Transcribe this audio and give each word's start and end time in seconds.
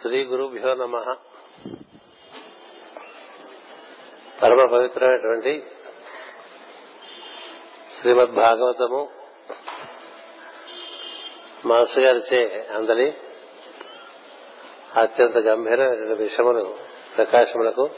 శ్రీ 0.00 0.24
గురుభ్యో 0.24 0.74
నమ. 0.74 0.96
పరమ 4.42 4.66
పవిత్రమైనటువంటి 4.72 5.52
శ్రీమద్ 7.94 8.34
భాగవతము 8.34 9.00
మాస్టర్ 11.66 12.04
గారిచే 12.04 12.68
అందరి 12.76 13.06
అత్యంత 14.96 15.38
గంభీరమైన 15.38 16.12
విషయములు 16.12 16.76
ప్రకాశములకు 17.16 17.90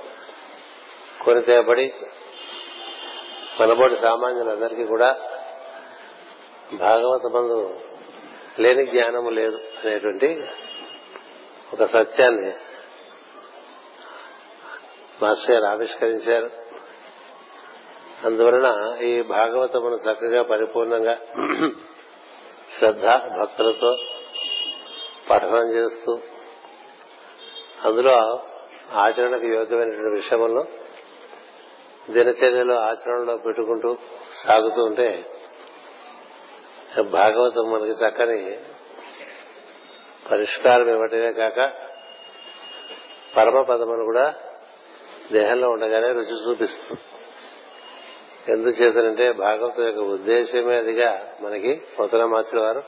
కొనితేబడి 1.24 1.86
మనబోటి 3.60 3.96
సామాన్యులందరికీ 3.96 4.84
కూడా 4.84 5.10
భాగవత 6.74 7.26
బంధు 7.32 7.58
లేని 8.58 8.86
జ్ఞానము 8.86 9.30
లేదు 9.30 9.56
అనేటువంటి 9.56 10.28
ఒక 11.74 11.84
సత్యాన్ని 11.84 12.52
మాస్టర్ 15.23 15.51
గారు 15.51 15.65
ఆవిష్కరించారు. 15.65 16.51
అందువలన 18.27 18.98
ఈ 19.02 19.23
భాగవతమును 19.23 19.95
చక్కగా 19.95 20.42
పరిపూర్ణంగా 20.42 21.19
శ్రద్ధ 22.78 23.06
భక్తులతో 23.38 23.98
పఠనం 25.30 25.69
చేస్తూ 25.75 26.20
అందులో 27.84 28.16
ఆచరణకు 28.95 29.47
యోగ్యమైనటువంటి 29.47 30.14
విషయములను 30.14 30.64
దినచర్యలో 32.11 32.77
ఆచరణలో 32.80 33.37
పెట్టుకుంటూ 33.37 33.97
సాగుతూ 34.45 34.83
ఉంటే 34.84 35.25
భాగవతం 37.02 37.70
మనకి 37.70 37.91
చక్కని 37.91 38.59
పరిష్కారం 40.30 40.89
ఇవ్వటమే 40.89 41.33
కాక 41.33 41.73
పరమపదమును 43.37 44.05
కూడా 44.05 44.34
దేహంలో 45.33 45.69
ఉండగానే 45.69 46.12
రుచి 46.12 46.50
చూపిస్తుంది. 46.50 47.00
ఎందుచేతనంటే 48.53 49.33
భాగవతం 49.33 49.84
యొక్క 49.84 50.00
ఉద్దేశమే 50.00 50.77
అదిగా 50.77 51.34
మనకి 51.41 51.83
పొతన 51.98 52.25
మార్చుల 52.25 52.61
వారు 52.61 52.83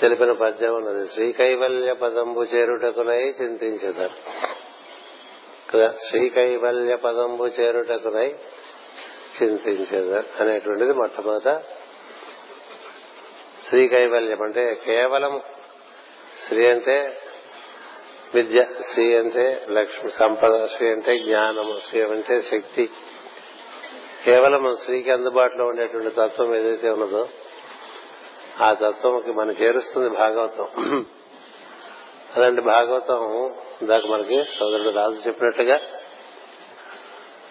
తెలిపిన 0.00 0.32
పద్యం 0.32 0.74
ఉన్నది. 0.74 1.08
శ్రీ 1.08 1.32
కైవల్య 1.32 1.92
పదంబు 1.92 2.42
చేరుటకునై 2.42 3.22
చింతించేదారు. 3.42 4.14
కదా? 5.70 5.94
శ్రీ 6.08 6.28
కైవల్య 6.28 6.96
పదంబు 6.96 7.44
చేరుటకునై 7.44 8.34
చింతించేదారు 9.42 10.42
అనేటువంటిది 10.42 10.92
మొట్టమొదట 10.92 11.62
శ్రీ 13.68 13.88
కైవల్యం 13.88 14.42
అంటే 14.42 14.74
కేవలం 14.74 15.42
శ్రీ 16.46 16.66
అంటే 16.66 17.20
విద్య 18.34 18.66
శ్రీ 18.92 19.16
అంటే 19.16 19.66
లక్ష్మి 19.70 20.10
సంపద 20.10 20.64
శ్రీ 20.64 20.88
అంటే 20.90 21.18
జ్ఞానము 21.18 21.78
శ్రీ 21.88 22.02
అంటే 22.02 22.38
శక్తి. 22.40 22.90
కేవలం 24.24 24.76
స్త్రీకి 24.76 25.10
అందుబాటులో 25.10 25.64
ఉండేటువంటి 25.64 26.10
తత్వం 26.10 26.54
ఏదైతే 26.54 26.90
ఉన్నదో 26.90 27.28
ఆ 28.60 28.72
తత్వంకి 28.72 29.32
మనం 29.32 29.50
చేరుస్తుంది 29.50 30.08
భాగవతం. 30.08 30.68
అలాంటి 32.36 32.60
భాగవతం 32.60 33.48
ఇందాక 33.82 34.06
మనకి 34.06 34.44
సోదరుడు 34.58 34.90
రాజు 34.90 35.28
చెప్పినట్టుగా 35.28 35.80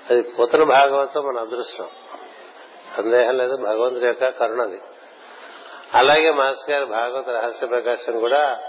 అది 0.09 0.22
పుతన 0.22 0.64
భాగవతం 0.64 1.24
మన 1.24 1.42
అదృష్టం. 1.42 1.88
సందేహం 2.98 3.38
లేదు 3.38 3.56
భగవంతుడి 3.56 4.06
యొక్క 4.06 4.30
కరుణది 4.30 4.80
అలాగే 5.94 6.31
మాస్ 6.31 6.70
గారి 6.70 6.86
భాగవత 6.86 7.30
రహస్య 7.30 7.68
ప్రకాశం 7.68 8.20
కూడా 8.20 8.69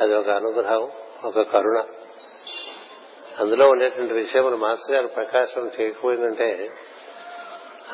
అది 0.00 0.14
ఒక 0.14 0.28
అనుగ్రహం 0.30 0.82
ఒక 1.24 1.42
కరుణ. 1.52 1.78
అందులో 3.40 3.68
ఉండేటువంటి 3.68 4.14
విషయములు 4.14 4.56
మాస్టర్ 4.56 4.94
గారు 4.94 5.06
ప్రకాశం 5.06 5.70
చేయకపోయిందంటే 5.76 6.48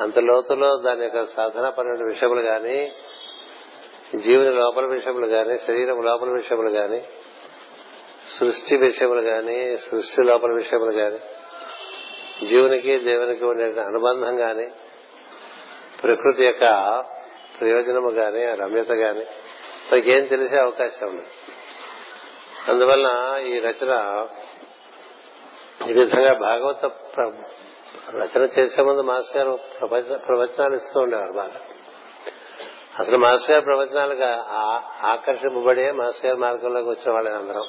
అంత 0.01 0.19
లోతులో 0.19 0.77
దాని 0.77 1.03
యొక్క 1.03 1.25
సాధనపరమైన 1.25 2.05
విషయములు 2.05 2.41
గాని 2.41 2.77
జీవుని 4.17 4.53
లోపల 4.53 4.87
విషయములు 4.87 5.27
గాని 5.27 5.59
శరీరం 5.59 6.03
లోపల 6.03 6.29
విషయములు 6.31 6.71
గాని 6.71 7.01
సృష్టి 8.39 8.77
విషయములు 8.77 9.21
గాని 9.21 9.77
సృష్టి 9.77 10.23
లోపల 10.23 10.53
విషయములు 10.53 10.93
గాని 10.93 11.21
జీవునికి 12.49 12.99
దేవునికి 12.99 13.45
ఉండే 13.45 13.81
అనుబంధం 13.81 14.41
గాని 14.41 14.67
ప్రకృతి 16.03 16.45
యొక్క 16.45 16.65
ప్రయోజనము 17.59 18.11
గాని 18.11 18.45
రమ్యత 18.55 18.93
గాని 18.93 19.25
మనకేం 19.93 20.25
తెలిసే 20.25 20.57
అవకాశం 20.57 21.09
ఉంది 21.09 21.27
అందువలన 22.69 23.39
ఈ 23.47 23.59
రచన 23.59 23.93
ఈ 25.89 25.93
విధంగా 25.93 26.33
భాగవత 26.33 26.85
రచన 28.11 28.43
చేసే 28.59 28.83
ముందు 28.83 29.01
మాస్టర్ 29.01 29.37
గారు 29.37 29.59
ప్రవచనాలు 30.17 30.77
ఇస్తూ 30.77 31.01
ఉండేవారు 31.01 31.33
బాగా. 31.33 31.61
అసలు 33.01 33.19
మాస్టర్ 33.19 33.51
గారు 33.51 33.65
ప్రవచనాలుగా 33.65 34.47
ఆకర్షింపబడే 35.03 35.91
మాస్టర్ 35.91 36.27
గారి 36.27 36.39
మార్గంలోకి 36.39 36.89
వచ్చిన 36.89 37.13
వాళ్ళే 37.13 37.31
అందరం. 37.33 37.65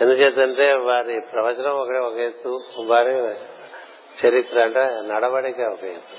ఎందుచేతంటే 0.00 0.72
వారి 0.72 1.20
ప్రవచనం 1.32 1.72
ఒకటే 1.72 1.98
ఒక 1.98 2.14
ఎత్తు 2.14 2.60
వారి 2.86 3.14
చరిత్ర 4.24 4.60
అంటే 4.60 4.80
నడవడిక 4.80 5.60
ఒక 5.60 5.84
ఎత్తు. 5.84 6.16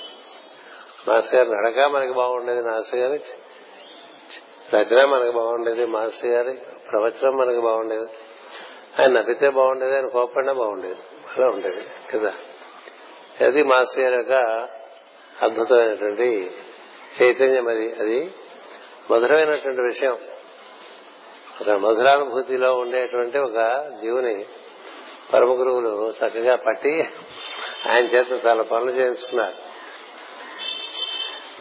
మాస్టర్ 1.11 1.35
గారి 1.35 1.49
నడక 1.49 1.79
మనకి 1.79 2.13
బాగుండేది 2.13 2.61
మాస్టర్ 2.61 2.99
గారి 2.99 3.19
రచన 4.73 5.05
మనకు 5.05 5.31
బాగుండేది 5.31 5.85
మాస్టర్ 5.85 6.29
గారి 6.29 6.59
ప్రవచనం 6.91 7.37
మనకి 7.37 7.59
బాగుండేది. 7.59 8.05
ఆయన 8.99 9.11
నవ్వితే 9.11 9.49
బాగుండేది 9.49 9.95
ఆయన 9.95 10.07
కోపడినా 10.07 10.53
బాగుండేది. 10.53 10.99
అలా 11.37 11.47
ఉండేది 11.47 11.85
కదా? 12.13 12.33
అది 13.45 13.63
మాస్టర్ 13.63 14.03
గారి 14.03 14.15
యొక్క 14.15 14.33
అద్భుతమైనటువంటి 15.41 16.51
చైతన్యం 17.21 17.67
అది 17.67 17.93
అది 17.93 18.33
మధురమైనటువంటి 19.11 19.81
విషయం. 19.81 20.17
ఒక 21.61 21.69
మధురానుభూతిలో 21.69 22.73
ఉండేటువంటి 22.73 23.37
ఒక 23.37 23.87
జీవుని 24.01 24.45
పరమ 25.33 25.59
గురువులు 25.59 26.09
చక్కగా 26.09 26.55
పట్టి 26.55 27.05
ఆయన 27.89 28.05
చేత 28.05 28.45
చాలా 28.45 28.63
పనులు 28.63 28.91
చేయించుకున్నారు. 28.91 29.67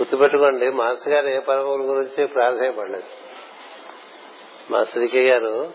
గుర్తుపెట్టుకోండి 0.00 0.70
మాస్టర్ 0.70 1.12
గారు 1.12 1.26
ఏ 1.26 1.38
పరమ 1.38 1.60
గురించి 1.60 2.26
ప్రాధాన్యపడలేదు 2.26 3.25
మా 4.70 4.84
శ్రీకే 4.84 5.22
గారు 5.22 5.72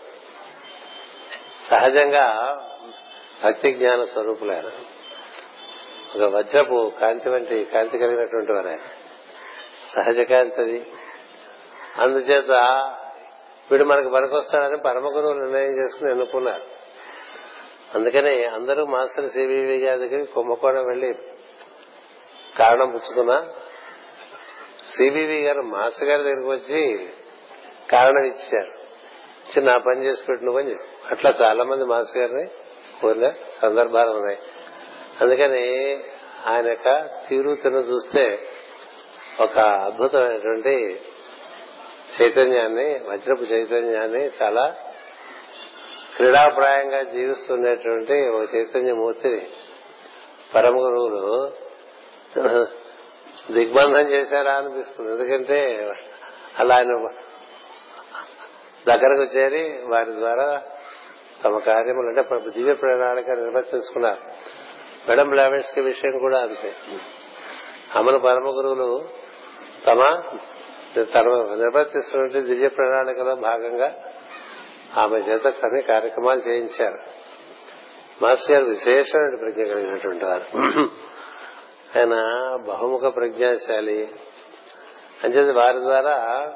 సహజంగా 1.70 2.58
భక్తి 3.44 3.72
జ్ఞాన 3.72 4.04
స్వరూపులైన 4.04 4.70
ఒక 6.16 6.34
వజ్రపు 6.34 6.92
కాంతి 7.00 7.28
వంటి 7.28 7.64
కాంతి 7.64 7.98
కలిగినటువంటి 7.98 8.52
వారే. 8.52 8.76
సహజ 9.94 10.20
కాంతి 10.20 10.60
అది. 10.60 10.86
అందుచేత 11.98 12.50
వీడు 13.70 13.84
మనకు 13.84 14.08
పనికొస్తాడని 14.08 14.76
పరమ 14.76 15.06
గురువు 15.06 15.32
నిర్ణయం 15.32 15.78
చేసుకుని 15.78 16.10
ఎన్నుకున్నారు. 16.10 16.62
అందుకని 17.94 18.44
అందరూ 18.44 18.86
మాస్టర్ 18.86 19.30
సివివి 19.30 19.78
గారికి 19.78 20.24
కుంభకోణం 20.24 20.86
వెళ్ళి 20.86 21.14
కారణం 22.58 22.90
పుచ్చుకున్నా. 22.90 23.48
సివివి 24.96 25.42
గారు 25.42 25.62
మాస్టర్ 25.62 26.08
గారి 26.08 26.22
దగ్గరికి 26.22 26.48
వచ్చి 26.48 27.08
కారణం 27.92 28.24
ఇచ్చారు. 28.24 28.81
వచ్చి 29.52 29.66
నా 29.66 29.78
పని 29.78 30.04
చేసి 30.06 30.22
పెట్టు 30.24 30.44
నువ్వు 30.44 30.60
అని 30.60 30.74
అట్లా 31.10 31.30
చాలా 31.42 31.64
మంది 31.64 31.84
మాస్టర్ 31.84 32.18
గారిని 32.18 32.44
కోరిన 33.00 33.32
సందర్భాలు 33.62 34.10
ఉన్నాయి. 34.10 34.38
అందుకని 35.20 35.64
ఆయన 36.46 36.66
యొక్క 36.66 36.90
తీరుతను 37.28 37.78
చూస్తే 37.78 38.24
ఒక 39.40 39.58
అద్భుతమైనటువంటి 39.58 40.74
చైతన్యాన్ని 42.14 43.00
వజ్రపు 43.08 43.42
చైతన్యాన్ని 43.42 44.30
చాలా 44.42 44.64
క్రీడాప్రాయంగా 46.16 47.02
జీవిస్తుండేటువంటి 47.02 48.28
ఒక 48.28 48.54
చైతన్యమూర్తిని 48.54 49.44
పరమ 50.54 50.74
గురువులు 50.74 51.52
దిగ్బంధం 53.52 54.06
చేశారా 54.10 54.52
అనిపిస్తుంది. 54.52 55.10
ఎందుకంటే 55.12 55.60
అలా 56.58 56.74
ఆయన 56.74 56.92
దగ్గరకు 58.88 59.36
చేరి 59.36 59.80
వారి 59.86 60.10
ద్వారా 60.10 60.62
తమ 61.44 61.58
కార్యములు 61.58 62.06
అంటే 62.06 62.50
దివ్య 62.50 62.74
ప్రణాళిక 62.74 63.30
నిర్వర్తించుకున్నారు 63.30 64.18
మేడం 65.08 65.28
బ్లావెన్స్ 65.28 65.78
విషయం 65.78 66.18
కూడా 66.18 66.40
అంతే. 66.40 66.74
అమలు 67.94 68.18
పరమ 68.18 68.48
గురువులు 68.48 69.08
తమ 69.86 70.22
తన 70.96 71.28
నిర్వర్తిస్తున్న 71.54 72.40
దివ్య 72.40 72.68
ప్రణాళికలో 72.68 73.34
భాగంగా 73.34 74.12
ఆమె 74.96 75.18
చేత 75.18 75.42
కొన్ని 75.42 75.82
కార్యక్రమాలు 75.82 76.40
చేయించారు. 76.40 76.98
మాస్టర్ 78.24 78.52
గారు 78.52 78.64
విశేషమైన 78.64 79.36
ప్రజ్ఞ 79.40 79.62
కలిగినటువంటి 79.62 80.24
వారు. 80.24 80.58
ఆయన 81.98 82.14
బహుముఖ 82.68 83.14
ప్రజ్ఞాశాలి. 83.16 84.12
అంచేది 85.24 85.52
వారి 85.52 85.78
ద్వారా 85.78 86.46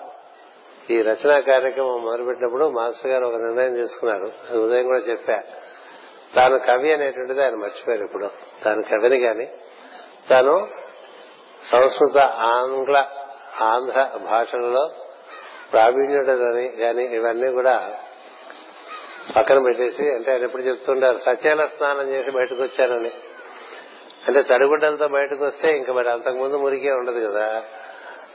ఈ 0.90 1.02
రచనా 1.02 1.40
కార్యక్రమం 1.40 2.02
మొదలుపెట్టినప్పుడు 2.02 2.68
మాస్టర్ 2.68 3.10
గారు 3.10 3.26
ఒక 3.26 3.34
నిర్ణయం 3.34 3.74
తీసుకున్నారు. 3.74 4.32
అది 4.50 4.58
ఉదయం 4.58 4.84
కూడా 4.84 4.98
చెప్పా. 4.98 5.42
తాను 6.34 6.58
కవి 6.58 6.92
అనేటువంటిది 6.92 7.42
ఆయన 7.42 7.54
మర్చిపోయారు 7.54 8.04
ఇప్పుడు 8.04 8.30
తాను 8.64 8.82
కవిని 8.82 9.20
కాని 9.20 9.48
తాను 10.30 10.68
సంస్కృత 11.64 12.18
ఆంగ్ల 12.18 13.06
ఆంధ్ర 13.60 14.10
భాషలలో 14.24 14.90
ప్రావీణ్యుడని 15.72 16.68
గాని 16.68 17.14
ఇవన్నీ 17.14 17.52
కూడా 17.52 17.94
పక్కన 19.36 19.58
పెట్టేసి 19.58 20.14
అంటే 20.14 20.32
ఆయన 20.32 20.42
ఎప్పుడు 20.42 20.62
చెప్తుంటారు 20.62 21.16
సచేల 21.16 21.66
స్నానం 21.66 22.10
చేసి 22.10 22.30
బయటకు 22.30 22.62
వచ్చానని. 22.62 23.10
అంటే 24.28 24.42
తడిగుడ్డలతో 24.42 25.08
బయటకు 25.08 25.44
వస్తే 25.44 25.76
ఇంకా 25.76 25.92
మరి 25.92 26.10
అంతకుముందు 26.10 26.56
మురికే 26.56 26.90
ఉండదు 26.90 27.26
కదా. 27.26 27.64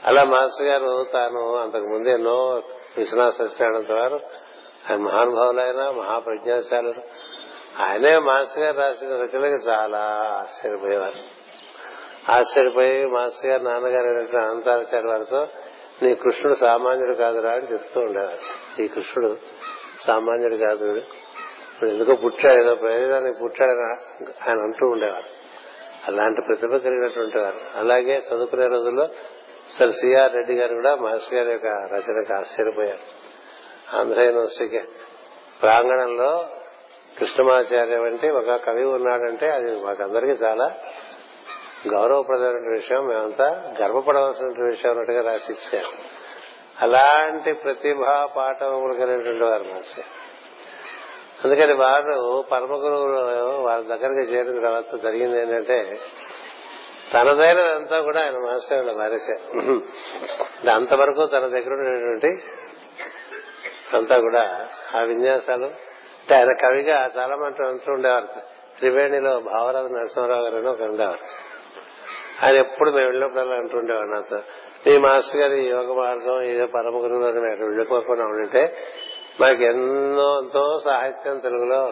అలా 0.06 0.24
మాస్టర్ 0.24 0.66
గారు 0.66 1.06
తాను 1.12 1.56
అంతకు 1.56 1.84
ముందు 1.84 2.08
ఎన్నో 2.08 2.62
విశ్వనాథ 2.96 3.32
సత్యనారాయణ 3.32 4.00
వారు 4.00 4.20
ఆయన 4.90 5.00
మహానుభావులైన 5.00 5.92
మహాప్రజ్ఞాశాలు 6.00 6.94
ఆయనే 7.82 8.18
మాస్టర్ 8.18 8.64
గారు 8.64 8.76
రాసిన 8.76 9.08
రచనలకు 9.08 9.68
చాలా 9.68 9.98
ఆశ్చర్యపోయేవారు. 10.38 11.18
ఆశ్చర్యపోయి 12.32 13.06
మాస్టర్ 13.06 13.50
గారు 13.50 13.62
నాన్నగారు 13.62 14.04
అయినటువంటి 14.04 14.36
అనంతాచార్య 14.36 15.08
వారితో 15.08 15.46
నీ 16.02 16.14
కృష్ణుడు 16.14 16.54
సామాన్యుడు 16.54 17.14
కాదురా 17.14 17.50
అని 17.52 17.72
చెప్తూ 17.72 18.00
ఉండేవారు. 18.00 18.82
ఈ 18.82 18.88
కృష్ణుడు 18.88 19.36
సామాన్యుడు 20.06 20.56
కాదు 20.56 20.84
ఇప్పుడు 20.84 21.90
ఎందుకో 21.90 22.14
పుట్టాడు 22.14 22.62
ఏదో 22.62 22.74
ప్రయోజనానికి 22.74 23.38
పుట్టాడు 23.42 23.78
ఆయన 24.48 24.58
అంటూ 24.58 24.86
ఉండేవారు. 24.86 25.42
అలాంటి 26.08 26.40
ప్రతిభ 26.48 26.76
కలిగినటువంటి 26.76 27.38
వారు. 27.38 27.60
అలాగే 27.74 28.18
చదువుకునే 28.18 28.66
రోజుల్లో 28.66 29.08
సార్ 29.70 29.90
సిఆర్ 29.90 30.32
రెడ్డి 30.32 30.54
గారు 30.54 30.74
కూడా 30.74 30.94
మాస్టర్ 30.94 31.34
గారి 31.34 31.50
యొక్క 31.52 31.66
రచనకు 31.66 32.34
ఆశ్చర్యపోయారు. 32.38 33.04
ఆంధ్ర 33.96 34.20
యూనివర్సిటీకి 34.20 34.84
ప్రాంగణంలో 35.62 36.48
కృష్ణమాచార్య 37.18 37.98
వంటి 37.98 38.30
ఒక 38.30 38.64
కవి 38.64 38.84
ఉన్నాడంటే 38.84 39.50
అది 39.50 39.84
మాకందరికీ 39.84 40.32
చాలా 40.32 40.74
గౌరవప్రదమైన 41.88 42.72
విషయం. 42.72 43.06
మేమంతా 43.06 43.74
గర్వపడవలసిన 43.80 44.46
విషయం 44.46 44.90
అన్నట్టుగా 44.90 45.22
రాసిచ్చారు 45.30 46.22
అలాంటి 46.80 47.52
ప్రతిభా 47.52 48.28
పాఠములు 48.36 48.92
కలిగినటువంటి 48.92 49.44
వారు 49.44 49.62
మాస్టర్ 49.62 50.04
అందుకని 51.44 51.72
వారు 51.72 52.44
పరమ 52.52 52.72
గురువులు 52.72 53.62
వారి 53.62 53.82
దగ్గరికి 53.82 54.32
చేరిన 54.32 54.60
తర్వాత 54.60 55.02
జరిగింది 55.02 55.42
ఏంటంటే 55.42 55.98
తనదైనదంతా 57.14 58.00
కూడా 58.00 58.20
ఆయన 58.22 58.38
మాస్టర్ 58.38 58.96
మారేశారు. 58.96 59.44
అంతవరకు 60.70 61.26
తన 61.26 61.46
దగ్గర 61.46 61.72
ఉన్నటువంటి 61.74 62.30
అంతా 63.96 64.16
కూడా 64.20 64.68
ఆ 64.94 65.00
విన్యాసాలు 65.00 65.64
అంటే 65.64 66.34
ఆయన 66.34 66.52
కవిగా 66.62 67.10
చాలా 67.16 67.36
మంది 67.36 67.66
అంటూ 67.68 67.92
ఉండేవారు. 67.92 68.26
త్రివేణిలో 68.78 69.40
భావరాజు 69.40 69.86
నరసింహరావు 69.86 70.42
గారు 70.42 70.56
అని 70.56 70.68
ఒక 70.68 70.82
ఉండేవారు. 70.82 71.24
ఆయన 72.44 72.56
ఎప్పుడు 72.56 72.90
మేము 72.90 73.06
వెళ్ళినప్పుడల్లా 73.06 73.56
అంటుండేవాడు 73.56 74.08
నాతో. 74.08 74.38
మీ 74.86 74.98
మాస్టర్ 74.98 75.40
గారి 75.40 75.58
యోగ 75.68 75.92
మార్గం 75.98 76.42
ఏదో 76.42 76.66
పరమ 76.66 76.96
గురువు 77.02 77.24
అని 77.24 77.50
అక్కడ 77.50 77.66
వెళ్ళిపోకుండా 77.66 78.24
ఉండింటే 78.24 78.62
మాకు 79.40 79.62
ఎన్నో 79.62 80.40
ఎంతో 80.42 80.80
సాహిత్యం 80.84 81.38
తెలుగులో 81.38 81.82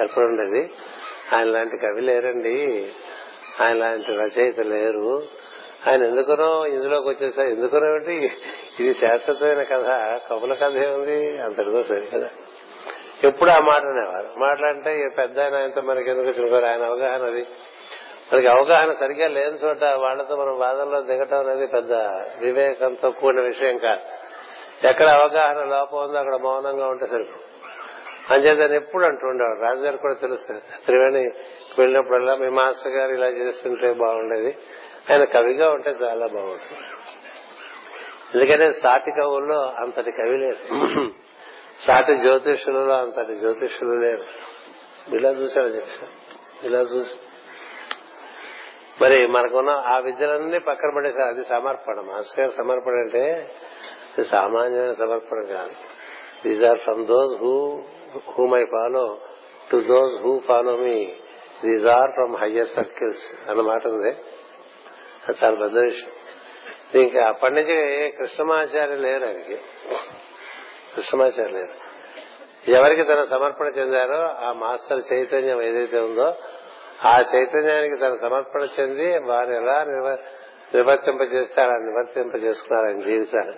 ఏర్పడి 0.00 0.26
ఉండేది. 0.26 0.62
ఆయన 1.36 1.46
లాంటి 1.46 1.76
కవి 1.76 2.00
లేరండి. 2.00 2.56
ఆయన 3.60 3.76
లాంటి 3.76 4.12
రచయిత 4.12 4.60
లేరు. 4.60 5.22
ఆయన 5.88 6.02
ఎందుకునో 6.02 6.66
ఇందులోకి 6.66 7.08
వచ్చేసారు. 7.08 7.48
ఎందుకునో 7.48 7.86
ఏమిటి? 7.86 8.30
ఇది 8.80 8.94
శాశ్వతమైన 8.94 9.62
కథ 9.62 10.18
కపుల 10.30 10.54
కథ 10.54 10.76
ఏముంది? 10.76 11.42
అంతటితో 11.42 11.82
సరి 11.82 12.06
కదా 12.06 12.28
ఎప్పుడు 13.24 13.50
ఆ 13.50 13.58
మాట 13.58 13.80
అనేవారు? 13.80 14.38
మాట్లాడితే 14.38 15.08
పెద్ద 15.18 15.40
ఆయన 15.40 15.54
ఆయనతో 15.54 15.80
మనకి 15.80 16.10
ఎందుకు 16.10 16.38
చినుకోరు 16.38 16.64
ఆయన 16.64 16.84
అవగాహన 16.84 17.26
అది. 17.26 17.46
మనకి 18.32 18.46
అవగాహన 18.46 18.92
సరిగ్గా 18.92 19.28
లేని 19.28 19.56
చోట 19.56 19.84
వాళ్ళతో 19.84 20.36
మనం 20.36 20.58
వాదనలో 20.58 21.00
దిగటం 21.02 21.38
అనేది 21.38 21.66
పెద్ద 21.66 21.92
వివేకంతో 22.40 23.10
కూడిన 23.10 23.40
విషయం 23.40 23.78
కాదు. 23.78 24.00
ఎక్కడ 24.86 25.06
అవగాహన 25.06 25.64
లోపం 25.64 25.98
ఉందో 25.98 26.18
అక్కడ 26.18 26.36
మౌనంగా 26.36 26.88
ఉంటే 26.88 27.06
సరిపో 28.28 28.48
అంచేతని 28.48 28.76
ఎప్పుడు 28.76 29.04
అంటుండేవాడు 29.04 29.60
రాజుగారు 29.60 29.96
కూడా 29.96 30.14
తెలుసు. 30.14 30.52
త్రివేణి 30.84 31.28
వెళ్ళినప్పుడల్లా 31.78 32.34
మీ 32.34 32.48
మాస్టర్ 32.48 32.92
గారు 32.92 33.14
ఇలా 33.14 33.26
చేస్తుంటే 33.26 33.92
బాగుండేది. 33.92 34.56
ఆయన 35.10 35.24
కవిగా 35.24 35.70
ఉంటే 35.70 35.90
చాలా 35.90 36.26
బాగుంటుంది. 36.26 36.82
ఎందుకంటే 38.34 38.72
సాటి 38.72 39.10
కవుల్లో 39.10 39.62
అంతటి 39.62 40.10
కవి 40.10 40.38
లేరు. 40.38 40.78
సాటి 41.80 42.16
జ్యోతిష్యులలో 42.16 42.94
అంతటి 42.94 43.36
జ్యోతిష్యులు 43.36 43.94
లేరు. 43.94 44.22
ఇలా 45.14 45.30
చూశాడు 45.30 45.66
చెప్పారు 45.66 46.12
ఇలా 46.66 46.80
చూసి. 46.80 47.14
మరి 49.02 49.26
మనకున్న 49.26 49.70
ఆ 49.70 49.98
విద్యలన్నీ 49.98 50.58
పక్కన 50.58 50.92
పడేసారు 50.96 51.28
అది 51.28 51.44
సమర్పణ. 51.44 52.00
మాస్టర్ 52.00 52.40
గారు 52.40 52.50
సమర్పణ 52.50 52.92
అంటే 52.92 53.50
సామాన్యమైన 54.22 54.92
సమర్పణ 54.92 55.54
కాదు. 55.54 55.70
These 56.48 56.62
are 56.62 56.78
from 56.78 57.06
those 57.06 57.42
who 57.42 57.82
whom 58.16 58.54
I 58.54 58.64
follow 58.64 59.18
to 59.72 59.76
those 59.76 60.22
who 60.22 60.40
follow 60.48 60.76
me 60.76 61.12
these 61.64 61.86
are 61.86 62.10
from 62.10 62.36
higher 62.36 62.68
circles 62.68 63.50
అన్నమాట 63.50 63.86
ఉంది. 63.86 64.10
అది 65.28 65.44
చాలా 65.44 65.56
పెద్ద 65.56 65.78
విషయం 65.78 66.10
ఇంకా 67.02 67.26
అప్పటి 67.26 67.54
నుంచి 67.54 68.10
కృష్ణమాచార్య 68.18 68.96
లేరు 68.96 69.26
ఆయనకి. 69.26 69.56
కృష్ణమాచార్య 70.96 71.52
లేరు. 71.52 71.88
ఎవరికి 72.70 73.02
తన 73.02 73.24
సమర్పణ 73.24 73.66
చెందారో 73.66 74.46
ఆ 74.46 74.52
మాస్టర్ 74.52 75.02
చైతన్యం 75.12 75.62
ఏదైతే 75.62 75.98
ఉందో 75.98 76.34
ఆ 77.04 77.22
చైతన్యానికి 77.36 77.96
తన 77.96 78.14
సమర్పణ 78.14 78.66
చెంది 78.80 79.18
వారు 79.18 79.52
ఎలా 79.52 79.84
నివర్తింపజేస్తే 79.84 81.62
అలా 81.62 81.72
నివర్తింపజేసుకున్నారు 81.72 82.86
ఆయన 82.86 82.98
జీవితాన్ని 82.98 83.54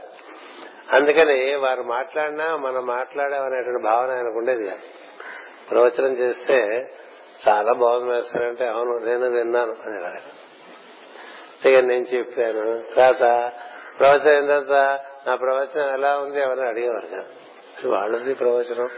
అందుకని 0.92 1.54
వారు 1.54 1.82
మాట్లాడినా 1.82 2.56
మనం 2.56 2.86
మాట్లాడామనేటువంటి 2.86 3.82
భావన 3.82 4.10
ఆయనకు 4.10 4.38
ఉండేది 4.38 4.66
కాదు. 4.66 4.80
ప్రవచనం 5.70 6.12
చేస్తే 6.12 6.88
చాలా 7.48 7.72
బాగుంది 7.72 8.12
వేస్తారంటే 8.12 8.68
అవును 8.68 8.98
నేను 8.98 9.28
విన్నాను 9.28 9.72
అని 9.72 10.40
ఇక 11.68 11.78
నేను 11.78 12.02
చెప్పాను 12.02 12.82
తర్వాత 12.94 13.52
ప్రవచనం 13.98 14.32
అయిన 14.32 14.46
తర్వాత 14.46 15.00
నా 15.26 15.34
ప్రవచనం 15.34 15.94
ఎలా 15.94 16.18
ఉంది? 16.18 16.40
ఎవరిని 16.40 16.68
అడిగేవారు 16.68 17.06
కాదు. 17.06 17.28
వాళ్ళది 17.88 18.34
ప్రవచనం. 18.34 18.88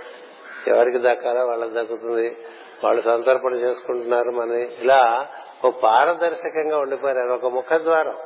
ఎవరికి 0.67 0.99
దక్కాలో 0.99 1.47
వాళ్ళకి 1.47 1.75
దక్కుతుంది. 1.75 2.37
వాళ్ళు 2.85 3.03
సంతర్పణ 3.03 3.55
చేసుకుంటున్నారు 3.55 4.31
మన 4.31 4.51
ఇలా 4.55 5.27
ఒక 5.65 5.83
పారదర్శకంగా 5.83 6.79
ఉండిపోయారు. 6.79 7.33
ఒక 7.33 7.47
ముఖద్వారం. 7.47 8.17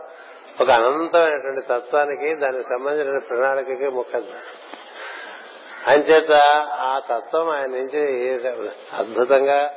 ఒక 0.60 0.70
అనంతమైనటువంటి 0.70 1.60
తత్వానికి 1.60 2.34
దానికి 2.34 2.62
సంబంధించిన 2.62 3.18
ప్రణాళికకి 3.18 3.88
ముఖద్వారం 3.88 4.40
అంచేత 5.86 6.32
ఆ 6.72 6.98
తత్వం 6.98 7.50
ఆయన 7.50 7.66
నుంచి 7.66 8.32
అద్భుతంగా 8.92 9.74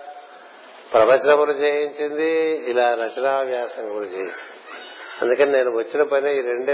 ప్రవచనములు 0.93 1.51
చేయించింది 1.51 2.55
ఇలా 2.69 2.93
రచనా 2.93 3.39
వ్యాసం 3.39 3.93
కూడా 3.93 4.05
చేయించింది. 4.05 4.59
అందుకని 5.21 5.51
నేను 5.51 5.77
వచ్చిన 5.77 6.03
పని 6.03 6.39
ఈ 6.39 6.41
రెండే 6.41 6.73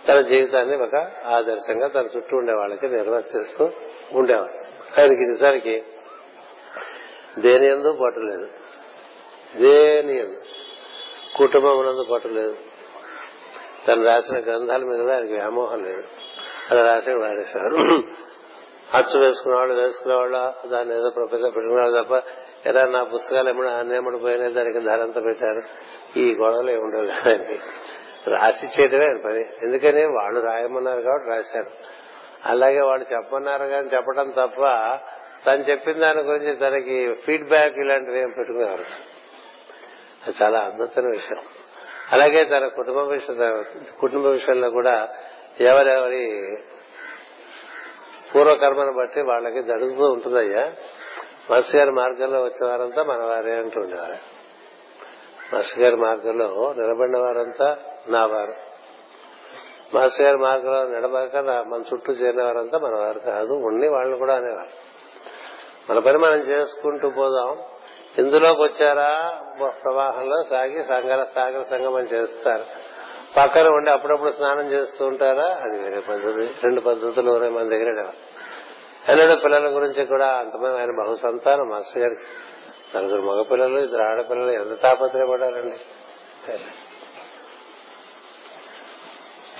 తన 0.08 0.22
జీవితాన్ని 0.22 0.76
ఒక 0.84 0.96
ఆదర్శంగా 1.26 1.88
తన 1.88 2.06
చుట్టూ 2.18 2.38
ఉండే 2.38 2.54
వాళ్ళకి 2.54 2.90
నిర్వర్తిస్తూ 2.90 3.70
ఉండేవాడు 4.14 4.54
ఆయనకి 5.02 5.26
నిజానికి 5.26 5.84
దేని 7.40 7.68
ఎందు 7.68 7.98
పట్టు 8.02 8.20
లేదు. 8.20 8.48
దేని 9.58 10.20
ఎందు? 10.20 10.42
కుటుంబం 11.36 12.06
పట్టు 12.12 12.28
లేదు. 12.28 12.56
తను 13.88 14.06
రాసిన 14.06 14.38
గ్రంథాల 14.38 14.84
మీద 14.84 15.12
ఆయనకి 15.12 15.34
వ్యామోహం 15.34 15.84
లేదు. 15.84 16.04
అలా 16.72 16.94
రాసి 16.94 17.14
వాడేశారు 17.14 17.76
అచ్చు 18.92 19.20
వేసుకునేవాళ్ళు 19.20 19.74
వేసుకునేవాళ్ళు 19.74 20.68
దాన్ని 20.68 20.96
ఏదో 20.96 21.10
ప్రొఫెసర్ 21.10 21.56
పెట్టుకునేవాళ్ళు 21.56 22.04
తప్ప 22.04 22.28
ఎలా 22.66 22.86
నా 22.86 23.04
పుస్తకాలు 23.04 23.50
ఎప్పుడు 23.50 23.68
అన్నేమడి 23.68 24.18
పోయినాయి 24.18 24.54
దానికి 24.54 24.80
ధరంత 24.80 25.24
పెట్టారు. 25.24 25.62
ఈ 26.20 26.36
గొడవలు 26.36 26.72
ఏముండవు 26.72 27.06
కదండి 27.06 27.60
రాసి 28.28 28.82
చేయడమే 28.82 29.06
ఆయన 29.06 29.22
పని. 29.26 29.40
ఎందుకని? 29.40 30.06
వాళ్ళు 30.06 30.40
రాయమన్నారు 30.40 31.02
కాబట్టి 31.02 31.30
రాశారు. 31.30 31.72
అలాగే 32.46 32.82
వాళ్ళు 32.82 33.06
చెప్పమన్నారు 33.14 33.64
కానీ 33.64 33.90
చెప్పడం 33.94 34.30
తప్ప 34.30 34.62
తను 35.48 35.64
చెప్పిన 35.70 36.00
దాని 36.00 36.22
గురించి 36.22 36.56
తనకి 36.56 37.14
ఫీడ్బ్యాక్ 37.14 37.74
ఇలాంటివి 37.78 38.20
ఏం 38.20 38.34
పెట్టుకునేవారు. 38.38 38.84
అది 40.28 40.44
చాలా 40.44 40.60
అద్భుతమైన 40.60 41.12
విషయం. 41.12 41.44
అలాగే 42.12 42.44
తన 42.44 42.68
కుటుంబ 42.68 42.98
విషయం 42.98 43.66
కుటుంబ 44.00 44.28
విషయంలో 44.28 44.70
కూడా 44.70 45.10
ఎవరెవరి 45.60 46.58
పూర్వకర్మను 48.36 48.94
బట్టి 48.94 49.22
వాళ్ళకి 49.22 49.64
జరుగుతూ 49.64 50.06
ఉంటుందయ్యా. 50.12 50.74
మత్స్య 51.52 51.80
గారి 51.80 51.92
మార్గంలో 51.92 52.42
వచ్చిన 52.42 52.66
వారంతా 52.66 53.04
మన 53.04 53.24
వారే 53.24 53.56
అంటుండేవారు 53.56 54.42
మాస్టర్ 55.54 55.80
గారి 55.80 55.96
మార్గంలో 55.96 56.74
నిలబడిన 56.78 57.18
వారంతా 57.18 57.78
నా 58.08 58.26
వారు. 58.26 58.54
మాస్టర్ 59.96 60.26
గారి 60.26 60.38
మార్గంలో 60.38 60.88
నిలబడక 60.88 61.38
మన 61.38 61.84
చుట్టూ 61.94 62.14
చేరిన 62.14 62.44
వారంతా 62.44 62.80
మన 62.80 62.96
వారు 62.96 63.20
కాదు 63.20 63.54
ఉండి 63.54 63.88
వాళ్ళు 63.88 64.18
కూడా 64.18 64.36
అనేవారు. 64.36 64.91
మన 65.90 66.00
పని 66.00 66.18
మనం 66.18 66.36
చేసుకుంటూ 66.36 67.10
పోదాం. 67.10 67.58
ఇందులోకి 68.18 68.62
వచ్చారా? 68.62 69.40
ప్రవాహంలో 69.68 70.44
సాగి 70.44 70.84
సంగర 70.84 71.24
సాగర 71.36 71.62
సంగమం 71.62 72.00
చేస్తారు. 72.00 72.66
పక్కన 73.38 73.68
ఉండి 73.68 73.92
అప్పుడప్పుడు 73.92 74.30
స్నానం 74.30 74.72
చేస్తూ 74.72 75.06
ఉంటారా? 75.06 75.48
అది 75.48 75.80
వేరే 75.80 76.00
పద్ధతి. 76.00 76.52
రెండు 76.64 76.82
పద్ధతులు 76.82 77.32
ఉన్నాయి 77.32 77.54
మన 77.54 77.64
దగ్గర. 77.64 78.08
అన్నాడు 79.10 79.40
పిల్లల 79.40 79.76
గురించి 79.76 80.06
కూడా 80.06 80.28
అంతమంది 80.28 80.80
ఆయన 80.80 80.92
బహు 81.04 81.16
సంతానం 81.16 81.70
మాస్టర్ 81.70 82.04
గారికి 82.04 82.22
నలుగురు 82.98 83.22
మగపిల్లలు 83.22 83.80
ఇద్దరు 83.80 84.02
ఆడపిల్లలు. 84.02 84.52
ఎంత 84.52 84.82
తాపత్రయపడారండి? 84.82 85.76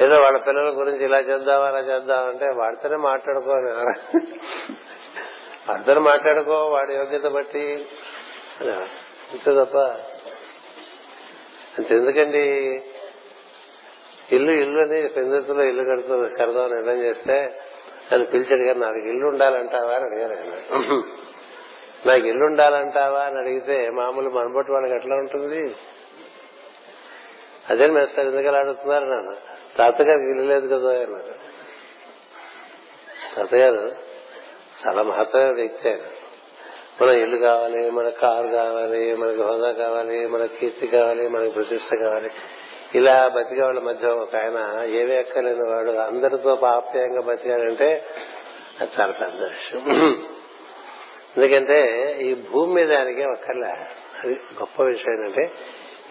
ఏదో 0.04 0.18
వాళ్ళ 0.18 0.38
పిల్లల 0.38 0.80
గురించి 0.80 1.06
ఇలా 1.06 1.20
చేద్దాం 1.20 1.64
అలా 1.64 1.80
చేద్దాం 1.80 2.28
అంటే 2.28 2.46
వాడితోనే 2.46 2.96
మాట్లాడుకోవాలి. 2.96 3.72
అందరూ 5.74 6.02
మాట్లాడుకో 6.02 6.70
వాడి 6.70 6.94
యోగ్యత 6.94 7.28
బట్టి 7.32 7.66
అంతే 9.32 9.52
తప్ప 9.56 9.78
అంతెందుకండి 11.78 12.44
ఇల్లు 14.32 14.52
ఇల్లు 14.52 14.80
అని 14.82 15.08
పెందుతులో 15.08 15.64
ఇల్లు 15.64 15.84
కడుతూ 15.84 16.14
కడదాం 16.40 16.70
నిర్ణయం 16.74 17.04
చేస్తే 17.04 17.38
ఆయన 18.12 18.24
పిలిచాడు 18.24 18.64
కానీ 18.64 18.80
నాకు 18.80 19.00
ఇల్లు 19.10 19.28
ఉండాలంటావా 19.28 19.94
అని 19.96 20.06
అడిగారు 20.06 20.34
ఆయన. 20.34 20.54
నాకు 22.06 22.26
ఇల్లు 22.28 22.46
ఉండాలంటావా 22.46 23.20
అని 23.20 23.38
అడిగితే 23.40 23.90
మామూలు 23.92 24.30
మనబట్టి 24.30 24.72
వాళ్ళకి 24.72 24.94
ఎట్లా 24.94 25.16
ఉంటుంది? 25.16 25.62
అదే 27.70 27.88
మెస్తారు 27.88 28.28
ఎందుకలా 28.28 28.60
అడుగుతున్నారు 28.60 29.06
నాన్న? 29.06 29.34
తాతగారికి 29.78 30.30
ఇల్లు 30.32 30.44
లేదు 30.44 30.68
కదా 30.68 30.92
అన్నారు. 31.04 31.36
తాతగారు 33.36 33.84
చాలా 34.88 35.02
మహత్తమైన 35.02 35.52
వ్యక్తి. 35.52 35.90
ఆయన 35.90 36.00
మనం 37.02 37.12
ఇల్లు 37.12 37.38
కావాలి 37.38 37.90
మన 37.90 38.10
కారు 38.10 38.48
కావాలి 38.48 39.16
మనకి 39.16 39.42
హోదా 39.42 39.72
కావాలి 39.72 40.28
మన 40.28 40.46
కీర్తి 40.46 40.88
కావాలి 40.88 41.28
మనకి 41.28 41.52
ప్రతిష్ట 41.52 41.96
కావాలి. 41.96 42.30
ఇలా 42.96 43.28
బతికే 43.28 43.64
వాళ్ళ 43.64 43.80
మధ్య 43.80 44.08
ఒక 44.08 44.36
ఆయన 44.36 44.86
ఏవి 44.90 45.16
ఎక్కలేని 45.16 45.70
వాడు 45.70 45.92
అందరితో 45.92 46.60
ఆప్యాయంగా 46.66 47.22
బతికాడంటే 47.22 48.06
అది 48.82 48.92
చాలా 49.00 49.12
పెద్ద 49.12 49.44
విషయం. 49.44 49.84
ఎందుకంటే 51.38 51.80
ఈ 52.22 52.34
భూమి 52.34 52.74
మీద 52.74 52.94
ఆయనకి 52.94 53.24
ఒక్కర్లే 53.24 53.68
అది 54.24 54.34
గొప్ప 54.34 54.84
విషయం 54.84 55.14
ఏంటంటే 55.14 55.52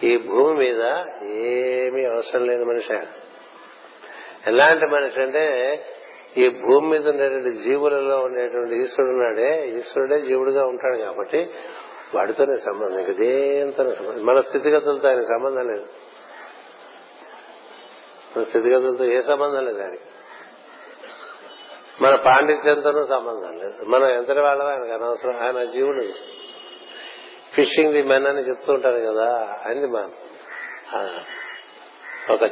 ఈ 0.07 0.17
భూమి 0.17 0.57
మీద 0.57 0.81
ఏమీ 1.23 2.05
అవసరం 2.05 2.47
లేని 2.47 2.65
మనిషి 2.65 2.93
ఆయన. 2.93 3.11
ఎలాంటి 4.47 4.85
మనిషి 4.85 5.21
అంటే 5.21 5.45
ఈ 6.37 6.49
భూమి 6.49 6.87
మీద 6.87 7.09
ఉండేటువంటి 7.09 7.53
జీవులలో 7.53 8.17
ఉండేటువంటి 8.17 8.75
ఈశ్వరుడు 8.75 9.11
ఉన్నాడే 9.11 9.69
ఈశ్వరుడే 9.69 10.21
జీవుడుగా 10.21 10.63
ఉంటాడు 10.65 10.97
కాబట్టి 10.97 11.49
వాడితోనే 12.15 12.57
సంబంధం 12.57 12.99
ఇంకా 12.99 13.13
దేంతో 13.13 13.91
సంబంధం. 13.91 14.25
మన 14.25 14.39
స్థితిగతులతో 14.39 15.07
ఆయన 15.07 15.21
సంబంధం 15.21 15.67
లేదు. 15.67 15.85
మన 18.37 18.43
స్థితిగతులతో 18.43 19.05
ఏ 19.05 19.21
సంబంధం 19.21 19.65
లేదు 19.65 19.81
ఆయనకి. 19.81 20.01
మన 22.01 22.15
పాండిత్యంతోనూ 22.15 23.05
సంబంధం 23.05 23.57
లేదు. 23.57 23.89
మనం 23.89 24.07
ఎంత 24.07 24.31
వాళ్ళం 24.31 24.67
ఆయనకు 24.67 24.91
అనవసరం. 24.91 25.39
ఆయన 25.39 25.63
జీవుడు. 25.63 26.07
ఫిషింగ్ 27.55 27.93
ది 27.93 28.03
మెన్ 28.03 28.27
అని 28.27 28.39
చెప్తూ 28.39 28.73
ఉంటారు 28.73 28.95
కదా 28.95 29.57
అని 29.65 29.87
మనం 29.87 30.11
ఒక 32.29 32.43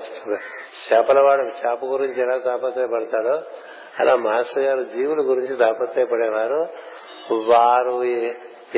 చేపలవాడు 0.94 1.42
చేప 1.42 1.86
గురించి 1.86 2.22
ఎలా 2.22 2.38
తాపత్రయపడతాడో 2.38 3.42
అలా 4.00 4.16
మాస్టర్ 4.16 4.64
గారు 4.64 4.84
జీవుల 4.84 5.18
గురించి 5.20 5.56
దాపత్యపడేవారు 5.56 6.68
వారు 7.34 8.04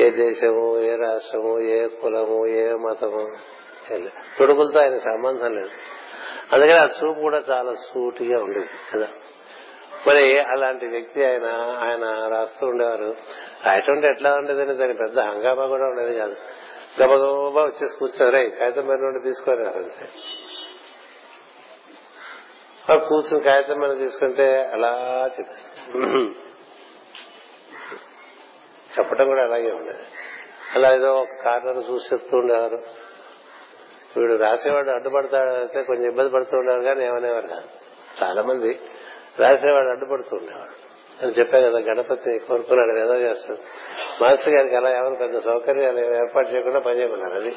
ఏ 0.00 0.10
దేశము 0.10 0.80
ఏ 0.80 0.96
రాష్ట్రము 0.96 1.60
ఏ 1.60 1.88
కులము 1.88 2.46
ఏ 2.46 2.72
మతము 2.72 3.28
తొడుగులతో 4.38 4.80
ఆయన 4.80 4.96
సంబంధం 4.96 5.54
లేదు. 5.54 5.70
అందుకని 6.52 6.78
ఆ 6.78 6.84
చూపు 6.84 7.20
కూడా 7.20 7.42
చాలా 7.50 7.72
సూటిగా 7.72 8.42
ఉండేది 8.42 8.68
కదా. 8.94 9.08
మరి 10.06 10.40
అలాంటి 10.40 10.86
వ్యక్తి 10.86 11.24
ఆయన 11.24 11.46
ఆయన 11.80 12.28
రాస్తూ 12.28 12.66
ఉండేవారు. 12.66 13.16
రాయటం 13.66 14.04
ఎట్లా 14.04 14.34
ఉండేదని 14.34 14.74
దాని 14.74 14.94
పెద్ద 14.94 15.20
హంగామా 15.20 15.66
కూడా 15.66 15.84
ఉండేది 15.84 16.18
కాదు. 16.18 16.36
గబగబా 17.02 17.62
వచ్చేసి 17.62 17.98
కూర్చోరే 17.98 18.48
కాగితం 18.48 18.86
మరి 18.86 19.00
నుండి 19.00 19.20
తీసుకోరు 19.20 19.62
కూర్చుని 22.88 23.44
కాగితం 23.44 23.80
మీద 23.80 23.98
తీసుకుంటే 23.98 24.62
అలా 24.72 25.30
చెప్పేస్తారు 25.38 26.08
చెప్పడం 28.98 29.26
కూడా 29.26 29.42
అలాగే 29.42 29.72
ఉండేది 29.72 30.04
అలా 30.74 30.94
ఏదో 30.94 31.14
ఒక 31.14 31.28
కార్నర్ 31.44 31.90
చూసి 31.90 32.14
చెప్తూ 32.14 32.38
ఉండేవారు. 32.38 32.82
వీడు 34.16 34.36
రాసేవాడు 34.36 34.90
అడ్డుపడతాడంటే 34.90 35.82
కొంచెం 35.82 36.10
ఇబ్బంది 36.10 36.30
పడుతూ 36.30 36.56
ఉండేవారు 36.56 36.82
కానీ 36.82 37.04
ఏమనేవారు 37.04 37.46
కాదు. 37.46 37.68
చాలా 38.22 38.42
మంది 38.42 38.80
రాసేవాడు 39.38 39.88
అడ్డుపడుతూ 39.88 40.36
ఉండేవాడు 40.36 40.92
అని 41.22 41.32
చెప్పాను 41.32 41.70
కదా 41.70 41.78
గణపతి 41.78 42.38
కోరుకున్నాడు 42.38 42.98
ఏదో 42.98 43.14
చేస్తాడు. 43.14 43.58
మాస్టర్ 44.24 44.54
గారికి 44.54 44.76
అలా 44.76 44.90
ఎవరు 44.90 45.14
పెద్ద 45.14 45.38
సౌకర్యాలు 45.38 46.00
ఏర్పాటు 46.00 46.48
చేయకుండా 46.48 46.78
పని 46.78 46.98
చేయమన్నారు 46.98 47.34
అది. 47.34 47.56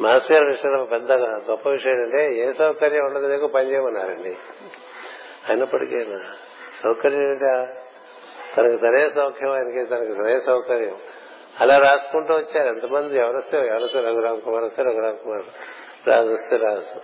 మాస్టర్ 0.00 0.32
గారి 0.32 0.46
విషయంలో 0.46 0.84
పెద్ద 0.84 1.12
గొప్ప 1.50 1.68
విషయం 1.68 1.92
ఏంటంటే 1.92 2.34
ఏ 2.34 2.50
సౌకర్యం 2.50 3.04
ఉండదు 3.04 3.28
దగ్గర 3.28 3.46
పని 3.46 3.70
చేయమన్నారండి. 3.70 4.36
అయినప్పటికీ 5.48 6.04
సౌకర్యం 6.82 7.30
ఏంటా? 7.30 7.66
తనకు 8.56 8.76
తనే 8.76 9.08
సౌఖ్యం 9.08 9.50
ఆయనకి 9.50 9.84
తనకు 9.84 10.22
తనే 10.22 10.38
సౌకర్యం. 10.38 10.96
అలా 11.60 11.76
రాసుకుంటూ 11.76 12.34
వచ్చారు. 12.34 12.68
ఎంతమంది 12.68 13.16
ఎవరొస్తే 13.16 13.58
ఎవరొస్తే 13.58 14.00
రఘురామ్ 14.00 14.40
కుమార్ 14.40 14.64
వస్తే 14.64 14.82
రఘురామ్ 14.82 15.18
కుమార్ 15.18 15.44
రాజు 16.08 16.32
వస్తే 16.32 16.56
రాజు 16.56 17.00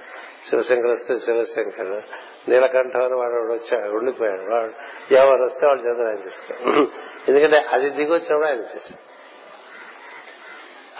శివశంకర్ 0.48 0.90
వస్తే 0.90 1.16
శివశంకర్ 1.16 2.02
నీలకంఠం 2.50 3.04
అని 3.04 3.14
వాడు 3.14 3.52
వచ్చాడు 3.52 3.96
ఉండిపోయాడు. 3.96 4.54
వాడు 4.54 4.72
ఎవరు 5.14 5.44
వస్తే 5.44 5.66
వాళ్ళు 5.66 5.82
చదువు 5.82 6.06
ఆయన 6.06 6.16
ఎందుకంటే 7.28 7.56
అది 7.58 7.90
దిగొచ్చినప్పుడు 7.90 8.46
ఆయన 8.46 8.60
చేశారు. 8.60 9.09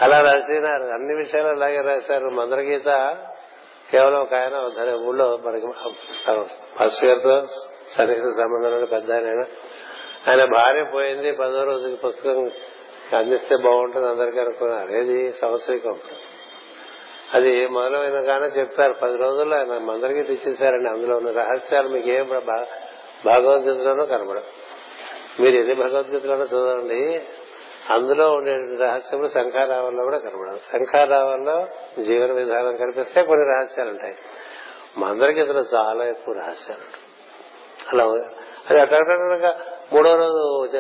అలా 0.00 0.21
రాసినారు. 0.21 0.83
అన్ని 0.83 1.14
విషయాలు 1.14 1.49
అలాగే 1.49 1.80
రాశారు. 1.80 2.28
మందరగీత 2.28 3.16
కేవలం 3.90 4.21
ఒక 4.21 4.35
ఆయన 4.35 4.95
ఊళ్ళో 4.95 5.38
మనకి 5.47 5.66
ఫస్ట్ 6.80 7.04
గారితో 7.04 7.47
సన్నిహిత 7.88 8.25
సంబంధం 8.25 8.88
పెద్ద 8.92 9.12
ఆయన. 9.12 9.45
ఆయన 10.30 10.45
భార్య 10.45 10.85
పోయింది. 10.95 11.33
పదో 11.33 11.64
రోజుకి 11.64 11.97
పుస్తకం 11.97 12.50
అందిస్తే 13.19 13.57
బాగుంటుంది. 13.57 14.09
అందరికీ 14.09 14.40
అనుకున్నారు. 14.40 14.92
ఏది 14.92 15.33
సంవత్సరికం 15.33 15.99
అది 17.35 17.66
మొదలైన 17.66 18.21
కానీ 18.21 18.47
చెప్తారు. 18.47 18.92
పది 18.92 19.16
రోజుల్లో 19.16 19.57
ఆయన 19.57 19.73
అందరికీ 19.73 20.23
తెచ్చేశారండి 20.23 20.90
అందులో 20.90 21.16
ఉన్న 21.16 21.30
రహస్యాలు 21.30 21.88
మీకు 21.88 22.09
ఏం 22.09 22.28
భగవద్గీతలోనూ 23.26 24.07
కనబడవు. 24.07 24.71
మీరు 25.42 25.57
ఎన్ని 25.57 25.75
భగవద్గీతలోనూ 25.75 26.45
చదవండి. 26.45 27.23
అందులో 27.90 28.30
ఉండే 28.30 28.85
రహస్యములు 28.85 29.26
శంఖారావంలో 29.26 30.04
కూడా 30.04 30.18
కనబడాలి 30.18 30.59
శంఖారావంలో 30.59 31.66
జీవన 32.02 32.32
విధానం 32.32 32.76
కనిపిస్తే 32.76 33.23
కొన్ని 33.23 33.47
రహస్యాలు 33.47 33.90
ఉంటాయి. 33.90 34.14
మందరగీతలో 34.99 35.61
చాలా 35.61 36.04
ఎక్కువ 36.04 36.35
రహస్యాలు 36.35 37.11
అలా 37.92 38.25
అది 38.70 38.80
అక్కడ 38.80 39.54
మూడో 39.92 40.16
రోజు 40.16 40.76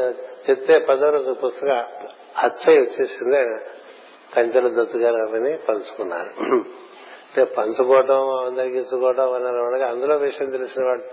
చెప్తే 0.50 0.78
పదో 0.78 1.10
రోజు 1.10 1.32
పుస్తకం 1.32 1.84
అచ్చయ్య 2.38 2.80
వచ్చేసింది. 2.80 3.64
కంచెల 4.36 4.82
దత్తు 4.82 4.98
గారు 4.98 5.16
అవన్నీ 5.16 5.56
పంచుకున్నారు. 5.56 6.44
అంటే 7.30 7.44
పంచుకోవటం 7.44 8.44
అందరికి 8.46 8.78
ఇచ్చుకోవటం 8.78 9.32
అని 9.32 9.84
అందులో 9.84 10.16
విషయం 10.16 10.50
తెలిసిన 10.50 10.86
వాడు. 10.86 11.04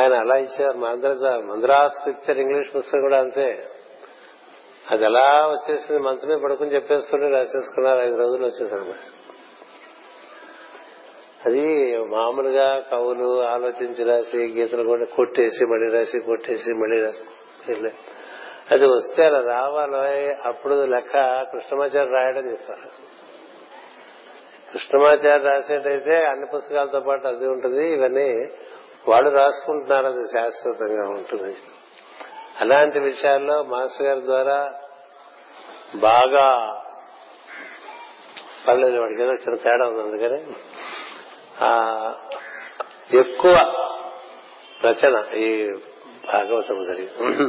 ఆయన 0.00 0.14
అలా 0.14 0.36
ఇచ్చారు. 0.36 0.76
మంద్ర 0.76 1.36
మంద్రాస్ 1.36 2.06
పిక్చర్ 2.06 2.38
ఇంగ్లీష్ 2.38 2.76
పుస్తకం 2.76 3.00
కూడా 3.00 3.20
అంతే. 3.20 3.68
అది 4.90 5.04
ఎలా 5.04 5.48
వచ్చేసింది 5.48 6.00
మంచం 6.02 6.28
మీద 6.28 6.38
పడుకుని 6.38 6.74
చెప్పేస్తుంటే 6.74 7.28
రాసేసుకున్నారు 7.28 7.98
ఐదు 7.98 8.16
రోజులు 8.16 8.46
వచ్చేసారు 8.46 9.22
అది 11.46 11.96
మామూలుగా 11.98 12.80
కవులు 12.90 13.42
ఆలోచించి 13.42 14.04
రాసి 14.04 14.38
గీతలు 14.38 14.82
కూడా 14.82 15.04
కొట్టేసి 15.04 15.64
మళ్ళీ 15.64 15.96
రాసి 15.96 16.20
కొట్టేసి 16.20 16.72
మళ్ళీ 16.72 17.04
రాసి 17.04 17.90
అది 18.70 18.86
వస్తే 18.86 19.24
అలా 19.24 19.40
రావాలో 19.40 19.98
అప్పుడు 20.48 20.84
లెక్క 20.84 21.42
కృష్ణమాచార్య 21.52 22.12
రాయడం 22.12 22.50
చెప్తారు. 22.50 22.88
కృష్ణమాచారి 24.72 25.42
రాసేటైతే 25.42 26.24
అన్ని 26.24 26.46
పుస్తకాలతో 26.54 27.00
పాటు 27.00 27.26
అది 27.26 27.46
ఉంటుంది 27.46 27.92
ఇవన్నీ 27.92 28.48
వాళ్ళు 29.08 29.30
రాసుకుంటున్నారు 29.30 30.06
అది 30.06 30.22
శాశ్వతంగా 30.22 31.08
ఉంటుంది. 31.08 31.56
అలాంటి 32.62 32.98
విషయాల్లో 33.00 33.56
మాస్టర్ 33.64 34.06
గారి 34.06 34.22
ద్వారా 34.22 34.58
బాగా 35.96 36.46
పర్లేదు 38.68 39.00
వాడికి 39.00 39.22
ఏదో 39.22 39.34
చిన్న 39.34 39.56
తేడా 39.56 39.88
ఉంది 39.88 40.00
అందుకని 40.00 40.40
ఆ 41.60 41.70
ఎక్కువ 43.14 43.54
రచన 44.86 45.16
ఈ 45.38 45.48
భాగవతం 46.32 46.78
జరిగింది 46.84 47.48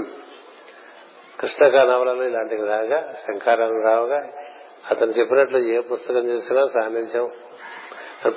కృష్ణక 1.40 1.76
నవలలో 1.76 2.24
ఇలాంటివి 2.24 2.68
రాగా 2.68 3.00
శంకారాలు 3.14 3.80
రావుగా 3.86 4.20
అతను 4.92 5.12
చెప్పినట్లు 5.12 5.60
ఏ 5.74 5.80
పుస్తకం 5.82 6.26
చూసినా 6.30 6.62
సాన్నిధ్యం 6.74 7.28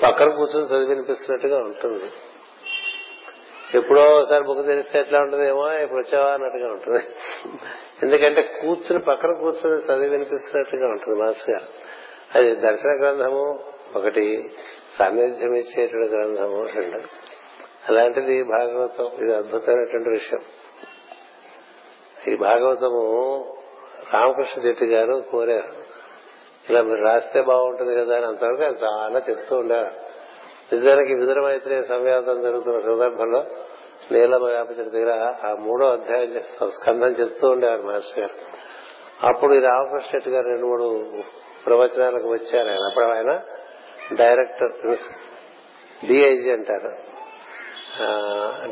పక్కన 0.05 0.29
కూర్చొని 0.29 0.67
చదివినిపిస్తున్నట్టుగా 0.67 1.59
ఉంటుంది. 1.59 2.09
ఎప్పుడో 3.75 4.03
ఒకసారి 4.03 4.45
బుక్ 4.45 4.67
తెరిస్తే 4.67 4.99
ఎట్లా 4.99 5.21
ఉంటుందేమో 5.21 5.73
ఇప్పుడు 5.73 6.01
వచ్చావా 6.01 6.31
అన్నట్టుగా 6.31 6.73
ఉంటుంది. 6.73 7.05
ఎందుకంటే 8.03 8.43
కూర్చుని 8.43 8.99
పక్కన 8.99 9.33
కూర్చుని 9.33 9.77
చదివి 9.77 10.09
వినిపిస్తున్నట్టుగా 10.09 10.89
ఉంటుంది 10.89 11.21
మాస్గా 11.21 11.59
గారు. 11.59 11.69
అది 12.39 12.55
దర్శన 12.55 12.89
గ్రంథము 12.89 13.59
ఒకటి 13.97 14.51
సాన్నిధ్యం 14.99 15.55
ఇచ్చేటువంటి 15.55 16.15
గ్రంథము 16.15 16.63
రెండు. 16.63 16.99
అలాంటిది 17.89 18.43
భాగవతం 18.43 19.11
ఇది 19.23 19.35
అద్భుతమైనటువంటి 19.35 20.09
విషయం. 20.09 20.41
ఈ 22.29 22.37
భాగవతము 22.37 23.03
రామకృష్ణ 24.13 24.63
చెట్టి 24.63 24.87
గారు 24.87 25.25
కోరారు. 25.33 25.97
ఇలా 26.71 26.83
మీరు 26.83 27.05
రాస్తే 27.05 27.41
బాగుంటుంది 27.41 27.97
కదా 27.97 28.17
అని 28.17 28.27
అంతవరకు 28.27 28.63
చాలా 28.63 29.23
చెప్తూ 29.29 29.57
ఉండేవారు 29.57 30.16
నిజానికి 30.73 31.15
విదురమైత్రి 31.15 31.85
సంవ్యాతం 31.85 32.43
జరుగుతున్న 32.43 32.81
సందర్భంలో 32.81 33.45
నీలమ 34.13 34.45
వ్యాపచరి 34.45 34.91
దగ్గర 34.91 35.35
ఆ 35.45 35.55
మూడో 35.55 35.87
అధ్యాయం 35.87 36.41
స్కందం 36.69 37.07
చెప్తూ 37.07 37.49
ఉండేవారు 37.49 37.83
మాస్టర్ 37.83 38.21
గారు. 38.21 38.35
అప్పుడు 39.27 39.55
ఈ 39.55 39.61
రామకృష్ణ 39.61 40.11
రెడ్డి 40.13 40.31
గారు 40.31 40.47
రెండు 40.47 40.67
మూడు 40.67 41.11
ప్రవచనాలకు 41.67 42.29
వచ్చారు 42.29 42.69
ఆయన. 42.69 42.87
అప్పుడు 42.87 43.05
ఆయన 43.05 43.41
డైరెక్టర్ 44.13 44.97
డిఐజీ 46.07 46.51
అంటారు. 46.51 46.97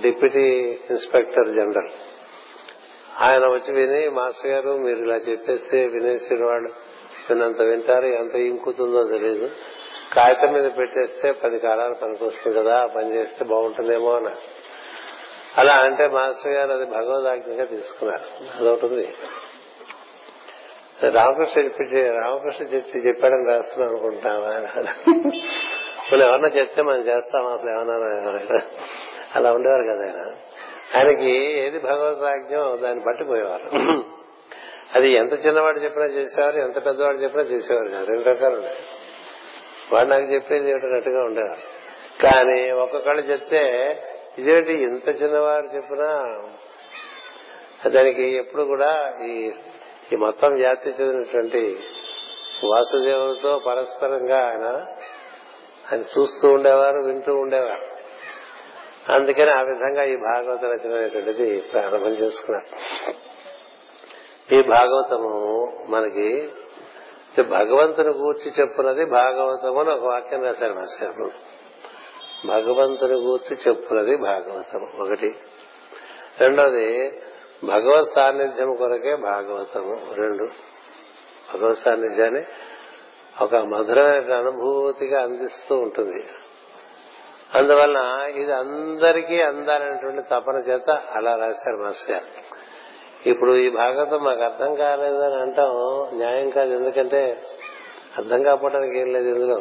Deputy 0.00 0.78
inspector 0.90 1.48
general. 1.48 1.90
ఆయన 3.20 3.46
వచ్చి 3.46 3.74
విని 3.74 4.08
మాస్టర్ 4.08 4.50
గారు 4.50 4.70
మీరు 4.70 4.98
ఇలా 4.98 5.16
చెప్పేస్తే 5.16 5.86
వినేసిన 5.86 6.44
వాళ్ళు 6.44 6.68
విన్నంత 7.30 7.60
వింటారు 7.60 8.06
ఎంత 8.06 8.34
ఇంకుతుందో 8.34 9.02
తెలియదు. 9.08 9.50
కాగితం 10.12 10.52
మీద 10.52 10.70
పెట్టేస్తే 10.78 11.32
పది 11.32 11.58
కాలాలు 11.58 11.94
పనికొస్తుంది 11.94 12.58
కదా 12.58 12.86
పని 12.86 13.14
చేస్తే 13.14 13.44
బాగుంటుందేమో 13.44 14.12
అని 14.12 14.28
అలా 15.56 15.72
అంటే 15.72 16.08
మాస్టర్ 16.08 16.52
గారు 16.52 16.72
అది 16.72 16.84
భగవదాజ్ఞగా 16.84 17.64
తీసుకున్నారు. 17.64 18.26
అదొకటి 18.58 19.08
రామకృష్ణ 21.10 21.60
చెప్పి 21.60 22.10
రామకృష్ణ 22.10 22.64
చెప్పి 22.64 22.98
చెప్పాడని 22.98 23.48
రాస్తున్నాం 23.48 23.90
అనుకుంటామా 23.90 24.82
మనం 26.12 26.22
ఎవరన్నా 26.22 26.48
చెప్తే 26.48 26.82
మనం 26.82 27.00
చేస్తాం 27.00 27.46
అసలు 27.46 27.70
ఏమన్నా 27.70 27.94
అలా 29.36 29.52
ఉండేవారు 29.52 29.82
కదా 29.82 30.04
ఆయన. 30.04 30.34
ఆయనకి 30.96 31.58
ఏది 31.58 31.78
భగవద్వాజ్ఞో 31.78 32.76
దాన్ని 32.76 33.04
పట్టిపోయేవారు. 33.04 33.68
అది 34.94 35.10
ఎంత 35.10 35.46
చిన్నవాడు 35.46 35.78
చెప్పినా 35.78 36.04
చేసేవారు 36.04 36.56
ఎంత 36.56 36.86
పెద్దవాడు 36.86 37.16
చెప్పినా 37.16 37.42
చేసేవారు 37.42 37.88
కాదు. 37.88 38.04
రెండు 38.04 38.28
రకాలు 38.28 38.54
ఉన్నాయి. 38.54 38.76
వాడు 39.92 40.08
నాకు 40.08 40.24
చెప్పేది 40.24 40.70
ఏమిటన్నట్టుగా 40.70 41.24
ఉండేవాడు 41.24 41.74
కానీ 42.22 42.70
ఒక్కొక్కళ్ళు 42.70 43.22
చెప్తే 43.22 43.62
ఇదేంటి 44.38 44.72
ఇంత 44.72 45.22
చిన్నవాడు 45.22 45.76
చెప్పినా? 45.76 46.08
దానికి 47.88 48.36
ఎప్పుడు 48.36 48.62
కూడా 48.62 49.14
ఈ 49.24 49.52
ఈ 50.12 50.16
మొత్తం 50.16 50.54
వ్యాప్తి 50.54 50.90
చెందినటువంటి 50.90 51.78
వాసుదేవులతో 52.64 53.60
పరస్పరంగా 53.66 54.36
ఆయన 54.36 54.66
ఆయన 55.92 56.00
చూస్తూ 56.00 56.52
ఉండేవారు 56.52 57.02
వింటూ 57.04 57.34
ఉండేవారు. 57.36 57.94
అందుకని 59.12 59.50
ఆ 59.50 59.62
విధంగా 59.62 60.04
ఈ 60.04 60.16
భాగవత 60.16 60.64
రచన 60.64 60.96
అనేటువంటిది 60.96 61.60
ప్రారంభం 61.60 62.10
చేసుకున్నారు. 62.10 62.66
ఈ 64.54 64.62
భాగవతము 64.62 65.32
మనకి 65.88 66.48
భగవంతుని 67.42 68.08
గూర్చి 68.08 68.52
చెప్పున్నది 68.60 69.04
భాగవతము 69.04 69.80
అని 69.80 69.90
ఒక 69.90 70.04
వాక్యం 70.04 70.44
రాశారు 70.44 70.72
మాస్టర్. 70.72 71.30
భగవంతుని 72.46 73.14
గూర్చి 73.14 73.56
చెప్పున్నది 73.68 74.16
భాగవతము 74.16 75.02
ఒకటి. 75.02 75.34
రెండోది 76.40 77.20
భగవత్ 77.64 78.08
సాన్నిధ్యం 78.14 78.74
కొరకే 78.74 79.16
భాగవతము 79.16 80.00
రెండు. 80.14 80.44
భగవత్ 81.54 81.78
సాన్నిధ్యాన్ని 81.78 82.42
ఒక 83.40 83.54
మధురమైన 83.54 84.36
అనుభూతిగా 84.36 85.22
అందిస్తూ 85.22 85.78
ఉంటుంది. 85.78 86.26
అందువలన 87.54 88.30
ఇది 88.30 88.52
అందరికీ 88.52 89.40
అందాలనేటువంటి 89.40 90.22
తపన 90.22 90.54
చేత 90.54 90.90
అలా 90.90 91.36
రాశారు 91.36 91.76
మాస్టర్ 91.76 92.22
ఇప్పుడు 93.26 93.56
ఈ 93.56 93.70
భాగవతం 93.70 94.24
మాకు 94.24 94.42
అర్థం 94.42 94.74
కాలేదు 94.74 95.16
అని 95.16 95.34
అంటాం. 95.34 95.70
న్యాయం 96.12 96.50
కాదు 96.50 96.74
ఎందుకంటే 96.74 97.42
అర్థం 98.18 98.42
కాకపోవడానికి 98.42 98.98
ఏం 98.98 99.12
లేదు 99.12 99.28
ఇందులో. 99.28 99.60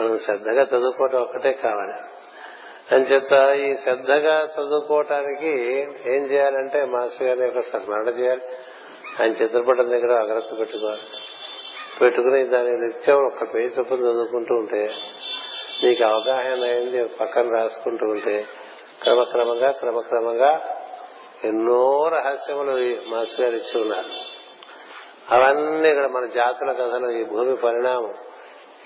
మనం 0.00 0.18
శ్రద్ధగా 0.18 0.62
చదువుకోవటం 0.62 1.22
ఒక్కటే 1.22 1.52
కావాలి. 1.52 1.92
అని 2.94 3.04
చెప్త 3.04 3.32
ఈ 3.56 3.76
శ్రద్ధగా 3.76 4.48
చదువుకోవటానికి 4.60 5.80
ఏం 6.10 6.22
చేయాలంటే 6.24 6.84
మాస్టర్ 6.84 7.28
గారి 7.28 7.42
యొక్క 7.42 7.60
స్మరణ 7.60 8.08
చేయాలి. 8.08 8.42
ఆయన 9.22 9.30
చిత్రపటం 9.30 9.90
దగ్గర 9.90 10.12
అగ్రత 10.12 10.58
పెట్టుకోవాలి. 10.58 11.00
పెట్టుకుని 12.00 12.44
దాని 12.44 12.80
నిత్యం 12.80 13.16
ఒక 13.16 13.54
పేజీ 13.54 13.74
చొప్పున 13.78 13.96
చదువుకుంటూ 13.96 14.54
ఉంటే 14.54 14.90
నీకు 15.84 16.04
అవగాహన 16.04 16.64
అయింది 16.64 17.04
పక్కన 17.04 17.54
రాసుకుంటూ 17.54 18.06
ఉంటే 18.06 18.46
క్రమక్రమంగా 19.02 19.70
క్రమక్రమంగా 19.70 20.79
ఎన్నో 21.44 22.08
రహస్యములు 22.08 22.96
మాస్టర్ 23.10 23.40
గారు 23.40 23.56
ఇచ్చి 23.56 23.80
ఉన్నారు. 23.82 24.40
అవన్నీ 25.34 25.88
ఇక్కడ 25.88 26.06
మన 26.06 26.26
జాతుల 26.26 26.72
కథలు 26.72 27.10
ఈ 27.10 27.24
భూమి 27.24 27.56
పరిణామం 27.56 28.14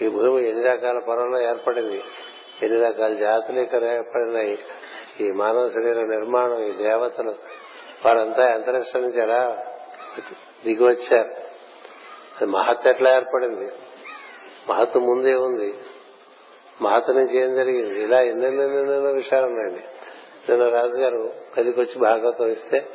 ఈ 0.02 0.08
భూమి 0.08 0.48
ఎన్ని 0.48 0.64
రకాల 0.64 0.98
పొరలో 0.98 1.40
ఏర్పడింది 1.40 2.04
ఎన్ని 2.62 2.80
రకాల 2.80 3.14
జాతులు 3.14 3.60
ఇక్కడ 3.60 3.82
ఏర్పడినాయి 3.82 4.58
ఈ 5.20 5.30
మానవ 5.30 5.68
శరీర 5.68 6.00
నిర్మాణం 6.00 6.64
ఈ 6.64 6.72
దేవతలు 6.72 7.34
వారంతా 8.06 8.46
అంతరిక్షం 8.46 9.02
నుంచి 9.02 9.22
ఎలా 9.22 9.66
దిగి 10.64 10.84
వచ్చారు. 10.84 11.28
అది 12.36 12.46
మహత్ 12.46 12.88
ఎట్లా 12.88 13.16
ఏర్పడింది? 13.16 13.72
మహత్తు 14.68 14.98
ముందే 14.98 15.34
ఉంది. 15.34 15.74
మహత్తు 16.82 17.12
నుంచి 17.12 17.38
ఏం 17.38 17.54
జరిగింది? 17.54 18.02
ఇలా 18.02 18.20
ఎన్నెన్నెన్నెన్నో 18.20 19.10
విషయాలు 19.10 19.46
ఉన్నాయండి. 19.46 19.84
నిన్న 20.48 20.68
రాజుగారు 20.68 21.32
గదికి 21.60 21.80
వచ్చి 21.80 21.98
భాగవతం 21.98 22.46
ఇస్తే 22.46 22.86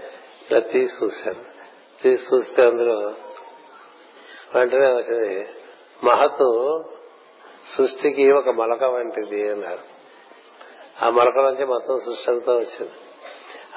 ఇలా 0.52 0.60
తీసి 0.60 1.06
చూశారు 1.06 1.42
తీసి 2.02 2.36
చూస్తే 2.36 2.66
అందులో 2.66 3.14
వెంటనే 4.56 4.88
వచ్చింది 4.88 5.48
మహత్తు 6.04 6.84
సృష్టికి 7.78 8.32
ఒక 8.32 8.50
మొలక 8.50 8.84
వంటిది 8.84 9.50
అన్నారు. 9.50 9.80
ఆ 11.06 11.10
మొలక 11.10 11.38
నుంచి 11.38 11.66
మొత్తం 11.66 12.00
సృష్టి 12.06 12.32
అంతా 12.32 12.54
వచ్చింది. 12.54 12.92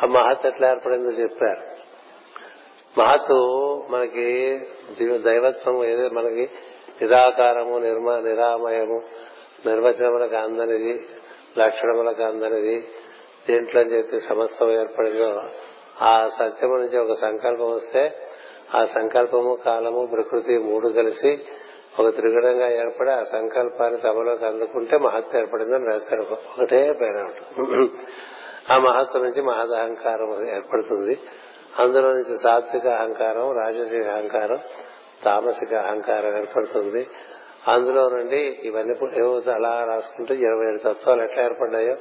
ఆ 0.02 0.06
మహత్ 0.06 0.46
ఎట్లా 0.46 0.70
ఏర్పడిందో 0.70 1.10
చెప్పారు. 1.10 1.72
మహత్తు 3.00 3.34
మనకి 3.90 4.60
దైవత్వం 5.00 5.84
ఏదో? 5.84 6.08
మనకి 6.08 6.50
నిరాకారము 7.02 7.78
నిర్మ 7.78 8.18
నిరామయము 8.18 9.02
నిర్వచనములకు 9.66 10.34
అందనిది 10.34 11.06
లక్షణములకు 11.58 12.22
అందనిది 12.22 12.88
దీంట్లో 13.48 13.80
చెప్పి 13.80 14.20
సమస్తం 14.20 14.72
ఏర్పడిందో 14.72 15.42
ఆ 16.02 16.26
సత్యము 16.26 16.76
నుంచి 16.76 16.98
ఒక 16.98 17.12
సంకల్పం 17.18 17.70
వస్తే 17.70 18.16
ఆ 18.74 18.84
సంకల్పము 18.84 19.58
కాలము 19.64 20.08
ప్రకృతి 20.12 20.58
మూడు 20.58 20.88
కలిసి 20.88 21.38
ఒక 21.98 22.14
త్రిగుణంగా 22.14 22.72
ఏర్పడి 22.72 23.10
ఆ 23.10 23.22
సంకల్పాన్ని 23.22 24.00
తమలోకి 24.00 24.44
అందుకుంటే 24.44 24.98
మహత్వం 24.98 25.40
ఏర్పడిందని 25.40 25.86
రాశాడు 25.86 26.22
ఒకటే 26.22 26.92
పైన 26.92 27.28
ఆ 28.70 28.78
మహత్వం 28.78 29.22
నుంచి 29.22 29.42
మహదహంకారం 29.42 30.48
ఏర్పడుతుంది. 30.48 31.18
అందులో 31.78 32.08
నుంచి 32.12 32.38
సాత్విక 32.42 32.86
అహంకారం 32.86 33.52
రాజసిక 33.58 34.06
అహంకారం 34.06 34.58
తామసిక 35.24 35.74
అహంకారం 35.74 36.38
ఏర్పడుతుంది. 36.38 37.08
అందులో 37.68 38.08
నుండి 38.08 38.60
ఇవన్నీ 38.64 38.94
ఏవో 39.16 39.52
అలా 39.52 39.84
రాసుకుంటూ 39.84 40.34
ఇరవై 40.34 40.66
ఏడు 40.68 40.78
తత్వాలు 40.78 41.22
ఎట్లా 41.22 41.44
ఏర్పడ్డాయో 41.44 41.96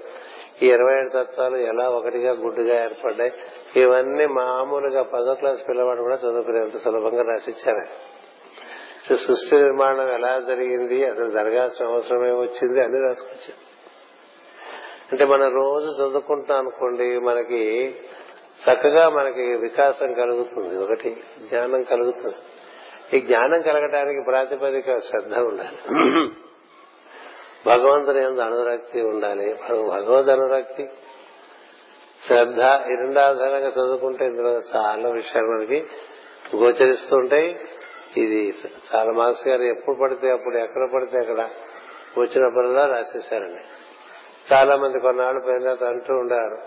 ఈ 0.63 0.67
ఇరవై 0.67 0.93
ఏడు 0.93 1.09
తత్వాలు 1.09 1.57
ఎలా 1.57 1.89
ఒకటిగా 1.89 2.31
గుడ్డుగా 2.31 2.83
ఏర్పడ్డాయి 2.83 3.31
ఇవన్నీ 3.75 4.25
మామూలుగా 4.25 5.03
పదో 5.03 5.33
క్లాస్ 5.33 5.69
పిల్లవాడు 5.69 6.01
కూడా 6.01 6.15
చదువుకునేంత 6.15 6.77
సులభంగా 6.77 7.21
రాసిచ్చారు. 7.21 7.85
సృష్టి 9.15 9.55
నిర్మాణం 9.55 10.13
ఎలా 10.13 10.39
జరిగింది 10.39 11.05
అసలు 11.05 11.29
జరగాల్సిన 11.29 11.85
అవసరం 11.85 12.27
ఏమొచ్చింది 12.27 12.81
అని 12.81 12.99
రాసుకొచ్చారు. 12.99 13.71
అంటే 15.11 15.25
మనం 15.25 15.53
రోజు 15.53 15.85
చదువుకుంటాం 15.85 16.57
అనుకోండి 16.57 17.19
మనకి 17.19 17.95
చక్కగా 18.61 19.09
మనకి 19.09 19.41
వికాసం 19.41 20.13
కలుగుతుంది 20.13 20.77
ఒకటి 20.77 21.23
జ్ఞానం 21.49 21.83
కలుగుతుంది. 21.83 22.35
ఈ 23.17 23.21
జ్ఞానం 23.21 23.61
కలగటానికి 23.61 24.19
ప్రాతిపదిక 24.27 24.97
శ్రద్ధ 24.97 25.33
ఉండాలి. 25.33 25.77
భగవంతుని 27.65 28.23
ఎందు 28.25 28.41
అనురక్తి 28.41 29.01
ఉండాలి. 29.01 29.53
భగవద్ 29.69 30.29
అనురక్తి. 30.29 30.89
శ్రద్ధ 32.27 32.59
ఈ 32.59 32.95
రెండు 33.01 33.19
ఆధారంగా 33.19 33.69
చదువుకుంటే 33.69 34.25
ఇందులో 34.25 34.49
చాలా 34.49 35.09
విషయాలు 35.09 35.47
మనకి 35.47 35.85
గోచరిస్తూ 36.55 37.15
ఉంటాయి. 37.15 37.59
ఇది 38.17 38.53
చాలా 38.95 39.11
మాస్ 39.11 39.47
గారు 39.47 39.61
ఎప్పుడు 39.61 39.95
పడితే 40.01 40.31
అప్పుడు 40.31 40.57
ఎక్కడ 40.57 40.91
పడితే 40.93 41.17
అక్కడ 41.17 41.49
వచ్చినప్పుడల్లా 42.17 42.85
రాసేశారండి. 42.85 43.63
చాలా 44.53 44.75
మంది 44.75 44.99
కొన్నాళ్ళు 44.99 45.41
పోయిన 45.41 45.63
తర్వాత 45.63 45.83
అంటూ 45.83 46.13
ఉండారు 46.13 46.57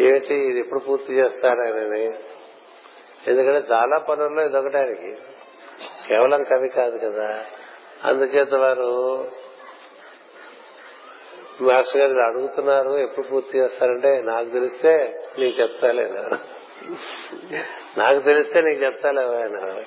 ఏమిటి 0.00 0.34
ఇది 0.34 0.58
ఎప్పుడు 0.58 0.80
పూర్తి 0.80 1.14
చేస్తారు 1.14 1.62
చేస్తారని 1.62 2.04
ఎందుకంటే 3.26 3.60
చాలా 3.72 3.98
పనుల్లో 3.98 4.42
ఇదొకటానికి 4.46 5.10
కేవలం 6.08 6.42
కవి 6.42 6.68
కాదు 6.68 6.98
కదా. 6.98 7.44
అందుచేత 8.04 8.54
వారు 8.54 9.26
మాస్టర్ 11.60 11.96
గారు 11.96 12.20
అడుగుతున్నారు 12.20 12.90
ఎప్పుడు 12.90 13.26
పూర్తి 13.26 13.58
చేస్తారంటే 13.58 14.20
నాకు 14.20 14.48
తెలిస్తే 14.48 15.22
నీకు 15.38 15.60
చెప్తాలేనా 15.60 16.38
నాకు 17.98 18.18
తెలిస్తే 18.20 18.60
నీకు 18.60 18.84
చెప్తాలేవా 18.84 19.36
ఆయన 19.36 19.84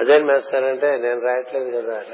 అదేం 0.00 0.26
మేస్తారంటే 0.26 0.96
నేను 0.96 1.20
రాయట్లేదు 1.20 1.80
కదా 1.80 2.04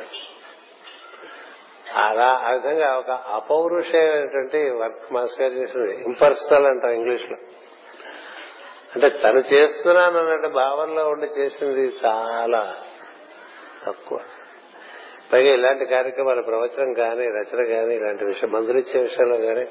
అలా 1.97 2.27
ఆ 2.27 2.51
విధంగా 2.51 2.99
ఒక 2.99 3.11
అపౌరుషమైనటువంటి 3.11 4.71
వర్క్ 4.71 5.13
మాస్టర్ 5.13 5.43
గారు 5.43 5.53
చేసింది. 5.53 5.95
ఇంపర్సనల్ 6.03 6.67
అంటాం 6.67 6.91
ఇంగ్లీష్లో 6.91 7.37
అంటే 8.95 9.09
తను 9.09 9.39
చేస్తున్నాను 9.39 10.19
అన్నట్టు 10.19 10.49
భావనలో 10.49 11.09
ఉండి 11.09 11.27
చేసింది 11.27 11.93
చాలా 12.07 12.77
తక్కువ. 13.87 14.21
పైగా 15.33 15.55
ఇలాంటి 15.55 15.87
కార్యక్రమాలు 15.87 16.43
ప్రవచనం 16.43 16.93
కానీ 16.93 17.25
రచన 17.25 17.65
కానీ 17.65 17.95
ఇలాంటి 17.95 18.25
విషయం 18.25 18.53
మందులు 18.53 18.79
ఇచ్చే 18.79 19.01
విషయంలో 19.01 19.37
కానీ 19.37 19.67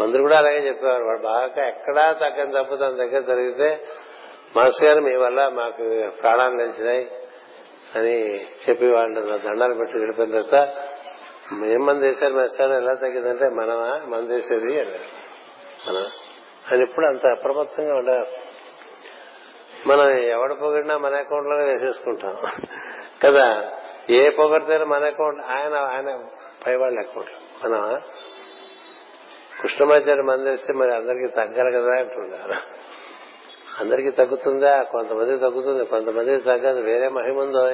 మందులు 0.00 0.22
కూడా 0.22 0.38
అలాగే 0.38 0.66
చెప్పేవారు. 0.66 1.04
వాడు 1.04 1.22
బాగా 1.22 1.66
ఎక్కడా 1.66 2.12
తగ్గని 2.12 2.64
తప్పు 2.64 2.74
తన 2.74 2.88
దగ్గర 2.88 3.20
జరిగితే 3.20 3.86
మాస్టర్ 4.56 4.88
గారు 4.88 5.00
మీ 5.00 5.16
వల్ల 5.16 5.48
మాకు 5.48 6.10
ప్రాణాలు 6.22 6.54
నిలిచినాయి 6.54 7.10
అని 7.96 8.44
చెప్పి 8.44 8.86
వాళ్ళు 8.86 9.20
దండాలు 9.20 9.74
పెట్టి 9.74 9.98
వెళ్ళిపోయిన 9.98 10.40
తర్వాత 10.40 10.74
మేము 11.52 11.84
మంది 11.84 12.06
వేశారు 12.06 12.72
ఎలా 12.72 12.94
తగ్గిందంటే 12.94 13.48
మనమా? 13.48 14.00
మన 14.06 14.20
వేసేది 14.20 14.80
అన్నారు. 14.80 16.08
అని 16.72 16.82
ఎప్పుడు 16.82 17.06
అంత 17.06 17.26
అప్రమత్తంగా 17.26 17.94
ఉండరు. 17.94 18.26
మనం 19.88 20.10
ఎవడ 20.10 20.52
పొగిడినా 20.52 20.98
మన 20.98 21.14
అకౌంట్లోనే 21.14 21.64
వేసేసుకుంటాం. 21.64 22.36
కదా? 23.22 23.72
ఏ 24.10 24.30
పొగడితేనే 24.30 24.84
మన 24.84 25.04
అకౌంట్ 25.04 25.40
ఆయన 25.40 25.74
ఆయన 25.74 26.24
పైవాళ్ళ 26.66 26.98
అకౌంట్. 26.98 27.64
మన 27.64 28.00
కృష్ణమాచార్య 29.62 30.22
మందేస్తే 30.22 30.72
మరి 30.72 30.94
అందరికి 30.94 31.34
తగ్గాలి 31.36 31.72
కదా 31.72 31.92
అంటున్నారు. 31.92 32.54
అందరికి 33.80 34.10
తగ్గుతుందా? 34.10 34.82
కొంతమంది 34.82 35.38
తగ్గుతుంది 35.38 35.84
కొంతమంది 35.84 36.40
తగ్గదు 36.40 36.80
వేరే 36.80 37.08
మహిముందో 37.08 37.70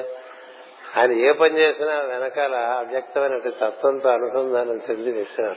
ఆయన 0.97 1.11
ఏ 1.11 1.31
పని 1.31 1.59
చేసినా 1.59 1.99
వెనకాల 1.99 2.55
అవ్యక్తమైన 2.55 3.39
తత్వంతో 3.49 4.09
అనుసంధానం 4.09 4.81
చెంది 4.89 5.11
వేసినారు 5.11 5.55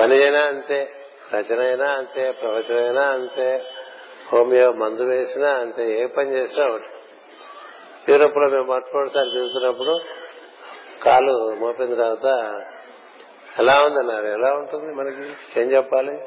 పని 0.00 0.22
అయినా 0.22 0.40
అంతే 0.40 0.90
రచన 1.34 1.60
అయినా 1.60 1.90
అంతే 1.90 2.30
ప్రవచనైనా 2.30 2.86
అయినా 2.86 3.02
అంతే 3.02 3.62
హోమియో 4.32 4.72
మందు 4.72 5.02
వేసినా 5.02 5.50
అంతే 5.50 6.02
ఏ 6.02 6.06
పని 6.06 6.30
చేసినా 6.30 6.66
ఒకటి. 6.66 6.84
యూరోప్లో 8.08 8.48
మేము 8.48 8.64
మొట్టమొదటిసారి 8.64 9.30
తిరుగుతున్నప్పుడు 9.30 10.00
కాలు 11.02 11.56
మోపిన 11.60 11.94
తర్వాత 11.94 12.24
ఎలా 13.58 13.84
ఉందన్నారు? 13.84 14.26
ఎలా 14.26 14.52
ఉంటుంది 14.52 14.94
మనకి? 14.94 15.60
ఏం 15.60 15.70
చెప్పాలి? 15.72 16.18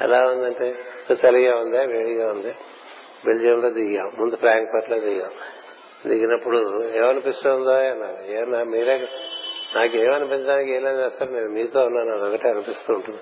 ఎలా 0.00 0.26
ఉందంటే 0.26 0.78
చలిగా 1.26 1.56
ఉందా? 1.56 1.82
వేడిగా 1.82 2.30
ఉంది. 2.30 2.54
బెల్జియం 3.26 3.62
లో 3.62 3.70
దిగాం. 3.70 4.12
ముందు 4.18 4.36
ఫ్రాంక్ఫర్ట్లో 4.36 4.98
దిగాం. 4.98 5.30
దిగినప్పుడు 6.06 6.84
ఏమనిపిస్తుందో 6.84 7.70
అన్నారు. 7.70 8.30
ఏమన్నా 8.30 8.62
మీరే 8.62 9.08
నాకు 9.76 9.96
ఏమనిపించడానికి 9.96 10.72
ఏం 10.72 10.84
లేదు 10.84 11.00
అసలు. 11.00 11.30
నేను 11.30 11.48
మీతో 11.48 11.84
ఉన్నాను. 11.84 12.10
అది 12.10 12.34
ఒకటే 12.34 12.48
అనిపిస్తూ 12.48 12.94
ఉంటుంది. 12.94 13.20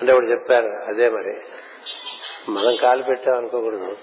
అంటే 0.00 0.12
ఇప్పుడు 0.12 0.26
చెప్పారు 0.26 0.66
అదే 0.66 1.08
మరి. 1.08 1.40
మనం 2.48 2.76
కాలు 2.76 3.02
పెట్టాం 3.02 3.36
అనుకోకూడదు 3.36 3.96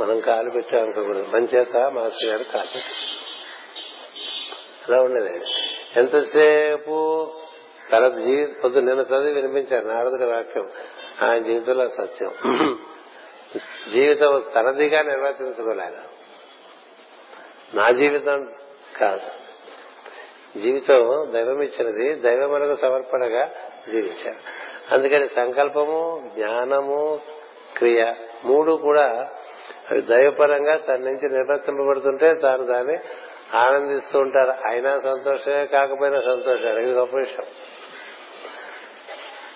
మనం 0.00 0.20
కాలు 0.20 0.50
పెట్టాం 0.50 0.82
అనుకోకూడదు. 0.82 1.26
మన 1.34 1.44
మాస్టర్ 1.88 2.30
గారు 2.30 2.44
కాలు 2.44 2.68
పెట్టారు 2.74 3.24
అలా 4.88 5.02
ఉండేది. 5.02 5.44
ఎంతసేపు 5.96 7.28
తన 7.92 8.08
జీవిత 8.08 8.62
పొద్దు 8.64 8.78
నిన్న 8.78 9.00
చదివి 9.00 9.32
వినిపించారు 9.32 9.88
నారదుడి 9.88 10.24
వాక్యం. 10.24 10.70
ఆయన 11.22 11.38
జీవితంలో 11.38 11.88
సత్యం. 11.88 12.30
జీవితం 13.92 14.42
తనదిగా 14.54 15.02
నిర్వర్తించుకోలేదు. 15.02 15.96
నా 17.76 17.90
జీవితం 17.90 18.54
కాదు. 18.96 19.44
జీవితం 20.58 21.32
దైవం 21.34 21.62
ఇచ్చినది 21.62 22.14
దైవం 22.14 22.76
సమర్పణగా 22.76 23.54
జీవించారు. 23.90 24.38
అందుకని 24.94 25.28
సంకల్పము 25.28 26.30
జ్ఞానము 26.34 27.20
క్రియ 27.76 28.12
మూడు 28.44 28.72
కూడా 28.72 29.28
అవి 29.90 30.02
దైవపరంగా 30.02 30.76
తన 30.76 30.96
నుంచి 30.96 31.28
నిర్వర్తింపబడుతుంటే 31.28 32.34
తాను 32.34 32.66
దాన్ని 32.66 32.98
ఆనందిస్తూ 33.56 34.18
ఉంటారు. 34.18 34.50
అయినా 34.50 35.00
సంతోషమే 35.00 35.66
కాకపోయినా 35.66 36.20
సంతోషమే 36.20 36.82
ఇది 36.82 36.92
గొప్ప 36.92 37.16
విషయం. 37.16 37.44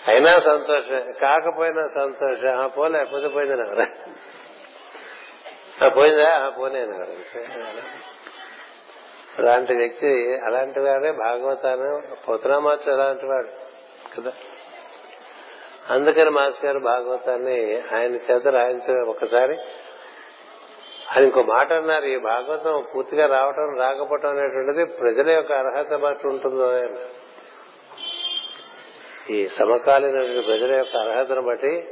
అయినా 0.08 0.38
సంతోషమే 0.38 1.12
కాకపోయినా 1.12 1.82
సంతోషం. 1.94 2.60
ఆ 2.60 2.66
పోలే 2.66 3.04
పొద్దు 3.04 3.28
పోయిందని 3.28 3.60
నగర 3.60 3.86
పోయిందా? 5.88 6.52
పోనే 6.58 6.80
అలాంటి 9.38 9.74
వ్యక్తి 9.76 10.40
అలాంటి 10.46 10.80
వాడే 10.80 11.12
భాగవతాన్ని 11.12 12.16
పోతనామాచు 12.28 12.92
అలాంటి 12.92 13.26
వాడు 13.26 13.48
కదా. 14.16 14.32
అందుకని 15.90 16.30
మాస్ 16.30 16.64
గారు 16.64 16.78
భాగవతాన్ని 16.78 17.82
ఆయన 17.94 18.14
చేత 18.14 18.46
రాయించ 18.46 19.08
ఒకసారి 19.08 19.58
అని 21.16 21.24
ఇంకో 21.24 21.42
మాట 21.42 21.72
అన్నారు 21.72 22.04
ఈ 22.04 22.16
భాగవతం 22.16 22.84
పూర్తిగా 22.94 23.26
రావటం 23.26 23.78
రాకపోవటం 23.78 24.28
అనేటువంటిది 24.28 24.84
ప్రజల 24.84 25.30
యొక్క 25.30 25.52
అర్హత 25.52 25.94
బట్టి 25.94 26.26
ఉంటుందో 26.26 26.80
ఈ 29.30 29.46
సమకాలీన 29.46 30.42
ప్రజల 30.46 30.74
యొక్క 30.76 30.96
అర్హతను 30.96 31.42
బట్టి 31.42 31.88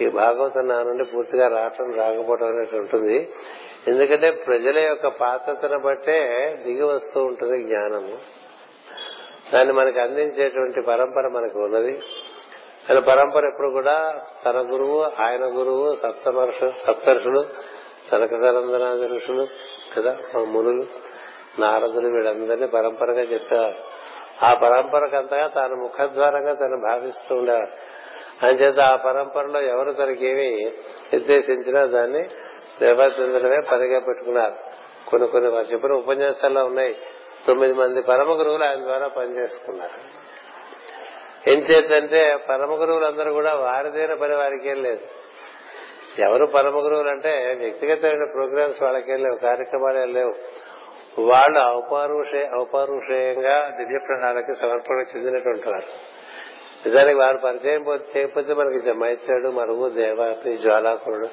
ఈ 0.00 0.08
భాగవతం 0.08 0.68
నా 0.68 0.82
నుండి 0.82 1.04
పూర్తిగా 1.04 1.48
రావటం 1.48 1.92
రాకపోవటం 1.92 2.46
అనేది 2.46 2.78
ఉంటుంది. 2.78 3.28
ఎందుకంటే 3.88 4.30
ప్రజల 4.30 4.78
యొక్క 4.78 5.06
పాత్రతను 5.06 5.78
బట్టే 5.78 6.18
దిగి 6.64 6.82
వస్తూ 6.82 7.24
ఉంటుంది 7.24 7.62
జ్ఞానము. 7.62 8.18
దాన్ని 9.54 9.72
మనకు 9.72 10.00
అందించేటువంటి 10.00 10.80
పరంపర 10.80 11.28
మనకు 11.28 11.64
ఉన్నది. 11.64 11.92
ఆయన 12.90 12.98
పరంపర 12.98 13.44
ఎప్పుడు 13.44 13.68
కూడా 13.68 14.24
తన 14.44 14.58
గురువు 14.72 15.02
ఆయన 15.02 15.44
గురువు 15.44 15.94
సప్తమర్షు 15.94 16.72
సప్తర్షులు 16.86 17.44
సనక 18.08 18.28
సరంధనాది 18.28 19.06
ఋషులు 19.06 19.46
కదా 19.96 20.16
మునులు 20.38 20.86
నారదులు 21.58 22.08
వీళ్ళందరినీ 22.08 22.66
పరంపరగా 22.66 23.20
చెప్పేవారు. 23.20 24.00
ఆ 24.44 24.54
పరంపరకంతగా 24.54 25.46
తాను 25.46 25.74
ముఖద్వారంగా 25.74 26.54
తను 26.54 26.80
భావిస్తూ 26.88 27.34
ఉండేవారు 27.34 28.00
అంచేత 28.46 28.80
ఆ 28.80 28.96
పరంపరలో 28.96 29.60
ఎవరు 29.60 29.92
తనకేమి 29.92 30.72
నిర్దేశించినా 31.12 31.84
దాన్ని 31.84 32.22
నిర్వర్తించడమే 32.82 33.56
పనిగా 33.72 33.98
పెట్టుకున్నారు. 33.98 34.54
కొన్ని 35.10 35.28
కొన్ని 35.28 35.50
వారు 35.50 35.66
చెప్పిన 35.72 35.92
ఉపన్యాసాల్లో 35.92 36.64
ఉన్నాయి. 36.64 36.96
తొమ్మిది 37.46 37.74
మంది 37.74 38.02
పరమ 38.02 38.38
గురువులు 38.38 38.64
ఆయన 38.64 38.78
ద్వారా 38.78 39.08
పనిచేసుకున్నారు. 39.08 40.30
ఏం 41.50 41.58
చేద్దంటే 41.58 42.36
పరమ 42.48 42.80
గురువులందరూ 42.80 43.32
కూడా 43.32 43.54
వారిదైన 43.54 44.14
పని 44.14 44.36
వారికేం 44.36 44.82
లేదు. 44.82 45.00
ఎవరు 46.20 46.46
పరమ 46.46 46.84
గురువులు 46.84 47.08
అంటే 47.08 47.56
వ్యక్తిగతమైన 47.58 48.24
ప్రోగ్రామ్స్ 48.32 48.82
వాళ్ళకేం 48.82 49.22
లేవు 49.22 49.36
కార్యక్రమాలు 49.36 50.04
లేవు. 50.04 50.34
వాళ్ళు 51.20 51.76
ఔపారుషే 51.76 52.50
ఔపారుషేయంగా 52.60 53.68
దివ్య 53.68 53.98
ప్రాణాలకి 54.06 54.54
సమర్పణ 54.54 54.96
చెందినటువంటి 54.96 55.68
వారు 55.68 56.20
నిజానికి 56.86 57.18
వారు 57.18 57.38
పరిచయం 57.38 57.84
చేయకపోతే 58.16 58.54
మనకి 58.54 58.92
మైత్రుడు 58.92 59.48
మరుగు 59.48 59.88
దేవాపి 59.88 60.56
జ్వాలాకురుడు 60.56 61.28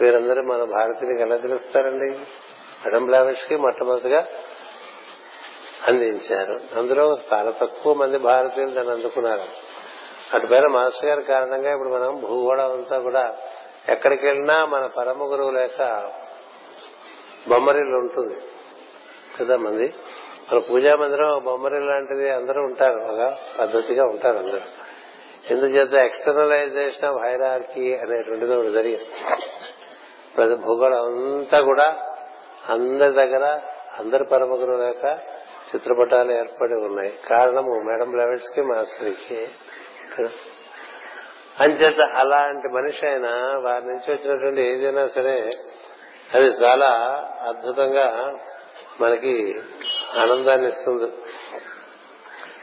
వీరందరూ 0.00 0.42
మన 0.42 0.64
భారతీయునికి 0.64 1.22
ఎలా 1.22 1.36
తెలుస్తారండి? 1.36 2.18
అడం 2.86 3.34
కి 3.48 3.56
మొట్టమొదటిగా 3.56 4.26
అందించారు. 5.88 6.60
అందులో 6.76 7.18
చాలా 7.32 7.50
తక్కువ 7.50 7.94
మంది 7.94 8.18
భారతీయులు 8.18 8.70
దాన్ని 8.70 8.92
అందుకున్నారు. 8.92 9.42
అటుపైన 10.34 10.66
మాస్టర్ 10.66 11.10
గారి 11.10 11.22
కారణంగా 11.22 11.72
ఇప్పుడు 11.72 11.88
మనం 11.88 12.20
భూగోళం 12.20 12.72
అంతా 12.72 12.98
కూడా 12.98 13.36
ఎక్కడికి 13.88 14.26
వెళ్ళినా 14.26 14.64
మన 14.64 14.86
పరమ 14.86 15.32
గురువు 15.32 15.50
లేక 15.50 16.10
బొమ్మరిల్లు 17.48 17.96
ఉంటుంది. 17.96 18.36
కదా 19.40 19.56
మంది? 19.56 19.94
మన 20.52 20.58
పూజా 20.58 20.96
మందిరం 20.96 21.44
బొమ్మరిల్లు 21.44 21.90
లాంటిది 21.90 22.30
అందరూ 22.30 22.62
ఉంటారు. 22.62 22.98
బాగా 22.98 23.38
పద్ధతిగా 23.60 24.04
ఉంటారు 24.04 24.36
అందరూ. 24.36 24.60
ఎందుచేత 25.50 25.92
ఎక్స్టర్నలైజేషన్ 25.92 27.04
ఆఫ్ 27.04 27.22
హైరార్కీ 27.22 27.96
అనేటువంటిది 27.96 28.54
ఒకటి 28.54 28.72
జరిగింది. 28.72 29.10
ప్రతి 30.36 30.54
భూగోళం 30.54 31.04
అంతా 31.06 31.60
కూడా 31.60 31.96
అందరి 32.68 33.12
దగ్గర 33.12 33.60
అందరి 33.98 34.24
పరమ 34.24 34.54
గురువు 34.54 34.76
లేక 34.76 35.18
చిత్రపటాలు 35.74 36.32
ఏర్పడి 36.32 36.74
ఉన్నాయి. 36.74 37.18
కారణము 37.28 37.80
మేడం 37.80 38.16
లెవెల్స్కి 38.16 38.62
మాస్టర్కి 38.62 39.48
అంచేత 41.60 42.00
అలాంటి 42.16 42.68
మనిషి 42.68 43.06
అయినా 43.06 43.60
వారి 43.64 43.86
నుంచి 43.86 44.12
వచ్చినటువంటి 44.12 44.60
ఏదైనా 44.62 45.06
సరే 45.06 45.50
అది 46.34 46.46
చాలా 46.46 46.90
అద్భుతంగా 47.48 48.38
మనకి 49.00 49.54
ఆనందాన్ని 50.18 50.68
ఇస్తుంది. 50.68 51.12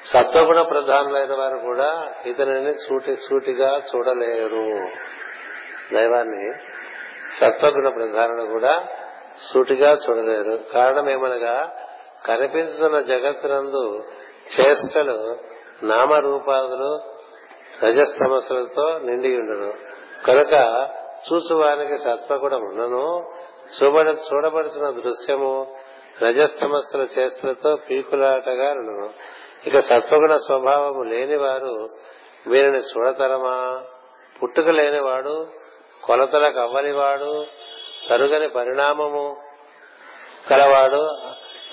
సత్వగుణ 0.05 0.61
ప్రధానులైన 0.61 1.35
వారు 1.35 1.57
కూడా 1.57 2.13
ఇతనిని 2.25 2.73
సూటి 2.73 3.15
సూటిగా 3.15 3.81
చూడలేరు. 3.95 4.87
దైవాన్ని 5.93 6.53
సత్వగుణ 7.39 7.89
ప్రధానులు 7.89 8.45
కూడా 8.51 8.87
సూటిగా 9.53 9.97
చూడలేరు. 10.09 10.59
కారణం 10.73 11.09
ఏమనగా 11.09 11.75
కనిపిస్తున్న 12.25 12.99
జగత్తునందు 12.99 14.03
చేష్టలు 14.59 15.37
నామరూపాదులు 15.83 17.20
రజస్తమస్సులతో 17.83 18.99
నిండి 18.99 19.35
ఉండను. 19.37 19.73
కనుక 20.25 20.87
చూసువానికి 21.33 21.97
సత్వగుణం 21.97 22.61
ఉన్నను 22.61 23.31
చూబడ 23.77 24.07
చూడబడుతున్న 24.07 24.89
దృశ్యము 24.89 25.75
రజస్తమస్సుల 26.21 27.07
చేష్టలతో 27.19 27.77
పీకులాటగా 27.89 28.69
ఉండను 28.71 29.09
ఇక 29.67 29.79
సత్వగుణ 29.79 30.35
స్వభావము 30.35 31.03
లేని 31.03 31.35
వారు 31.35 31.87
వీరిని 32.49 32.77
చూడతరమా? 32.77 33.81
పుట్టుక 34.43 34.67
లేనివాడు 34.67 35.47
కొలతలకు 36.03 36.59
అవ్వనివాడు 36.59 37.45
తరుగని 38.09 38.47
పరిణామము 38.47 39.35
కలవాడు 40.49 41.01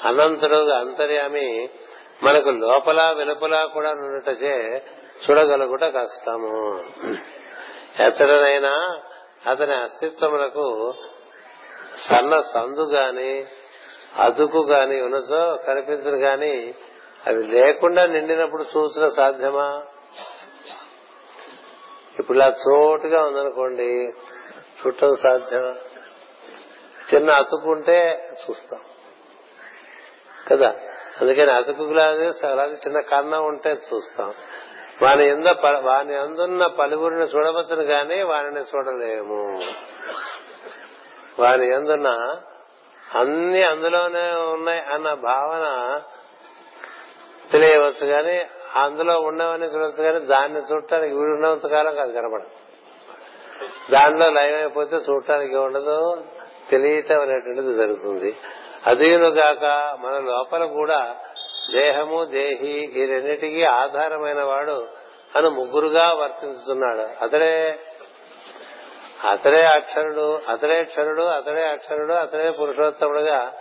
అనంతుడు 0.08 0.70
అంతర్యామి 0.70 1.68
మనకు 2.22 2.48
లోపల 2.48 3.14
వెలుపల 3.18 3.68
కూడా 3.74 3.94
నుండుటచే 3.94 4.82
చూడగలుగుట 5.24 5.84
కష్టము. 5.84 6.84
ఎతడనైనా 8.02 8.98
అతని 9.50 9.74
అస్తిత్వములకు 9.74 10.94
సన్న 11.98 12.40
సందు 12.40 12.80
గాని 12.80 13.46
అదుకు 14.16 14.58
గాని 14.58 15.00
ఉన్నచో 15.00 15.56
కనిపించను 15.56 16.16
గాని 16.16 16.74
అవి 17.26 17.42
లేకుండా 17.42 18.06
నిండినప్పుడు 18.06 18.62
చూసిన 18.62 19.06
సాధ్యమా? 19.06 19.82
ఇప్పుడు 22.18 22.38
ఇలా 22.38 22.48
చోటుగా 22.48 23.22
ఉందనుకోండి 23.22 24.08
చుట్టం 24.86 25.16
సాధ్యమా? 25.16 25.74
చిన్న 27.14 27.30
అతుకుంటే 27.30 28.30
చూస్తాం. 28.32 28.80
కదా? 30.48 30.74
అందుకని 31.20 31.52
అతుకులాగే 31.52 32.30
అలాగే 32.50 32.72
చిన్న 32.72 33.00
కన్న 33.00 33.36
ఉంటే 33.36 33.70
చూస్తాం. 33.70 34.34
వాని 35.02 35.32
వాని 35.82 36.14
అందున్న 36.14 36.66
పలువురిని 36.66 37.22
చూడవచ్చును 37.22 37.82
గాని 37.82 38.22
వారిని 38.22 38.60
చూడలేము. 38.60 39.60
వాని 41.38 41.66
ఎందున్న 41.74 42.36
అన్ని 43.14 43.62
అందులోనే 43.62 44.30
ఉన్నాయి 44.52 44.80
అన్న 44.80 45.14
భావన 45.14 45.66
తెలియవచ్చు 47.52 48.06
గాని 48.06 48.46
అందులో 48.74 49.20
ఉండవని 49.20 49.64
చూడవచ్చు 49.64 50.02
కానీ 50.02 50.18
దాన్ని 50.18 50.60
చూడటానికి 50.60 51.14
వీడు 51.14 51.32
ఉన్నంత 51.32 51.66
కాలం 51.66 51.94
కాదు 51.94 52.12
కనపడదు 52.12 52.50
దానిలో 53.90 54.30
లయం 54.30 54.56
అయిపోతే 54.56 54.96
చూడటానికి 54.96 55.56
ఉండదు 55.56 56.24
తెలియటం 56.70 57.20
అనేటువంటిది 57.20 57.74
జరుగుతుంది. 57.76 58.36
అదీను 58.86 59.30
కాక 59.30 59.64
మన 60.00 60.18
లోపల 60.18 60.64
కూడా 60.64 61.16
దేహము 61.72 62.24
దేహి 62.24 63.02
ఈ 63.02 63.06
రెండింటికి 63.06 63.64
ఆధారమైన 63.64 64.42
వాడు 64.42 64.86
అని 65.36 65.50
ముగ్గురుగా 65.50 66.12
వర్తించుతున్నాడు. 66.12 67.24
అతడే 67.24 67.78
అతడే 69.30 69.62
అక్షరుడు 69.62 70.40
అతడే 70.48 70.84
క్షరుడు 70.84 71.22
అతడే 71.22 71.68
అక్షరుడు 71.68 72.12
అతడే 72.12 72.50
పురుషోత్తముడుగా 72.50 73.52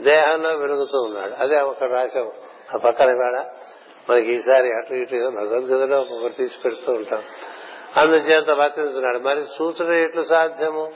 దేహంలో 0.00 0.50
వెలుగుతూ 0.50 1.02
ఉన్నాడు. 1.02 1.34
అదే 1.38 1.60
ఒక 1.60 1.84
రాశం 1.84 2.32
ఆ 2.74 2.78
పక్కన 2.84 3.06
వేడ 3.06 3.46
మనకి 4.10 4.32
ఈసారి 4.32 4.68
అటు 4.68 4.94
ఇటు 4.94 5.14
భగవద్గీతలో 5.14 6.00
ఒకటి 6.00 6.34
తీసి 6.34 6.58
పెడుతూ 6.64 6.92
ఉంటాం. 6.92 7.22
అందుచేత 7.96 8.50
వర్తిస్తున్నాడు 8.50 9.18
మరి 9.18 9.44
సూచన 9.58 9.92
ఎట్లు 9.92 10.22
సాధ్యము? 10.22 10.92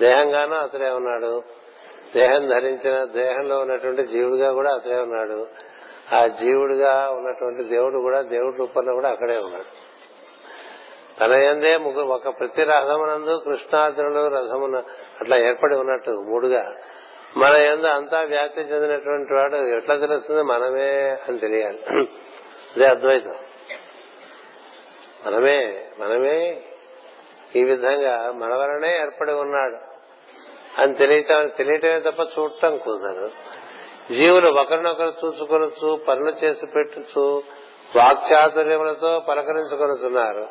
దేహంగానూ 0.00 0.54
అతడే 0.56 0.90
ఉన్నాడు. 0.90 1.42
దేహం 2.16 2.48
ధరించిన 2.48 3.04
దేహంలో 3.04 3.58
ఉన్నటువంటి 3.58 4.06
జీవుడిగా 4.06 4.52
కూడా 4.52 4.74
అతడే 4.74 4.96
ఉన్నాడు. 4.96 5.46
ఆ 6.14 6.26
జీవుడిగా 6.26 7.10
ఉన్నటువంటి 7.10 7.64
దేవుడు 7.64 7.98
కూడా 7.98 8.22
దేవుడి 8.22 8.56
రూపంలో 8.56 8.94
కూడా 8.94 9.08
అక్కడే 9.08 9.38
ఉన్నాడు. 9.38 9.94
తన 11.20 11.32
ఎందే 11.32 11.76
ముగ్గురు 11.76 12.06
ఒక 12.06 12.38
ప్రతి 12.38 12.64
రథమునందు 12.64 13.42
కృష్ణార్జునుడు 13.44 14.28
రథమున 14.28 14.82
అట్లా 15.20 15.38
ఏర్పడి 15.38 15.76
ఉన్నట్టు 15.76 16.10
మూడుగా. 16.10 16.74
మన 17.36 17.56
ఎందు 17.56 17.86
అంతా 17.86 18.20
వ్యాప్తి 18.20 18.60
చెందినటువంటి 18.60 19.34
వాడు 19.34 19.56
ఎట్లా 19.56 19.96
తెలుస్తుంది? 19.96 20.42
మనమే 20.42 21.18
అని 21.28 21.38
తెలియాలి. 21.38 21.78
అదే 22.76 22.86
అద్వైతం. 22.86 23.34
మనమే 25.26 25.86
మనమే 25.98 26.62
ఈ 27.56 27.64
విధంగా 27.64 28.32
మన 28.32 28.54
వలనే 28.54 28.98
ఏర్పడి 28.98 29.32
ఉన్నాడు. 29.32 29.93
అని 30.78 30.94
తెలియటం 30.94 31.48
తెలియటమే 31.48 32.00
తప్ప 32.00 32.20
చూడటం 32.38 32.78
కుదరదు. 32.78 33.30
జీవులు 34.12 34.60
ఒకరినొకరు 34.60 35.12
చూసుకొనొచ్చు 35.24 36.04
పనులు 36.08 36.30
చేసి 36.30 36.66
పెట్టచ్చు 36.66 37.42
వాక్చాతుర్యములతో 37.96 39.20
పలకరించుకొనుచున్నారు. 39.28 40.48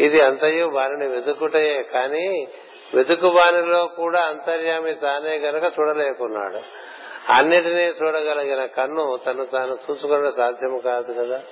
ఇది 0.00 0.20
అంతయు 0.20 0.66
వారిని 0.66 1.06
వెతుకుటయే 1.08 1.82
కానీ 1.82 2.48
వెతుకు 2.94 3.28
వారిలో 3.28 3.86
కూడా 3.86 4.20
అంతర్యామి 4.20 4.94
తానే 4.94 5.38
గనక 5.38 5.72
చూడలేకున్నాడు. 5.80 6.60
అన్నిటినీ 7.32 7.82
చూడగలిగిన 7.82 8.66
కన్ను 8.66 9.18
తను 9.26 9.44
తాను 9.44 9.78
చూసుకున్న 9.90 10.28
సాధ్యము 10.28 10.78
కాదు 10.78 11.12
కదా. 11.12 11.42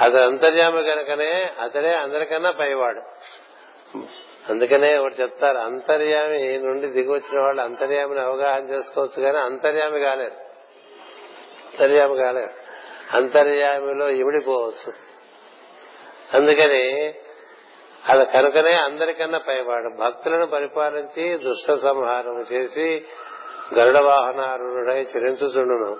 అతడు 0.00 0.24
అంతర్యామి 0.24 0.84
కనుకనే 0.84 1.50
అతడే 1.60 1.94
అందరికన్నా 1.94 2.50
పైవాడు. 2.50 3.00
అందుకనే 4.48 4.96
ఒకటి 4.96 5.22
చెప్తారు 5.22 5.58
అంతర్యామి 5.58 6.58
నుండి 6.58 6.86
దిగి 6.86 7.10
వచ్చిన 7.10 7.40
వాళ్ళు 7.40 7.62
అంతర్యామిని 7.62 8.20
అవగాహన 8.20 8.70
చేసుకోవచ్చు 8.70 9.22
కానీ 9.22 9.38
అంతర్యామి 9.38 10.00
కాలేరు. 10.00 10.32
అంతర్యామి 11.70 12.16
కాలేరు. 12.16 12.50
అంతర్యామిలో 13.16 14.08
ఇమిడిపోవచ్చు 14.08 14.92
అందుకని 16.34 17.14
అది 18.08 18.24
కనుకనే 18.24 18.72
అందరికన్నా 18.72 19.38
పైవాడు. 19.38 20.00
భక్తులను 20.00 20.46
పరిపాలించి 20.46 21.38
దుష్ట 21.38 21.72
సంహారం 21.72 22.44
చేసి 22.52 23.04
గరుడ 23.78 23.98
వాహనారుడై 23.98 25.02
చిరించుచుండును. 25.02 25.96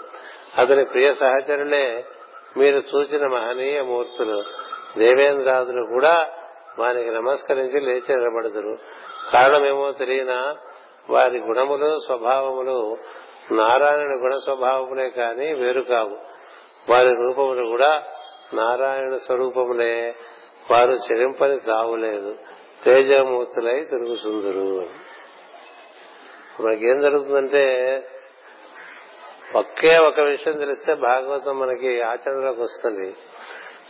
అతని 0.59 0.85
ప్రియ 0.85 1.14
సహచరులే 1.14 2.05
మీరు 2.57 2.83
చూచిన 2.94 3.26
మహనీయ 3.26 3.83
మూర్తులు. 3.83 4.44
దేవేంద్రాదులు 4.98 5.83
కూడా 5.83 6.29
వారికి 6.78 7.11
నమస్కరించి 7.11 7.80
లేచి 7.80 8.16
నిలబడదురు 8.16 8.78
కారణమేమో 9.33 9.92
తెలియనా 9.92 10.56
వారి 11.11 11.38
గుణములు 11.38 12.00
స్వభావములు 12.06 12.98
నారాయణ 13.52 14.11
గుణ 14.11 14.38
స్వభావములే 14.44 15.11
కాని 15.11 15.54
వేరు 15.54 15.80
కావు. 15.80 16.18
వారి 16.90 17.14
రూపములు 17.14 17.66
కూడా 17.66 18.02
నారాయణ 18.54 19.14
స్వరూపములే. 19.14 20.14
వారు 20.70 20.92
చెరింపని 20.92 21.61
తావులేదు. 21.61 22.37
తేజమూర్తులై 22.85 23.80
తిరుగుతుందరు 23.85 24.88
మనకేం 26.62 27.00
జరుగుతుందంటే 27.00 27.64
ఒకే 29.56 29.98
ఒక 29.98 30.20
విషయం 30.20 30.59
తెలిస్తే 30.59 30.94
భాగవతం 30.94 31.59
మనకి 31.59 32.02
ఆచరణలోకి 32.02 32.61
వస్తుంది. 32.61 33.14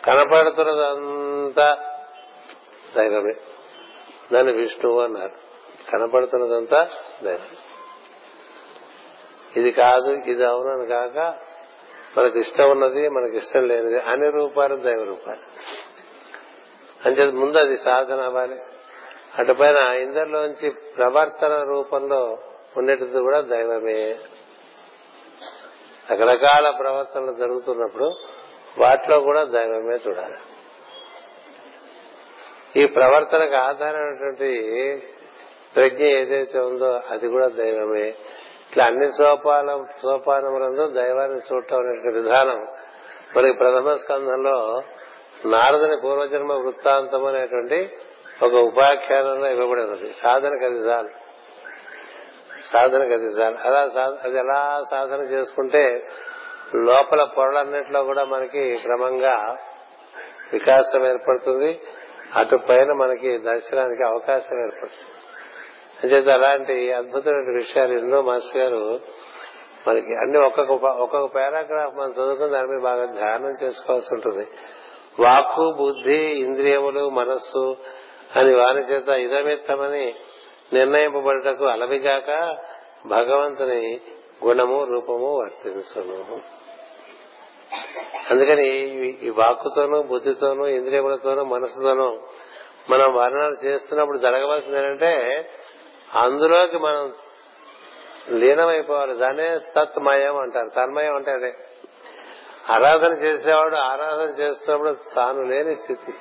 కనపడుతున్నదంతా 0.04 1.96
దైవమే 2.96 3.34
దాన్ని 4.32 4.52
విష్ణువు 4.52 5.00
అన్నారు. 5.00 5.50
కనపడుతున్నదంతా 5.90 6.88
దైవం 7.24 7.56
ఇది 9.56 9.70
కాదు 9.70 10.12
ఇది 10.12 10.44
అవునని 10.44 10.86
కాక 10.86 11.38
మనకి 12.18 12.40
ఇష్టం 12.40 12.70
ఉన్నది 12.70 13.08
మనకి 13.08 13.36
ఇష్టం 13.36 13.66
లేనిది 13.68 14.00
అన్ని 14.00 14.30
రూపాలు 14.30 14.76
దైవ 14.76 15.04
రూపాలు. 15.04 15.40
అంచేది 17.08 17.36
ముందు 17.36 17.56
అది 17.56 17.76
సాధన 17.76 18.20
అవ్వాలి. 18.20 18.56
అటుపైన 19.38 19.76
ఇందరిలోంచి 19.76 20.70
ప్రవర్తన 20.70 21.62
రూపంలో 21.62 22.38
ఉండేటది 22.76 23.20
కూడా 23.20 23.40
దైవమే. 23.40 24.18
రకరకాల 26.12 26.70
ప్రవర్తనలు 26.70 27.32
జరుగుతున్నప్పుడు 27.32 28.12
వాటిలో 28.78 29.20
కూడా 29.20 29.44
దైవమే 29.44 29.94
చూడాలి. 30.08 30.38
ఈ 32.76 32.86
ప్రవర్తనకు 32.86 33.54
ఆధారమైనటువంటి 33.54 34.50
ప్రజ్ఞ 35.76 36.04
ఏదైతే 36.04 36.58
ఉందో 36.58 37.00
అది 37.10 37.28
కూడా 37.28 37.46
దైవమే. 37.46 38.08
ఇట్లా 38.70 38.84
అన్ని 38.84 39.08
సోపాన 39.08 39.84
సోపానములందు 40.02 40.86
దైవాన్ని 40.86 41.38
చూడటం 41.38 41.76
అనేటువంటి 41.76 42.18
విధానం 42.18 42.66
మనకి 43.36 43.58
ప్రథమ 43.58 43.94
స్కంధంలో 43.94 44.82
నారదుని 45.46 45.96
పూర్వజన్మ 46.04 46.52
వృత్తాంతం 46.52 47.26
అనేటువంటి 47.26 47.96
ఒక 48.42 48.52
ఉపాఖ్యానంలో 48.52 49.50
ఇవ్వబడి 49.50 49.80
ఉన్నది 49.80 50.08
సాధన 50.08 50.48
అది 50.48 50.78
చాలు. 50.78 51.08
సాధనకు 52.72 53.12
అది 53.12 53.26
చాలు. 53.26 53.56
అలా 53.56 53.80
అది 54.22 54.38
ఎలా 54.38 54.80
సాధన 54.90 55.20
చేసుకుంటే 55.20 56.08
లోపల 56.74 57.24
పొరలన్నింటిలో 57.24 58.04
కూడా 58.04 58.24
మనకి 58.24 58.74
క్రమంగా 58.74 59.56
వికాసం 60.52 61.06
ఏర్పడుతుంది. 61.06 61.80
అటు 62.36 62.56
పైన 62.56 62.92
మనకి 62.92 63.38
దర్శనానికి 63.38 64.02
అవకాశం 64.02 64.64
ఏర్పడుతుంది. 64.64 65.08
అంచేత 66.02 66.28
అలాంటి 66.28 66.92
అద్భుతమైన 66.92 67.56
విషయాలు 67.56 67.92
ఎన్నో 67.92 68.22
మాస్టర్ 68.22 68.56
గారు 68.56 69.00
మనకి 69.88 70.06
అన్ని 70.06 70.38
ఒక్కొక్క 70.38 70.72
ఒక్కొక్క 70.84 71.34
పారాగ్రాఫ్ 71.34 71.94
మనం 71.94 72.10
చదువుకుని 72.10 72.50
దాని 72.50 72.66
మీద 72.66 72.80
బాగా 72.80 73.04
ధ్యానం 73.04 73.54
చేసుకోవాల్సి 73.62 74.14
ఉంటుంది. 74.14 74.46
వాక్కు 75.20 75.74
బుద్ధి 75.78 76.16
ఇంద్రియములు 76.16 77.10
మనస్సు 77.10 77.76
అని 78.36 78.54
వారి 78.54 78.78
చేత 78.78 79.08
ఇదమిత్తమని 79.08 80.14
నిర్ణయింపబడటకు 80.72 81.64
అలవిగాక 81.64 82.56
భగవంతుని 83.06 84.00
గుణము 84.44 84.84
రూపము 84.84 85.36
వర్తించును. 85.38 86.59
అందుకని 88.30 88.68
ఈ 89.22 89.30
వాక్కుతోనూ 89.30 90.02
బుద్ధితోనూ 90.02 90.66
ఇంద్రియములతోనూ 90.66 91.44
మనసుతోనూ 91.44 92.18
మనం 92.90 93.14
వర్ణన 93.14 93.54
చేస్తున్నప్పుడు 93.64 94.18
జరగవలసింది 94.18 94.76
ఏంటంటే 94.76 95.48
అందులోకి 96.14 96.78
మనం 96.78 97.12
లీనమైపోవాలి. 98.30 99.18
దానే 99.18 99.60
తత్మయం 99.76 100.36
అంటారు. 100.36 100.68
తన్మయం 100.68 101.16
అంటే 101.16 101.30
అదే. 101.30 101.54
ఆరాధన 102.70 103.12
చేసేవాడు 103.12 103.76
ఆరాధన 103.76 104.42
చేస్తున్నప్పుడు 104.42 104.96
తాను 105.16 105.42
లేని 105.42 105.74
స్థితి. 105.74 106.12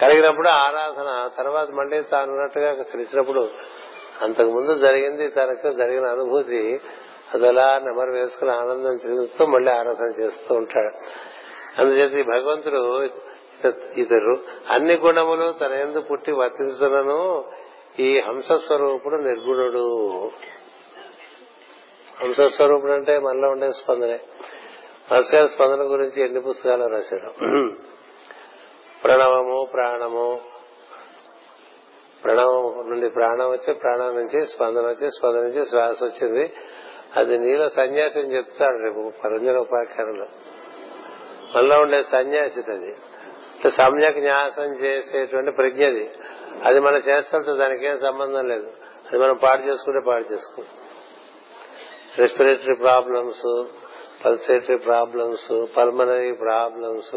కలిగినప్పుడు 0.00 0.48
ఆరాధన 0.48 1.30
తర్వాత 1.38 1.68
మళ్ళీ 1.70 2.02
తాను 2.02 2.32
ఉన్నట్టుగా 2.32 2.82
తెలిసినప్పుడు 2.82 3.50
అంతకు 4.22 4.50
ముందు 4.50 4.78
జరిగింది 4.78 5.28
తనకు 5.28 5.72
జరిగిన 5.72 6.06
అనుభూతి 6.06 6.80
అదలా 7.34 7.78
నెమరు 7.78 8.12
వేసుకుని 8.12 8.50
ఆనందం 8.50 8.94
చెందుతూ 8.94 9.46
మళ్ళీ 9.46 9.72
ఆరాధన 9.72 10.10
చేస్తూ 10.20 10.54
ఉంటాడు. 10.54 10.96
అందుచేత 11.80 12.12
ఈ 12.12 12.22
భగవంతుడు 12.22 13.08
ఇతరు 13.96 14.38
అన్ని 14.70 14.94
గుణములు 14.94 15.52
తన 15.52 15.72
ఎందు 15.72 16.00
పుట్టి 16.00 16.32
వర్తించుతున్నను 16.32 17.44
ఈ 17.98 18.20
హంసస్వరూపుడు 18.20 19.16
నిర్గుణుడు. 19.16 20.26
హంసస్వరూపుడు 22.20 22.92
అంటే 22.92 23.18
మనలో 23.18 23.48
ఉండే 23.48 23.68
స్పందనే. 23.70 24.20
రష్యా 25.12 25.46
స్పందన 25.46 25.82
గురించి 25.82 26.24
ఎన్ని 26.24 26.40
పుస్తకాలు 26.40 26.86
రాశాడు? 26.86 27.30
ప్రణవము 29.04 29.68
ప్రాణము. 29.72 30.40
ప్రణవం 32.24 32.90
నుండి 32.90 33.08
ప్రాణం 33.10 33.50
వచ్చి 33.50 33.74
ప్రాణం 33.74 34.14
నుంచి 34.14 34.46
స్పందన 34.46 34.82
వచ్చి 34.82 35.08
స్పందన 35.08 35.40
నుంచి 35.40 35.66
శ్వాస 35.66 36.02
వచ్చింది. 36.02 36.52
అది 37.16 37.38
నీలో 37.38 37.68
సన్యాసం 37.68 38.20
చెప్తాడు 38.20 38.84
రేపు 38.84 39.12
పరంజన 39.24 39.56
ఉపాఖ్యానంలో. 39.56 40.26
మనలో 41.56 41.82
ఉండే 41.82 42.02
సన్యాసి 42.02 42.72
అది. 42.72 42.96
సమ్యక్ 43.70 44.18
న్యాసం 44.18 44.62
చేసేటువంటి 44.62 45.50
ప్రజ్ఞది 45.50 46.10
అది. 46.64 46.80
మన 46.80 46.94
చేష్టలతో 46.94 47.56
దానికేం 47.56 47.98
సంబంధం 47.98 48.48
లేదు. 48.48 48.66
అది 49.08 49.18
మనం 49.18 49.36
పాడు 49.36 49.62
చేసుకుంటే 49.62 50.00
పాడు 50.08 50.32
చేసుకుంటాం. 50.32 50.74
Respiratory 52.18 52.74
problems 52.74 53.64
pulsatory 54.24 54.76
problems 54.76 55.66
pulmonary 55.76 56.32
problems 56.32 57.14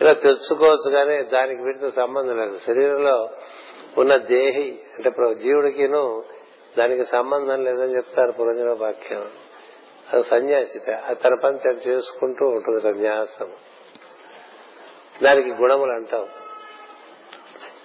ఇలా 0.00 0.12
తెచ్చుకోవచ్చు 0.12 0.90
కానీ 0.90 1.22
దానికి 1.22 1.62
వీటితో 1.62 1.90
సంబంధం 1.90 2.38
లేదు. 2.38 2.58
శరీరంలో 2.58 3.30
ఉన్న 3.98 4.16
దేహి 4.16 4.78
అంటే 4.94 5.34
జీవుడికిను 5.34 6.24
దానికి 6.78 7.04
సంబంధం 7.04 7.64
లేదని 7.64 7.96
చెప్తారు 7.96 8.32
పురంజన 8.32 8.72
వాక్యం. 8.72 9.30
అది 10.12 10.22
సన్యాసి 10.22 10.78
తన 11.14 11.34
పని 11.44 11.58
తను 11.58 11.88
చేసుకుంటూ 11.88 12.46
ఉంటుంది 12.46 12.80
సన్యాసం 12.80 13.52
దానికి 15.22 15.50
గుణములు 15.50 15.92
అంటాం. 15.92 16.28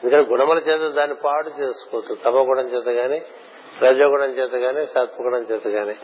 ఎందుకంటే 0.03 0.29
గుణముల 0.29 0.57
చేత 0.57 0.93
దాన్ని 0.93 1.15
పాడు 1.15 1.61
చేసుకోవచ్చు 1.61 2.15
తమగుణం 2.15 2.67
చేత 2.67 2.87
గాని 2.87 3.21
రజోగుణం 3.81 4.31
చేత 4.31 4.53
గాని 4.53 4.85
సత్వగుణం 4.85 5.41
చేత 5.41 5.67
గాని. 5.67 5.95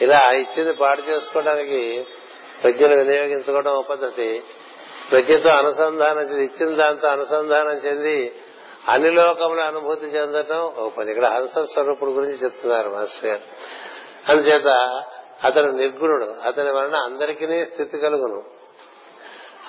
ఇలా 0.00 0.32
ఇచ్చింది 0.32 0.72
పాడు 0.72 1.10
చేసుకోవడానికి 1.10 2.06
ప్రజ్ఞను 2.62 2.96
వినియోగించుకోవడం 2.96 3.72
ఒక 3.72 3.86
పద్ధతి. 3.86 4.42
ప్రజ్ఞతో 5.10 5.48
అనుసంధానం 5.48 6.40
ఇచ్చిన 6.40 6.76
దాంతో 6.76 7.08
అనుసంధానం 7.08 7.72
చెంది 7.72 8.32
అన్ని 8.88 9.10
లోకములు 9.10 9.60
అనుభూతి 9.60 10.06
చెందటం 10.06 10.60
ఒక 10.60 10.92
పని 10.94 11.10
ఇక్కడ 11.10 11.26
హంస 11.26 11.58
స్వరూపుడు 11.58 12.10
గురించి 12.10 12.34
చెప్తున్నారు 12.34 12.88
మాస్టర్ 12.88 13.30
గారు. 13.30 13.40
అందుచేత 14.28 14.66
అతను 15.44 15.70
నిర్గుణుడు. 15.70 16.24
అతని 16.24 16.70
వలన 16.70 16.94
అందరికీ 16.94 17.64
స్థితి 17.64 17.98
కలుగును. 17.98 18.42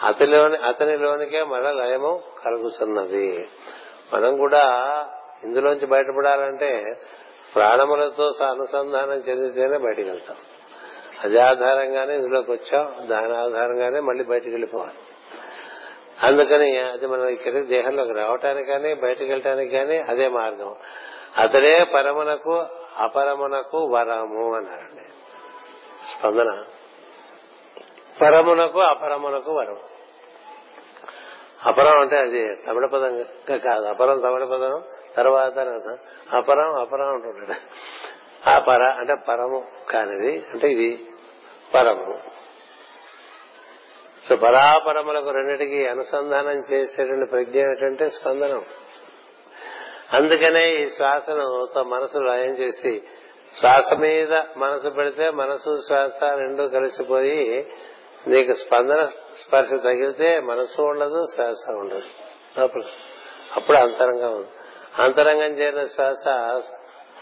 అతనిలోని 0.04 0.58
అతనిలోనికే 0.58 1.44
మన 1.44 1.72
లయము 1.72 2.24
కలుగుతున్నది. 2.46 3.46
మనం 4.14 4.38
కూడా 4.38 4.64
ఇందులోంచి 5.44 5.86
బయటపడాలంటే 5.86 6.84
ప్రాణములతో 7.56 8.32
అనుసంధానం 8.46 9.24
చెందితేనే 9.30 9.78
బయటకు 9.78 10.08
వెళ్తాం. 10.08 10.38
అది 11.24 11.40
ఆధారంగానే 11.40 12.16
ఇందులోకి 12.16 12.52
వచ్చాం. 12.52 13.08
దాని 13.10 13.38
ఆధారంగానే 13.38 14.00
మళ్ళీ 14.00 14.24
బయటకు 14.24 14.50
వెళ్ళిపోవాలి. 14.50 15.07
అందుకని 16.24 16.80
అది 16.80 17.08
మనం 17.08 17.28
ఇక్కడ 17.28 17.54
దేహంలోకి 17.54 18.14
రావటానికి 18.14 18.72
కానీ 18.72 18.94
బయటకు 18.94 19.24
వెళ్ళటానికి 19.24 19.78
కానీ 19.78 19.98
అదే 19.98 20.28
మార్గం. 20.28 20.76
అతడే 21.38 21.84
పరమునకు 21.94 22.66
అపరమునకు 22.98 23.78
వరము 23.78 24.56
అన్నారండి. 24.56 25.02
స్పందన? 26.20 26.66
పరమునకు 28.22 28.80
అపరమునకు 28.80 29.52
వరం. 29.52 29.78
అపరం 31.66 32.02
అంటే 32.02 32.18
అది 32.18 32.56
తమిళ 32.68 32.86
పదం 32.86 33.26
కాదు. 33.58 33.86
అపరం 33.86 34.20
తమిళ 34.20 34.44
పదం 34.44 34.84
తర్వాత 35.18 35.60
అపరం 36.34 36.80
అపరం 36.80 37.14
అంటుంటాడు. 37.14 37.54
అపర 38.50 38.84
అంటే 38.84 39.16
పరము 39.28 39.68
కానిది 39.90 40.46
అంటే 40.54 40.72
ఇది 40.72 41.10
పరము. 41.74 42.20
సో 44.30 44.36
పరాపరములకు 44.36 45.30
రెండింటికి 45.30 45.88
అనుసంధానం 45.88 46.63
చేసేటువంటి 46.74 47.30
ప్రజ్ఞ 47.32 47.60
ఏంటంటే 47.60 48.10
స్పందనం. 48.10 48.62
అందుకనే 50.13 50.76
ఈ 50.76 50.86
శ్వాసను 50.86 51.68
మనసు 51.82 52.18
లయం 52.18 52.52
చేసి 52.52 53.04
శ్వాస 53.60 53.94
మీద 53.94 54.34
మనసు 54.58 54.90
పెడితే 54.90 55.30
మనసు 55.30 55.78
శ్వాస 55.88 56.24
రెండు 56.24 56.63
కలిసిపోయి 56.63 57.68
నీకు 58.28 58.52
స్పందన 58.52 59.04
స్పర్శ 59.38 59.70
తగిలితే 59.70 60.40
మనసు 60.40 60.82
ఉండదు 60.82 61.24
శ్వాస 61.36 61.66
ఉండదు. 61.70 62.02
అప్పుడు 63.56 63.78
అంతరంగం 63.78 64.36
ఉంది. 64.36 64.48
అంతరంగం 65.04 65.52
చేరిన 65.60 65.84
శ్వాస 65.84 66.23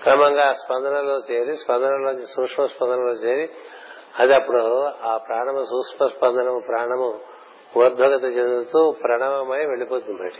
క్రమంగా 0.03 0.53
స్పందనలో 0.53 1.19
చేరి 1.31 1.51
స్పందనలోంచి 1.51 2.25
సూక్ష్మ 2.25 2.65
స్పందనలో 2.65 3.11
చేరి 3.11 3.49
అది 4.19 4.35
అప్పుడు 4.35 4.85
ఆ 5.03 5.17
ప్రాణము 5.17 5.63
సూక్ష్మ 5.63 6.07
స్పందనము 6.07 6.61
ప్రాణము 6.67 7.19
ఊర్ధ్వగత 7.77 8.23
చెందుతూ 8.23 8.91
ప్రణవమై 8.91 9.65
వెళ్ళిపోతుంది 9.65 10.21
బయట 10.21 10.33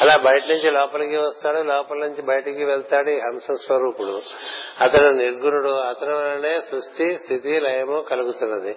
అలా 0.00 0.16
బయట 0.16 0.42
నుంచి 0.48 0.70
లోపలికి 0.70 1.16
వస్తాడు 1.16 1.58
లోపల 1.58 1.96
నుంచి 1.96 2.22
బయటికి 2.22 2.64
వెళ్తాడు 2.64 3.10
హంస 3.10 3.50
స్వరూపుడు. 3.52 4.22
అతడు 4.80 5.08
నిర్గుణుడు 5.08 5.68
అతను 5.68 6.16
వలనే 6.16 6.58
సృష్టి 6.60 7.16
స్థితి 7.16 7.60
లయము 7.60 8.00
కలుగుతున్నది. 8.00 8.76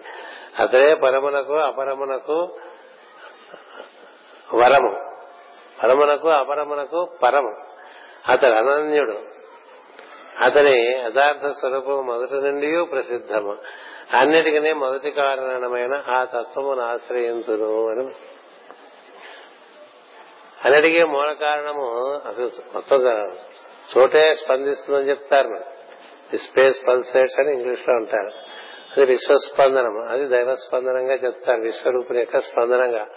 అతడే 0.59 0.95
పరమునకు 0.95 1.53
అపరమునకు 1.53 2.57
వరము. 4.53 5.21
పరమునకు 5.83 6.29
అపరమునకు 6.29 7.07
పరము. 7.23 7.65
అతడు 8.29 8.51
అనన్యుడు. 8.51 9.34
అతని 10.41 10.99
యథార్థ 10.99 11.47
స్వరూపం 11.47 12.05
మొదటి 12.05 12.33
నుండి 12.33 12.85
ప్రసిద్ధము. 12.91 13.57
అన్నిటికనే 14.13 14.73
మొదటి 14.73 15.11
కారణమైన 15.11 16.03
ఆ 16.07 16.23
తత్వమును 16.23 16.81
ఆశ్రయించును 16.81 17.89
అని. 17.89 18.05
అన్నిటికీ 20.65 21.03
మూల 21.03 21.31
కారణము 21.31 22.11
అసలు 22.27 22.49
మొత్తం 22.73 23.01
చోటే 23.97 24.33
స్పందిస్తుందని 24.33 25.09
చెప్తారు 25.09 25.47
ది 26.31 26.37
స్పేస్ 26.37 26.87
పల్సేట్స్ 26.87 27.39
అని 27.39 27.53
ఇంగ్లీష్లో 27.53 27.95
అంటారు. 27.95 28.29
అది 28.97 29.05
విశ్వస్పందనం 29.05 30.07
అది 30.09 30.27
దైవ 30.27 30.53
స్పందనంగా 30.53 31.13
చెప్తారు. 31.13 31.61
విశ్వరూపుని 31.61 32.19
యొక్క 32.19 32.37
స్పందనంగా. 32.37 33.07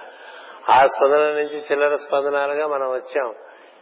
ఆ 0.70 0.86
స్పందన 0.86 1.18
నుంచి 1.18 1.64
చిల్లర 1.72 1.94
స్పందనాలుగా 1.94 2.66
మనం 2.66 2.90
వచ్చాం. 2.90 3.34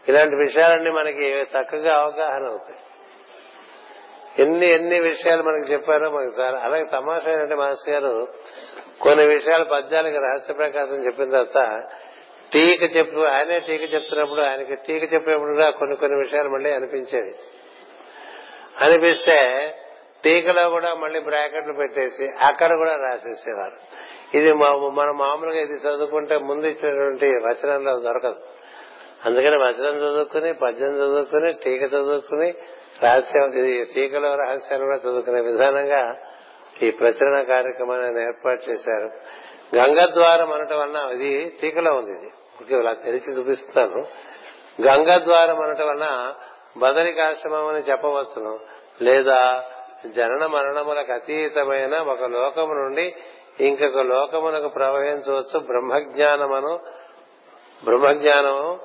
ఇలాంటి 0.08 0.36
విషయాలన్నీ 0.36 0.90
మనకి 0.90 1.42
చక్కగా 1.42 1.94
అవగాహన 1.96 2.46
అవుతాయి. 2.46 2.78
ఎన్ని 4.38 4.74
ఎన్ని 4.74 5.00
విషయాలు 5.00 5.42
మనకి 5.42 5.72
చెప్పారో 5.72 6.10
మనకి 6.10 6.40
చాలా 6.40 6.58
అలాగే 6.58 6.84
తమాషా 6.92 7.32
ఏంటంటే 7.32 7.54
మాస్టర్ 7.54 7.94
గారు 7.94 8.28
కొన్ని 9.00 9.26
విషయాలు 9.26 9.64
పద్యాలకి 9.64 10.16
రహస్య 10.16 10.54
ప్రకాశం 10.54 11.06
చెప్పిన 11.06 11.30
తర్వాత 11.30 11.82
టీక 12.52 12.96
చెప్పు 12.96 13.20
ఆయనే 13.20 13.58
టీక 13.58 13.94
చెప్తున్నప్పుడు 13.94 14.40
ఆయనకి 14.40 14.74
టీక 14.74 15.12
చెప్పినప్పుడు 15.14 15.54
కూడా 15.54 15.70
కొన్ని 15.70 15.96
కొన్ని 15.96 16.20
విషయాలు 16.20 16.48
మళ్ళీ 16.48 16.70
అనిపించేవి. 16.70 17.34
అనిపిస్తే 18.80 19.38
టీకలో 20.24 20.70
కూడా 20.70 20.94
మళ్ళీ 20.94 21.20
బ్రాకెట్లు 21.20 21.72
పెట్టేసి 21.72 22.28
అక్కడ 22.42 22.76
కూడా 22.76 22.96
రాసేసేవారు. 22.96 23.76
ఇది 24.36 24.52
మనం 24.52 25.18
మామూలుగా 25.18 25.60
ఇది 25.60 25.72
చదువుకుంటే 25.72 26.38
ముందు 26.38 26.66
ఇచ్చినటువంటి 26.66 27.26
వచనంలో 27.26 27.98
దొరకదు. 27.98 28.36
అందుకని 29.26 29.56
వచనం 29.56 29.96
చదువుకుని 29.96 30.52
పద్యం 30.52 30.92
చదువుకుని 30.94 31.52
టీక 31.52 31.82
చదువుకుని 31.82 32.54
రహస్యం 33.02 33.50
టీకలో 33.94 34.34
రహస్యాలు 34.34 34.84
కూడా 34.84 34.96
చదువుకునే 34.96 35.40
విధానంగా 35.40 36.16
ఈ 36.82 36.90
ప్రచురణ 36.90 37.42
కార్యక్రమాన్ని 37.42 38.22
ఏర్పాటు 38.22 38.70
చేశారు. 38.70 39.10
గంగద్వారం 39.76 40.52
అనటం 40.52 40.78
వలన 40.78 41.12
ఇది 41.12 41.56
టీకలో 41.62 41.94
ఉంది 41.94 42.10
ఇది. 42.10 42.32
ఓకే 42.62 42.76
ఇలా 42.76 42.92
తెరిచి 42.92 43.38
చూపిస్తాను 43.38 44.06
గంగద్వారం 44.82 45.60
అనటం 45.62 45.86
వలన 45.86 46.34
బదరికాశ్రమం 46.76 47.66
అని 47.66 47.78
చెప్పవచ్చును. 47.78 48.58
లేదా 49.02 49.64
జనన 50.06 50.46
మరణములకు 50.46 51.12
అతీతమైన 51.12 51.98
ఒక 51.98 52.24
లోకము 52.24 52.74
నుండి 52.74 53.14
ఇంకొక 53.60 53.98
లోకమునకు 53.98 54.68
ప్రవహించవచ్చు 54.68 55.58
బ్రహ్మజ్ఞానమును. 55.58 56.80
బ్రహ్మజ్ఞానము 57.84 58.78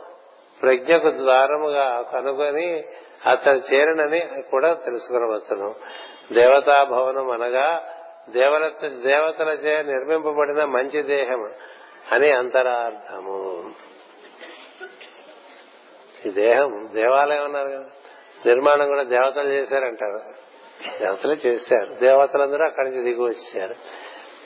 ప్రజ్ఞకు 0.62 1.12
ద్వారముగా 1.12 2.02
కనుగొని 2.14 2.84
అతను 3.26 3.62
చేరనని 3.74 4.44
కూడా 4.52 4.74
తెలుసుకునవచ్చును 4.74 5.76
దేవతా 6.34 6.84
భవనం 6.84 7.32
అనగా 7.32 7.84
దేవల 8.30 8.68
దేవతలచే 9.06 9.84
నిర్మింపబడిన 9.84 10.66
మంచి 10.66 11.02
దేహం 11.02 11.52
అని 12.12 12.32
అంతరార్థము. 12.32 13.72
ఈ 16.26 16.30
దేహం 16.30 16.90
దేవాలయం 16.94 17.44
అన్నారు 17.44 17.70
కదా. 17.70 17.90
నిర్మాణం 18.46 18.88
కూడా 18.88 19.04
దేవతలు 19.04 19.50
చేశారంటారు. 19.50 20.22
దేవతలు 21.00 21.32
చేశారు. 21.32 21.94
దేవతలందరూ 21.94 22.66
అక్కడి 22.66 22.90
నుంచి 22.90 23.04
దిగి 23.04 23.24
వచ్చారు. 23.24 23.76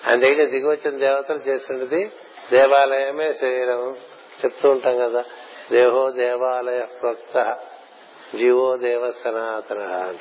ఆయన 0.07 0.19
దగ్గర 0.19 0.45
దిగి 0.45 0.67
వచ్చిన 0.67 0.97
దేవతలు 0.97 1.37
చేసినది 1.37 2.11
దేవాలయమే 2.51 3.31
శరీరం. 3.31 3.95
చెప్తూ 4.45 4.69
ఉంటాం 4.69 4.97
కదా. 4.97 5.23
దేహో 5.71 6.11
దేవాలయ 6.11 6.81
ప్రోక్త. 7.01 7.57
జీవో 8.37 8.77
దేవ 8.77 9.09
సనాతన 9.09 9.79
అంట. 9.79 10.19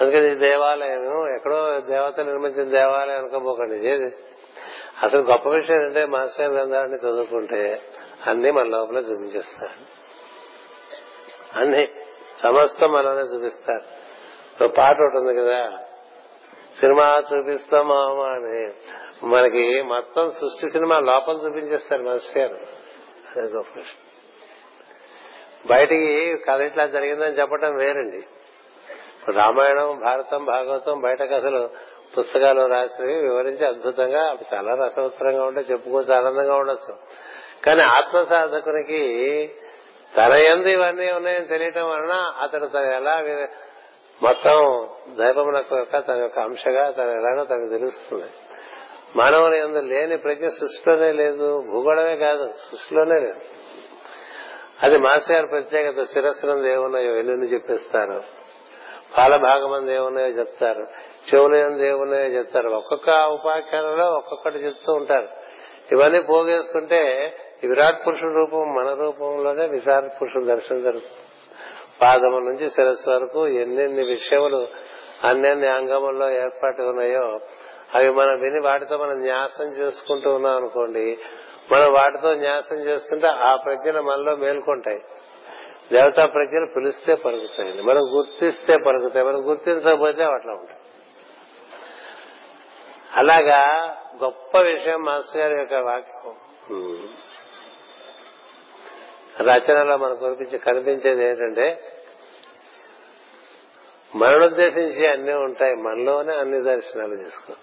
అందుకని 0.00 0.34
దేవాలయం 0.34 1.34
ఎక్కడో 1.36 1.80
దేవత 1.80 2.20
నిర్మించిన 2.20 2.70
దేవాలయం 2.70 3.18
అనుకోబోకండి. 3.18 3.88
అసలు 5.02 5.22
గొప్ప 5.22 5.48
విషయం 5.48 5.80
ఏంటంటే 5.80 6.06
మాస్టర్ 6.06 6.52
గ్రంథాన్ని 6.52 6.96
చదువుకుంటే 6.96 7.82
అన్ని 8.26 8.50
మన 8.50 8.64
లోపల 8.64 8.96
చూపించేస్తారు. 8.96 10.06
అన్ని 11.58 11.88
సమస్తం 12.38 12.92
మనలోనే 12.92 13.22
చూపిస్తారు. 13.22 14.06
ఒక 14.64 14.74
పాట 14.78 14.96
ఒకటి 15.00 15.16
ఉంది 15.16 15.40
కదా 15.40 15.78
సినిమా 16.80 17.22
చూపిస్తాం 17.34 17.92
అని. 18.20 18.72
మనకి 19.26 19.82
మొత్తం 19.82 20.30
సృష్టి 20.30 20.70
సినిమా 20.70 21.00
లోపల 21.00 21.34
చూపించేస్తారు 21.46 22.02
మాస్టర్ 22.02 22.38
గారు. 22.38 22.54
అదే 23.36 23.48
గొప్ప 23.48 23.72
విషయం. 23.76 24.05
బయటికి 25.70 26.36
కథ 26.36 26.60
ఇట్లా 26.60 26.86
జరిగిందని 26.86 27.38
చెప్పడం 27.40 27.76
వేరండి. 27.76 28.22
రామాయణం 29.36 30.00
భారతం 30.04 30.44
భాగవతం 30.44 31.00
బయట 31.00 31.22
కథలు 31.22 31.70
పుస్తకాలు 32.18 32.66
రాసినవి 32.66 33.14
వివరించి 33.14 33.66
అద్భుతంగా 33.66 34.36
చాలా 34.54 34.74
రసవత్తరంగా 34.74 35.44
ఉంటే 35.44 35.60
చెప్పుకోవచ్చు 35.60 36.14
ఆనందంగా 36.14 36.54
ఉండొచ్చు. 36.54 36.94
కానీ 37.64 37.82
ఆత్మ 37.82 38.22
సాధకునికి 38.22 39.02
తన 40.16 40.32
ఎందు 40.32 40.68
ఇవన్నీ 40.68 41.10
ఉన్నాయని 41.12 41.44
తెలియటం 41.44 41.88
వలన 41.88 42.12
అతడు 42.42 42.66
తను 42.66 42.92
ఎలా 42.94 43.22
మొత్తం 44.22 44.88
దైవమునకు 45.18 45.76
యొక్క 45.76 45.98
తన 45.98 46.16
యొక్క 46.16 46.38
అంశగా 46.38 46.90
తను 46.90 47.10
ఎలాగో 47.10 47.44
తనకు 47.44 47.70
తెలుస్తుంది. 47.70 48.30
మానవుని 49.16 49.58
ఎందు 49.58 49.78
లేని 49.78 50.16
ప్రజ్ఞ 50.16 50.46
సృష్టిలోనే 50.46 51.12
లేదు 51.12 51.62
భూగోళమే 51.70 52.16
కాదు 52.16 52.46
సృష్టిలోనే 52.70 53.20
లేదు. 53.20 53.40
అది 54.82 54.98
మాస్టర్ 54.98 55.36
గారి 55.36 55.46
ప్రత్యేకత 55.46 56.02
శిరస్సునందు 56.04 56.66
ఏమున్నాయో 56.66 57.16
ఎల్లుని 57.16 57.52
చెప్పిస్తారు. 57.52 58.22
పాల 59.18 59.36
భాగమంది 59.36 59.94
ఏమున్నాయో 59.94 60.28
చెప్తారు. 60.28 60.86
చెవులు 61.34 61.56
ఎందు 61.56 61.82
ఏమున్నాయో 61.82 62.24
చెప్తారు. 62.24 62.68
ఒక్కొక్క 62.68 63.10
ఉపాఖ్యానంలో 63.10 64.04
ఒక్కొక్కటి 64.06 64.58
చెప్తూ 64.58 64.92
ఉంటారు. 64.92 65.28
ఇవన్నీ 65.92 66.20
పోగేసుకుంటే 66.20 67.32
విరాట్ 67.64 68.06
పురుషుడు 68.06 68.34
రూపం 68.34 68.74
మన 68.74 68.94
రూపంలోనే 68.94 69.66
విశాఖ 69.66 70.02
పురుషుడు 70.02 70.44
దర్శనం 70.44 70.82
జరుగుతుంది. 70.82 71.26
పాదము 72.02 72.38
నుంచి 72.38 72.70
శిరస్సు 72.70 73.10
వరకు 73.10 73.48
ఎన్నెన్ని 73.48 74.04
విషయములు 74.04 74.66
అన్నెన్ని 75.24 75.68
అంగముల్లో 75.68 76.30
ఏర్పాటు 76.30 76.82
ఉన్నాయో 76.82 77.40
అవి 77.94 78.10
మనం 78.10 78.40
విని 78.40 78.60
వాటితో 78.60 78.96
మనం 78.96 79.20
న్యాసం 79.20 79.64
చేసుకుంటూ 79.64 80.30
ఉన్నాం 80.30 80.56
అనుకోండి 80.56 81.18
మనం 81.72 81.92
వాటితో 81.92 82.34
న్యాసం 82.34 82.76
చేస్తుంటే 82.76 83.26
ఆ 83.26 83.56
ప్రజ్ఞలు 83.56 84.02
మనలో 84.02 84.36
మేల్కొంటాయి. 84.36 84.98
దేవతా 85.92 86.26
ప్రజ్ఞలు 86.26 86.72
పిలిస్తే 86.76 87.14
పలుకుతాయి 87.14 87.82
మనం 87.82 88.00
గుర్తిస్తే 88.00 88.78
పలుకుతాయి 88.86 89.26
మనం 89.26 89.48
గుర్తించకపోతే 89.48 90.24
అట్లా 90.24 90.52
ఉంటాయి. 90.52 90.80
అలాగా 93.14 93.60
గొప్ప 94.24 94.58
విషయం 94.58 95.02
మాస్టర్ 95.02 95.42
గారి 95.42 95.58
యొక్క 95.58 95.74
వాక్యం. 95.74 96.34
రచనలో 99.40 99.96
మనకు 99.96 100.20
కనిపించే 100.20 100.58
కనిపించేది 100.58 101.24
ఏంటంటే 101.24 101.92
మననుద్దేశించి 104.14 105.06
అన్నీ 105.06 105.32
ఉంటాయి. 105.32 105.74
మనలోనే 105.74 106.34
అన్ని 106.34 106.62
దర్శనాలు 106.62 107.14
చేసుకో. 107.14 107.54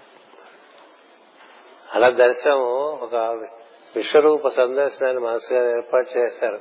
అలా 1.93 2.09
దర్శనం 2.09 2.59
ఒక 3.01 3.15
విశ్వరూప 3.95 4.47
సందర్శనాన్ని 4.47 5.23
మాస్టర్ 5.23 5.57
గారు 5.57 5.77
ఏర్పాటు 5.77 6.19
చేశారు. 6.19 6.59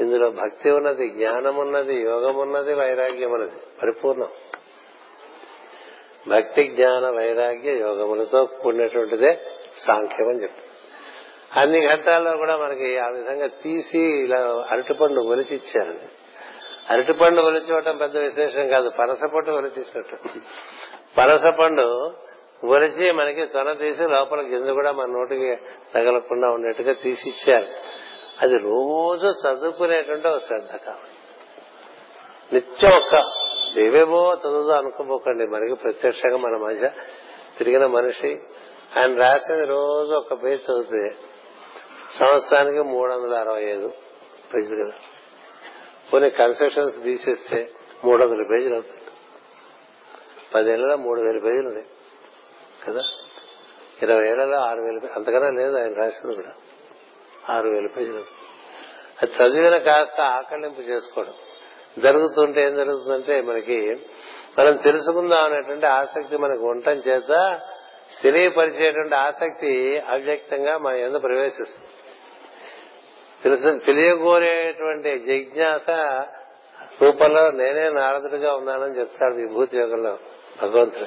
ఇందులో 0.00 0.30
భక్తి 0.30 0.70
ఉన్నది 0.70 1.08
జ్ఞానం 1.08 1.56
ఉన్నది 1.56 1.94
యోగం 1.94 2.38
ఉన్నది 2.38 2.74
వైరాగ్యం 2.74 3.30
ఉన్నది. 3.30 3.52
పరిపూర్ణం. 3.82 4.28
భక్తి 6.28 6.64
జ్ఞాన 6.64 7.10
వైరాగ్య 7.10 7.80
యోగములతో 7.80 8.44
కూడినటువంటిదే 8.44 9.40
సాంఖ్యం 9.76 10.28
అని 10.28 10.42
చెప్తారు. 10.42 10.68
అన్ని 11.60 11.88
ఘట్టాల్లో 11.88 12.36
కూడా 12.36 12.56
మనకి 12.56 12.98
ఆ 12.98 13.08
విధంగా 13.08 13.46
తీసి 13.46 13.98
ఇలా 13.98 14.66
అరటిపండు 14.70 15.20
ఒలిచి 15.20 15.60
అరటిపండు 16.90 17.40
ఒలిచివ్వటం 17.40 17.96
పెద్ద 17.96 18.16
విశేషం 18.16 18.68
కాదు. 18.68 18.90
పనసపండు 18.90 19.50
ఒలిచిచ్చినట్టు 19.50 20.16
పనసపండు 21.18 22.12
ఒలిచి 22.64 23.12
మనకి 23.12 23.46
తొన 23.46 23.72
తీసి 23.72 24.02
లోపల 24.02 24.40
గింజ 24.40 24.70
కూడా 24.70 24.92
మన 24.92 25.06
నోటికి 25.06 25.56
తగలకుండా 25.94 26.48
ఉండేట్టుగా 26.48 26.92
తీసి 26.92 27.30
ఇచ్చారు 27.30 27.66
అది 28.40 28.56
రోజు 28.56 29.26
చదువుకునేటువంటి 29.26 30.28
ఒక 30.28 30.36
శ్రద్ధ 30.36 30.70
కావాలి. 30.70 31.14
నిత్యం 32.52 32.92
ఒక్క 32.92 33.32
ఏవేవో 33.78 34.34
చదువుదో 34.34 34.72
అనుకోబోకండి 34.72 35.46
మనకి 35.46 35.74
ప్రత్యక్షంగా 35.74 36.36
మన 36.36 36.56
మధ్య 36.56 36.90
తిరిగిన 37.58 37.86
మనిషి 37.86 38.38
ఆయన 38.98 39.18
రాసింది 39.18 39.64
రోజు 39.64 40.12
ఒక 40.12 40.44
పేజ్ 40.44 40.70
చదివితే 40.70 41.16
సంవత్సరానికి 42.18 42.82
మూడు 42.82 43.12
వందల 43.12 43.34
అరవై 43.34 43.62
ఐదు 43.62 43.92
పేజీలు 44.54 44.84
కదా. 44.84 44.94
కొన్ని 46.10 46.30
కన్సెషన్స్ 46.30 47.02
తీసేస్తే 47.02 47.66
మూడు 48.04 48.24
వందల 48.24 48.42
పేజీలు 48.52 48.74
అవుతాయి. 48.74 49.00
పదేళ్ళలో 50.54 50.96
మూడు 50.96 51.20
వేల 51.20 51.40
పేజీలు 51.44 51.68
ఉన్నాయి. 51.68 51.86
కదా? 52.86 53.00
ఇరవై 54.02 54.28
ఏళ్ళలో 54.28 54.58
ఆరు 54.58 54.80
వేల 54.80 55.00
అంతకన్నా 55.16 55.50
లేదు 55.50 55.76
ఆయన 55.76 55.94
రాసింది 55.94 56.34
కూడా. 56.34 56.50
ఆరు 57.54 57.68
వేల 57.68 57.86
పేజీలు 57.86 58.24
అది 59.22 59.32
చదివిన 59.42 59.76
కాస్త 59.76 60.20
ఆకలింపు 60.20 60.80
చేసుకోవడం. 60.80 61.32
జరుగుతుంటే 61.98 62.64
ఏం 62.64 62.76
జరుగుతుందంటే 62.76 63.40
మనకి 63.40 63.96
మనం 64.58 64.76
తెలుసుకుందాం 64.76 65.44
అనేటువంటి 65.44 65.86
ఆసక్తి 65.86 66.36
మనకు 66.36 66.66
ఉండటం 66.66 66.92
చేత 66.92 67.60
తెలియపరిచేటువంటి 68.22 69.14
ఆసక్తి 69.14 69.98
అవ్యక్తంగా 69.98 70.78
మన 70.78 70.94
ఎందుకు 70.94 71.20
ప్రవేశిస్తుంది. 71.20 71.88
తెలుసు 73.42 73.84
తెలియకోరేటువంటి 73.84 75.18
జిజ్ఞాస 75.18 75.90
రూపంలో 77.02 77.50
నేనే 77.50 77.90
నారదుడిగా 77.90 78.54
ఉన్నానని 78.54 78.98
చెప్తాడు 78.98 79.34
విభూతి 79.34 79.78
యోగంలో 79.78 80.18
భగవంతుడు. 80.62 81.06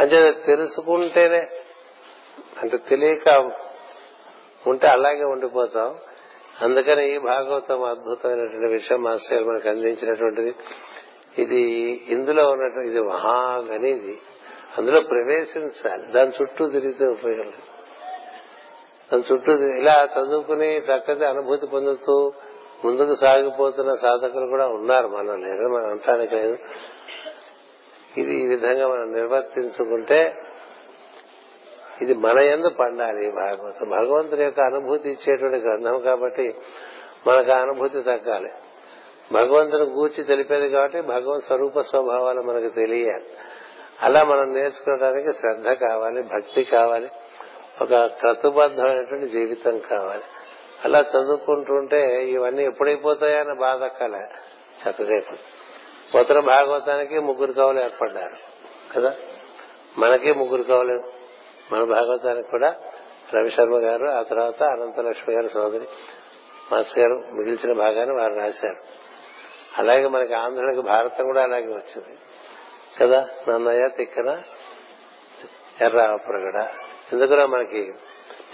అంటే 0.00 0.32
తెలుసుకుంటేనే 0.46 1.48
అంటే 2.62 2.76
తెలియక 2.76 3.50
ఉంటే 4.66 4.88
అలాగే 4.88 5.24
ఉండిపోతాం. 5.24 5.96
అందుకని 6.62 7.14
ఈ 7.14 7.18
భాగవతం 7.18 7.82
అద్భుతమైనటువంటి 7.82 8.72
విషయం 8.72 9.02
మాస్టర్ 9.02 9.44
మనకు 9.44 9.68
అందించినటువంటిది. 9.68 10.54
ఇది 11.38 11.62
ఇందులో 12.08 12.50
ఉన్నటువంటి 12.50 12.88
ఇది 12.88 13.00
మహాగనిది 13.00 14.20
అందులో 14.78 15.00
ప్రవేశించాలి. 15.00 16.12
దాని 16.12 16.32
చుట్టూ 16.42 16.68
తిరిగితే 16.68 17.06
ఉపయోగం 17.06 17.52
దాని 19.12 19.22
చుట్టూ 19.32 19.56
తిరిగి- 19.56 19.78
ఇలా 19.78 20.08
చదువుకుని 20.18 20.76
చక్కటి 20.76 21.24
అనుభూతి 21.24 21.66
పొందుతూ 21.66 22.32
ముందుకు 22.84 23.14
సాగిపోతున్న 23.14 23.94
సాధకులు 23.94 24.46
కూడా 24.46 24.68
ఉన్నారు. 24.68 25.08
మనం 25.08 25.42
లేదు 25.42 25.76
మనం 25.76 25.90
అంటానికి 25.90 26.34
లేదు. 26.34 26.58
ఇది 28.18 28.34
ఈ 28.34 28.46
విధంగా 28.46 28.88
మనం 28.88 29.12
నిర్వర్తించుకుంటే 29.12 30.34
ఇది 32.02 32.14
మన 32.14 32.38
ఎందు 32.38 32.68
పండాలి 32.68 33.30
భాగవతం 33.30 33.90
భగవంతుని 33.90 34.44
యొక్క 34.44 34.60
అనుభూతి 34.60 35.10
ఇచ్చేటువంటి 35.10 35.56
గ్రంథం 35.56 36.00
కాబట్టి 36.00 36.54
మనకు 37.26 37.52
ఆ 37.52 37.56
అనుభూతి 37.56 38.02
తగ్గాలి. 38.02 38.50
భగవంతుని 39.32 39.82
గూర్చి 39.82 40.24
తెలిపేది 40.24 40.68
కాబట్టి 40.68 41.00
భగవత్ 41.00 41.44
స్వరూప 41.44 41.80
స్వభావాలు 41.80 42.42
మనకు 42.42 42.68
తెలియాలి. 42.68 43.24
అలా 44.02 44.24
మనం 44.24 44.54
నేర్చుకోవడానికి 44.54 45.32
శ్రద్ధ 45.32 45.68
కావాలి 45.68 46.22
భక్తి 46.22 46.64
కావాలి 46.64 47.08
ఒక 47.82 48.06
క్రతుబద్ధమైనటువంటి 48.06 49.28
జీవితం 49.28 49.78
కావాలి. 49.78 50.22
అలా 50.84 51.00
చదువుకుంటుంటే 51.00 52.24
ఇవన్నీ 52.24 52.64
ఎప్పుడైపోతాయని 52.64 53.60
బాధ 53.60 53.84
కల 53.84 54.26
చక్కగా 54.82 55.20
ఉత్తర 56.20 56.40
భాగవతానికి 56.40 57.18
ముగ్గురు 57.18 57.52
కవులు 57.52 57.80
ఏర్పడ్డారు. 57.80 58.36
కదా? 58.94 59.14
మనకి 59.98 60.32
ముగ్గురు 60.32 60.62
కవులు 60.62 61.02
మన 61.72 61.84
భాగవతానికి 61.84 62.50
కూడా 62.50 62.74
రవిశర్మ 63.34 63.76
గారు 63.76 64.06
ఆ 64.06 64.22
తర్వాత 64.22 64.62
అనంతలక్ష్మి 64.62 65.34
గారు 65.34 65.48
సోదరి 65.48 65.88
మాస్ 66.72 66.98
గారు 66.98 67.22
మిగిల్చిన 67.32 67.78
భాగాన్ని 67.78 68.20
వారు 68.20 68.34
రాశారు. 68.34 68.76
అలాగే 69.78 70.08
మనకి 70.08 70.34
ఆంధ్రకి 70.34 70.80
భారతం 70.80 71.24
కూడా 71.24 71.42
అలాగే 71.42 71.66
వచ్చింది. 71.66 72.18
కదా? 73.00 73.28
నన్నయ్య 73.48 73.88
తిక్కన 73.96 74.42
ఎర్రాపురగడ 75.80 76.68
ఎందుకురా 77.12 77.46
మనకి? 77.46 77.92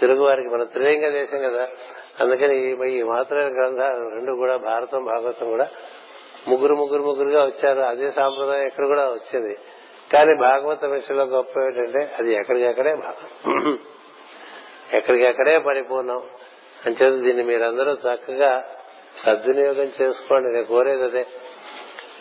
తెలుగు 0.01 0.23
వారికి 0.23 0.47
మన 0.47 0.63
త్రిలింగ 0.63 1.09
దేశం 1.09 1.37
కదా. 1.37 1.67
అందుకని 2.19 2.57
ఈ- 2.57 2.99
ఈ 2.99 3.03
మాత్రమే 3.03 3.43
గ్రంథాలు 3.43 4.09
రెండు 4.09 4.31
కూడా 4.35 4.57
భారతం 4.57 5.05
భాగవతం 5.05 5.49
కూడా 5.49 5.67
ముగ్గురు 6.47 6.75
ముగ్గురు 6.75 7.03
ముగ్గురుగా 7.03 7.45
వచ్చారు. 7.45 7.79
అదే 7.79 8.11
సాంప్రదాయం 8.11 8.65
ఎక్కడ 8.65 8.85
కూడా 8.85 9.03
వచ్చేది. 9.03 9.55
కానీ 10.13 10.35
భాగవత 10.41 10.85
విషయంలో 10.85 11.23
గొప్ప 11.23 11.59
ఏంటంటే 11.59 12.15
అది 12.19 12.33
ఎక్కడికెక్కడే 12.33 12.95
భాగం 12.95 13.79
ఎక్కడికెక్కడే 14.93 15.59
పరిపూర్ణం. 15.59 16.21
అంచేత 16.85 17.23
దీన్ని 17.23 17.43
మీరందరూ 17.43 17.91
చక్కగా 17.91 18.63
సద్వినియోగం 19.25 19.91
చేసుకోండి. 20.01 20.49
నేను 20.49 20.65
కోరేది 20.65 21.03
అదే. 21.03 21.25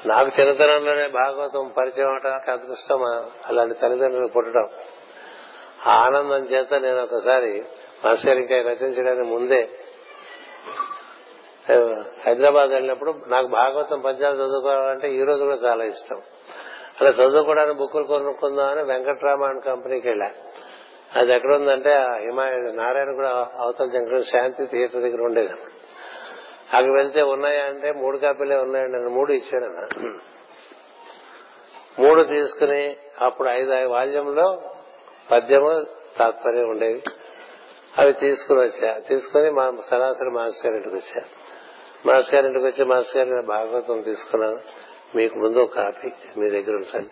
నాకు 0.07 0.41
చిన్నతనంలోనే 0.41 1.09
భాగవతం 1.09 1.73
పరిచయం 1.79 2.09
అవడానికి 2.09 2.51
అదృష్టం. 2.51 3.03
అలాంటి 3.47 3.75
తల్లిదండ్రులు 3.75 4.29
పుట్టడం 4.29 4.69
ఆనందం 5.87 6.45
చేత 6.45 6.75
నేను 6.75 7.03
ఒకసారి 7.03 7.65
మాస్టర్ 8.05 8.39
ఇంకా 8.39 8.55
రచించడానికి 8.55 9.29
ముందే 9.29 9.69
హైదరాబాద్ 12.27 12.71
వెళ్ళినప్పుడు 12.71 13.15
నాకు 13.27 13.47
భాగవతం 13.47 14.01
పద్యాలు 14.01 14.35
చదువుకోవాలంటే 14.35 15.15
ఈ 15.15 15.23
రోజు 15.23 15.45
కూడా 15.45 15.57
చాలా 15.57 15.85
ఇష్టం. 15.85 16.23
అలా 17.01 17.11
చదువుకోవడానికి 17.11 17.79
బుక్కులు 17.79 18.05
కొనుక్కుందామని 18.05 18.81
అని 18.81 19.45
అండ్ 19.45 19.65
కంపెనీకి 19.65 20.09
వెళ్ళా. 20.09 20.31
అది 21.17 21.33
ఎక్కడ 21.33 21.55
ఉందంటే 21.55 21.95
ఆ 21.95 22.07
నారాయణ 22.73 23.13
కూడా 23.13 23.49
అవతల 23.59 23.87
జంక్షన్ 23.87 24.25
శాంతి 24.25 24.67
థియేటర్ 24.67 25.03
దగ్గర 25.03 25.23
ఉండేది. 25.23 25.53
అక్కడ 26.77 26.93
వెళ్తే 26.97 27.23
ఉన్నాయా 27.23 27.65
అంటే 27.65 27.93
మూడు 27.93 28.19
కాపీలే 28.19 28.57
ఉన్నాయండి 28.57 28.99
నేను 28.99 29.11
మూడు 29.11 29.33
ఇచ్చాడు 29.33 29.65
అన్న 29.65 29.89
మూడు 31.99 32.23
తీసుకుని 32.23 32.97
అప్పుడు 33.21 33.49
ఐదు 33.49 33.73
ఐదు 33.73 33.89
వాల్యంలో 33.89 34.61
పద్యము 35.33 35.87
తాత్పర్యం 36.19 36.69
ఉండేవి 36.69 37.03
అవి 37.99 38.13
తీసుకుని 38.13 38.61
వచ్చా. 38.61 38.99
తీసుకుని 38.99 39.51
మా 39.51 39.73
సరాసరి 39.91 40.31
మాస్టర్ 40.31 40.75
ఇంటికి 40.75 40.95
వచ్చా. 40.95 41.23
మాస్ 42.07 42.35
గారి 42.35 42.47
ఇంటికి 42.47 42.67
వచ్చి 42.67 42.85
మాస్ 42.85 43.17
గారి 43.17 43.31
నేను 43.31 43.43
భాగవతం 43.43 44.01
తీసుకున్నాను 44.01 44.59
మీకు 45.17 45.39
ముందు 45.39 45.59
ఒక 45.59 45.75
కాపీ 45.75 46.11
మీ 46.41 46.51
దగ్గర 46.51 46.75
ఉంచండి 46.75 47.09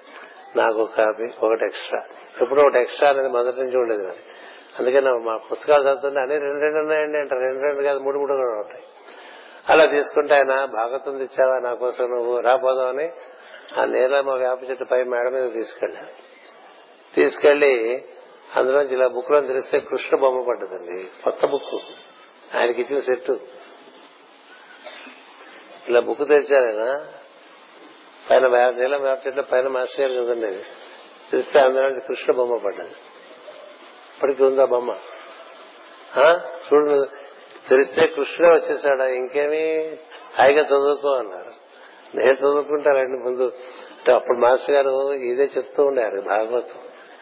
నాకు 0.57 0.78
ఒక 0.78 0.91
కాపీ 0.97 1.47
ఒకటి 1.47 1.64
ఎక్స్ట్రా. 1.64 2.01
ఎప్పుడు 2.43 2.61
ఒకటి 2.61 2.78
ఎక్స్ట్రా 2.78 3.09
అనేది 3.09 3.28
మొదటి 3.28 3.61
నుంచి 3.61 3.78
ఉండేది 3.78 4.03
మరి 4.03 4.16
అందుకే 4.78 5.01
మా 5.01 5.36
పుస్తకాలు 5.36 5.82
చదువుతుంటే 5.82 6.20
అన్ని 6.20 6.39
రెండు 6.39 6.61
రెండు 6.61 6.78
ఉన్నాయండి 6.78 7.18
అంటారు. 7.18 7.41
రెండు 7.41 7.62
రెండు 7.62 7.82
కాదు 7.82 7.99
మూడు 7.99 8.18
మూడు 8.18 8.34
కూడా 8.34 8.59
ఉంటాయి. 8.59 8.82
అలా 9.68 9.84
తీసుకుంటే 9.84 10.34
ఆయన 10.34 10.64
భాగవతం 10.64 11.18
తెచ్చావా? 11.18 11.59
నా 11.59 11.74
కోసం 11.74 12.11
నువ్వు 12.11 12.41
రాపోదామని 12.41 13.11
ఆ 13.78 13.84
నీలమ్మ 13.84 14.30
వేప 14.30 14.70
చెట్టు 14.70 14.84
పై 14.84 15.05
మేడ 15.05 15.28
మీద 15.28 15.53
తీసుకెళ్ళాను 15.53 16.09
తీసుకెళ్ళి 17.14 18.05
అందులోంచి 18.57 18.93
ఇలా 18.93 19.09
బుక్లో 19.09 19.41
తెరిస్తే 19.41 19.80
కృష్ణ 19.80 20.16
బొమ్మ 20.16 20.49
పడ్డదండి. 20.49 21.03
కొత్త 21.24 21.47
బుక్ 21.47 21.64
ఆయనకి 22.57 22.80
ఇచ్చిన 22.82 23.01
సెట్ 23.01 23.30
ఇలా 25.89 26.01
బుక్ 26.01 26.18
తెరిచారైనా? 26.18 27.07
పైన 28.30 28.47
నీళ్ళ 28.47 28.70
నీలం 28.70 29.03
వేప 29.03 29.26
చెట్ల 29.26 29.41
పైన 29.41 29.68
మాస్టర్ 29.68 30.12
గారు 30.12 30.26
కదండి. 30.26 30.62
తెలిస్తే 31.30 31.61
అందులో 31.61 32.01
కృష్ణ 32.01 32.32
బొమ్మ 32.32 32.57
పడ్డది 32.57 32.91
ఇప్పటికీ 34.14 34.45
ఉందా 34.45 34.64
బొమ్మ? 34.64 34.95
ఆ? 36.16 36.41
చూడు 36.41 37.09
తెలిస్తే 37.68 38.07
కృష్ణుడే 38.07 38.55
వచ్చేసాడా? 38.55 39.07
ఇంకేమీ? 39.07 39.97
హాయిగా 40.39 40.62
చదువుకో 40.62 41.09
అన్నారు. 41.09 41.53
నేను 42.16 42.32
చదువుకుంటానండి 42.32 43.24
ముందు. 43.24 43.43
అంటే 43.99 44.12
అప్పుడు 44.12 44.39
మాస్టర్ 44.39 44.74
గారు 44.74 45.12
ఇదే 45.12 45.43
చెప్తూ 45.43 45.84
ఉండారు 45.84 46.20
భాగవతం. 46.20 46.80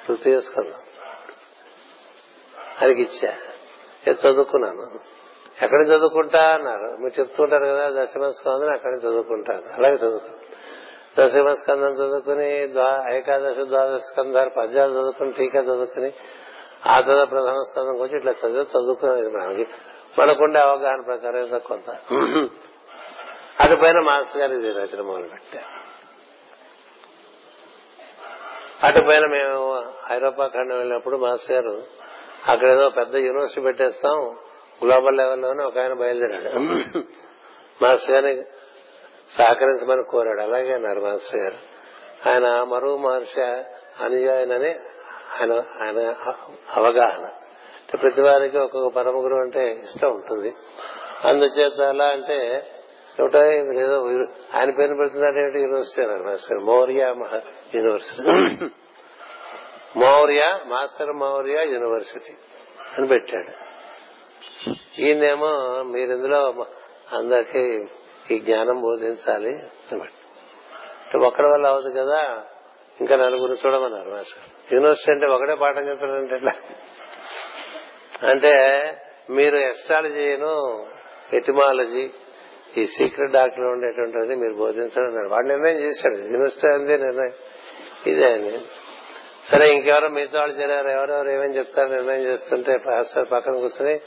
తృతీయ 0.09 0.41
స్కందం 0.41 0.81
ఆయనకి 2.83 3.03
ఇచ్చా. 3.03 3.37
చదువుకున్నాను. 4.13 5.16
ఎక్కడ 5.59 5.81
చదువుకుంటా 5.87 6.43
అన్నారు. 6.55 6.89
మీరు 6.99 7.15
చెప్తుంటారు 7.21 7.65
కదా 7.65 7.85
దశమస్కందం 7.97 8.73
అక్కడ 8.75 8.93
చదువుకుంటాను 9.05 9.67
అలాగే 9.75 9.95
చదువుకుంటాను 9.95 10.43
దశమస్కందం 11.19 11.93
చదువుకుని 11.95 12.49
ద్వా- 12.69 13.13
ఏకాదశి 13.13 13.65
ద్వాదశ 13.65 14.03
స్కందాలు 14.03 14.51
పద్యాలు 14.57 14.93
చదువుకుని 14.93 15.33
టీకా 15.33 15.61
చదువుకుని 15.61 16.11
ఆ 16.87 17.01
తర్వాత 17.01 17.31
ప్రధాన 17.31 17.63
స్కందం 17.63 17.99
కొంచెం 17.99 18.19
ఇట్లా 18.19 18.33
చదివి 18.41 18.67
చదువుకునేది 18.75 19.31
మనకి 19.37 19.65
మనకుండే 20.19 20.61
అవగాహన 20.61 21.03
ప్రకారం 21.07 21.39
ఏదో 21.39 21.59
కొంత. 21.67 21.89
అటుపైన 23.61 23.99
మాస్టర్ 24.01 24.41
గారు 24.41 24.55
ఇది 24.55 24.73
రచన 24.73 25.03
మొదలు 25.03 25.29
పెట్టారు 25.29 25.69
అటుపైన 28.83 29.27
మేము 29.31 29.59
ఐరోపా 30.11 30.47
ఖండం 30.49 30.79
వెళ్ళినప్పుడు 30.79 31.17
మాస్టర్ 31.17 31.55
గారు 31.57 31.75
అక్కడ 32.49 32.69
ఏదో 32.69 32.91
పెద్ద 32.91 33.15
యూనివర్సిటీ 33.25 33.61
పెట్టేస్తాం 33.61 34.19
గ్లోబల్ 34.85 35.17
లెవెల్లోనే 35.17 35.63
ఒక 35.65 35.79
ఆయన 35.79 35.93
బయలుదేరాడు. 35.93 36.51
మాస్టర్ 37.83 38.15
గారిని 38.15 38.43
సహకరించమని 39.39 40.05
కోరాడు. 40.11 40.41
అలాగే 40.41 40.73
అన్నారు 40.75 41.01
మాస్టర్ 41.01 41.41
గారు. 41.41 41.59
ఆయన 42.29 42.47
మరువు 42.63 42.97
మహర్షి 42.97 43.41
అనుయాయనని 44.05 44.73
ఆయన 45.39 45.53
ఆయన 45.83 46.01
అవగాహన. 46.77 47.27
ప్రతి 48.03 48.23
వారికి 48.23 48.59
ఒక్కొక్క 48.59 48.89
పరమ 48.97 49.17
గురువు 49.25 49.41
అంటే 49.41 49.63
ఇష్టం 49.85 50.11
ఉంటుంది. 50.11 50.51
అందుచేత 51.25 51.79
ఎలా 51.95 52.07
అంటే 52.07 52.39
ఏమిటో 53.21 53.43
ఏదో 53.85 53.99
ఆయన 54.55 54.71
పేరు 54.79 54.95
పెడుతున్నాడు 54.95 55.39
ఏమిటి 55.43 55.59
యూనివర్సిటీ 55.59 56.03
అన్నారు 56.03 56.25
master 56.29 56.59
Maurya 56.71 57.03
university. 57.75 58.23
Maurya 60.01 60.43
master 60.67 61.13
Maurya 61.23 61.59
university 61.75 62.35
అని 62.97 63.07
పెట్టాడు. 63.13 63.53
ఈయనేమో 64.99 65.83
మీరు 65.83 66.11
ఇందులో 66.11 66.67
అందరికి 67.13 67.89
ఈ 68.31 68.39
జ్ఞానం 68.39 68.81
బోధించాలి 68.81 69.55
అని 69.93 70.01
ఒక్కడి 71.25 71.47
వల్ల 71.47 71.67
అవదు 71.67 71.91
కదా 71.91 72.45
ఇంకా 73.01 73.17
నలుగురు 73.17 73.53
చూడమన్నారు 73.53 74.11
మాస్టర్ 74.11 74.75
యూనివర్సిటీ 74.75 75.13
అంటే 75.13 75.27
ఒకటే 75.27 75.55
పాఠం 75.55 75.89
చెప్తాడంటే 75.89 76.35
ఎట్లా? 76.35 76.53
అంటే 78.31 78.53
మీరు 79.31 79.57
ఎస్ట్రాలజీను 79.57 80.87
ఎటిమాలజీ 81.33 82.11
ఈ 82.77 82.87
సీక్రెట్ 82.87 83.33
డాక్టర్ 83.33 83.65
ఉండేటువంటిది 83.65 84.35
మీరు 84.35 84.55
బోధించడం 84.55 85.07
అన్నాడు 85.07 85.29
వాడు 85.29 85.47
నిర్ణయం 85.47 85.77
చేశాడు. 85.77 86.15
యూనివర్సిటీ 86.15 86.75
అందే 86.75 86.97
నిర్ణయం. 86.97 87.33
ఇదే 88.07 88.33
అని 88.33 88.65
సరే 89.51 89.69
ఇంకెవరో 89.69 90.09
మిగతా 90.09 90.39
వాళ్ళు 90.39 90.57
చేరారు. 90.57 90.89
ఎవరెవరు 90.89 91.29
ఏమేమి 91.29 91.59
చెప్తారు 91.59 91.89
నిర్ణయం 91.89 92.23
చేస్తుంటే 92.23 92.77
పాస్టర్ 92.87 93.31
పక్కన 93.33 93.53
కూర్చొని 93.53 94.01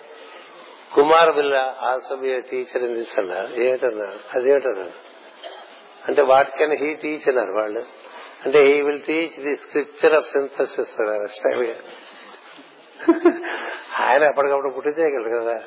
Kumar 0.96 1.36
will 1.36 1.54
also 1.56 2.16
be 2.16 2.42
teacher 2.42 2.84
in 2.84 2.98
this 2.98 3.20
అన్నారు 3.20 3.62
ఏమిటన్నారు? 3.62 4.38
అదేమిటన్నారు? 4.38 4.92
అంటే 6.08 6.22
వాట్ 6.22 6.58
కెన్ 6.58 6.74
హీ 6.74 6.94
టీచ్ 6.94 7.30
అన్నారు 7.30 7.52
వాళ్ళు. 7.52 7.80
అంటే 8.46 8.60
he 8.60 8.82
will 8.82 9.02
teach 9.02 9.44
the 9.44 9.56
scripture 9.56 10.14
of 10.14 10.28
synthesis 10.28 11.02
అన్నారు 11.02 11.28
ఆయన 14.04 14.24
ఎప్పటికప్పుడు 14.24 14.74
పుట్టి 14.74 15.02
చేయగలరు 15.02 15.44
కదా 15.44 15.64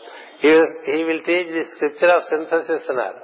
he 0.92 1.02
will 1.02 1.22
teach 1.22 1.52
the 1.52 1.64
scripture 1.64 2.10
of 2.10 2.24
synthesis 2.24 2.90
అన్నారు. 2.90 3.20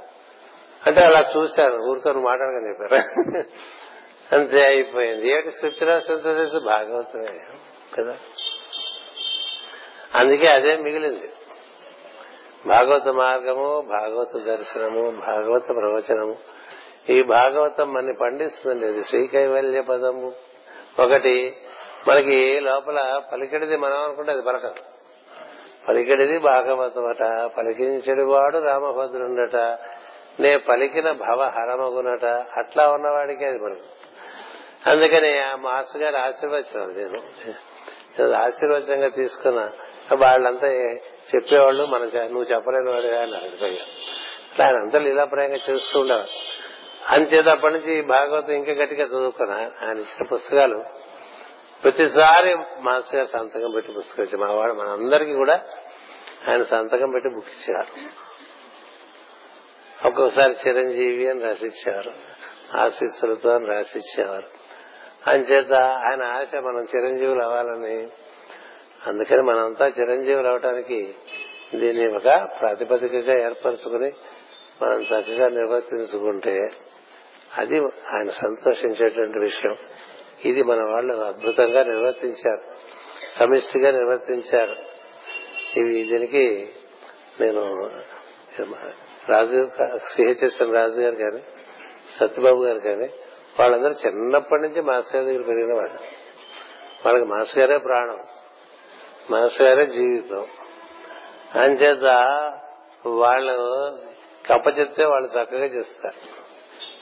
అంటే 0.87 1.01
అలా 1.01 1.33
చూశాను 1.37 1.77
ఊరుకొని 1.77 2.19
మాట్లాడకని 2.19 2.69
చెప్పారు. 2.69 3.45
అంతే 4.35 4.67
అయిపోయింది. 4.67 5.31
ఏమిటి 5.31 5.51
స్క్రిప్చర్ 5.51 5.91
ఆఫ్ 5.91 6.05
సింథసిస్ 6.05 6.65
భాగవతమే 6.65 7.39
కదా. 7.99 8.17
అందుకే 10.15 10.47
అదే 10.47 10.77
మిగిలింది. 10.77 11.31
భాగవత 12.67 13.09
మార్గము 13.09 13.81
భాగవత 13.81 14.47
దర్శనము 14.47 15.11
భాగవత 15.11 15.63
ప్రవచనము. 15.67 16.37
ఈ 17.09 17.23
భాగవతం 17.23 17.93
మనని 17.93 18.15
పండిస్తుంది 18.21 18.87
ఇది 18.87 19.05
శ్రీకైవల్య 19.05 19.81
పదము. 19.81 20.33
ఒకటి 21.03 21.57
మనకి 22.09 22.61
లోపల 22.61 23.23
పలికెడిది 23.33 23.77
మనం 23.77 24.05
అనుకుంటే 24.05 24.33
అది 24.33 24.43
పలకదు 24.43 24.75
పలికెడిది 25.89 26.39
భాగవతం 26.39 27.07
అట 27.07 27.51
పలికించెడు 27.57 28.23
వాడు 28.23 28.59
రామభద్రుండట. 28.59 29.57
నే 30.41 30.57
పలికిన 30.57 31.11
భవ 31.11 31.53
హరమగునట. 31.57 32.25
అట్లా 32.59 32.89
ఉన్నవాడికి 32.93 33.45
అది 33.45 33.59
మనకు 33.59 33.81
అందుకని 34.91 35.39
ఆ 35.39 35.55
మాస్టర్ 35.55 36.03
గారి 36.03 36.19
ఆశీర్వచనం 36.19 36.89
నేను 36.93 38.33
ఆశీర్వచనంగా 38.33 39.09
తీసుకున్నా. 39.09 39.71
వాళ్ళంతా 40.15 40.69
చెప్పేవాళ్ళు 41.37 41.85
మనం 41.85 42.11
నువ్వు 42.17 42.43
చెప్పలేని 42.43 42.91
వాడు 42.91 43.07
అని 43.07 43.37
అడిగిపోయా 43.37 44.67
ఆయన 44.67 44.77
అంతా 44.77 44.99
లీలాప్రాయంగా 44.99 45.57
చేస్తూ 45.71 46.01
ఉండేవారు. 46.01 46.29
అంతేత 47.09 47.49
అప్పటి 47.49 47.75
నుంచి 47.75 48.03
భాగవతం 48.03 48.53
ఇంకా 48.53 48.73
గట్టిగా 48.73 49.05
చదువుకున్నా 49.05 49.57
ఆయన 49.57 49.97
ఇచ్చిన 49.97 50.27
పుస్తకాలు 50.33 50.85
ప్రతిసారి 51.83 52.55
మాస్టర్ 52.81 53.17
గారు 53.17 53.27
సంతకం 53.27 53.71
పెట్టి 53.75 53.93
పుస్తకం 53.93 54.25
ఇచ్చి 54.25 54.39
మా 54.39 54.51
వాడు 54.51 54.73
మనందరికీ 54.73 55.33
కూడా 55.33 55.55
ఆయన 56.51 56.63
సంతకం 56.63 57.11
పెట్టి 57.11 57.31
బుక్ 57.31 57.47
ఇచ్చేవారు. 57.49 57.93
ఒక్కొక్కసారి 60.09 60.57
చిరంజీవి 60.69 61.29
అని 61.29 61.45
రాసిచ్చేవారు 61.45 62.13
ఆశీస్సులతో 62.77 63.51
అని 63.51 63.67
రాసిచ్చేవారు. 63.67 64.49
అంచేత 65.27 65.73
ఆయన 65.73 66.23
ఆశ 66.23 66.55
మనం 66.55 66.83
చిరంజీవులు 66.83 67.43
అవ్వాలని 67.43 68.09
అందుకని 69.07 69.43
మనంతా 69.43 69.87
చిరంజీవులు 69.87 70.49
అవటానికి 70.49 71.15
దీన్ని 71.75 72.17
ఒక 72.17 72.49
ప్రాతిపదికగా 72.61 73.45
ఏర్పరచుకుని 73.45 74.13
మనం 74.83 75.01
చక్కగా 75.01 75.49
నిర్వర్తించుకుంటే 75.49 76.59
అది 77.59 77.79
ఆయన 77.85 78.31
సంతోషించేటువంటి 78.31 79.39
విషయం. 79.39 79.77
ఇది 80.45 80.63
మన 80.63 80.77
వాళ్ళు 80.77 81.15
అద్భుతంగా 81.15 81.83
నిర్వర్తించారు. 81.83 82.63
సమిష్టిగా 83.35 83.91
నిర్వర్తించారు. 83.91 84.77
ఇవి 85.79 86.05
దీనికి 86.05 86.69
నేను 87.41 87.91
రాజు 89.29 89.71
సిహెచ్ఎస్ఎన్ 90.09 90.75
రాజు 90.75 91.01
గారు 91.01 91.17
కానీ 91.17 91.43
సత్యబాబు 92.11 92.65
గారు 92.65 92.79
కానీ 92.79 93.09
వాళ్ళందరూ 93.61 93.93
చిన్నప్పటి 93.93 94.63
నుంచి 94.63 94.81
మాస్టర్ 94.81 95.23
గారి 95.23 95.35
దగ్గర 95.35 95.47
పెరిగిన 95.47 95.75
వాళ్ళు. 95.77 95.99
వాళ్ళకి 97.07 97.25
మాస్టర్ 97.25 97.59
గారే 97.59 97.79
ప్రాణం. 97.79 98.19
మనసు 99.31 99.63
గారే 99.63 99.87
జీవితం. 99.87 100.47
అంచేత 101.55 102.05
వాళ్ళు 103.07 103.99
కప్పచెప్తే 104.47 105.05
వాళ్ళు 105.05 105.29
చక్కగా 105.29 105.65
చేస్తారు. 105.65 106.49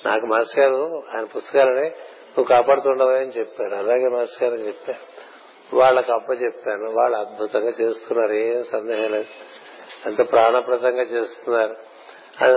నాకు 0.08 0.26
మాస్టర్ 0.26 0.64
గారు 0.64 1.02
ఆయన 1.16 1.24
పుస్తకాలని 1.24 1.84
నువ్వు 1.84 2.44
కాపాడుతుండవని 2.44 3.38
చెప్పారు 3.38 3.74
అలాగే 3.74 4.08
మాస్ 4.08 4.42
గారు 4.42 4.54
అని 4.54 4.66
చెప్పారు. 4.66 5.26
వాళ్ళకి 5.76 6.12
అప్ప 6.12 6.30
చెప్పాను. 6.30 6.90
వాళ్ళు 6.90 7.16
అద్భుతంగా 7.16 7.68
చేస్తున్నారు. 7.68 8.32
ఏం 8.32 8.64
సందేహం 8.64 9.10
లేదు. 9.10 9.24
అంత 10.06 10.30
ప్రాణప్రదంగా 10.30 11.02
చేస్తున్నారు. 11.02 11.76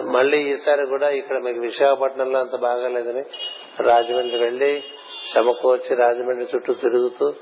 మళ్ళీ 0.01 0.38
ఈసారి 0.38 0.86
కూడా 0.86 1.09
ఇక్కడ 1.09 1.38
మీకు 1.38 1.59
విశాఖపట్నంలో 1.59 2.39
అంత 2.39 2.55
బాగాలేదని 2.55 3.24
రాజమండ్రి 3.84 4.39
వెళ్ళి 4.39 4.84
సమకూర్చి 5.34 5.95
రాజమండ్రి 5.95 6.47
చుట్టూ 6.55 6.74
తిరుగుతూ 6.74 7.34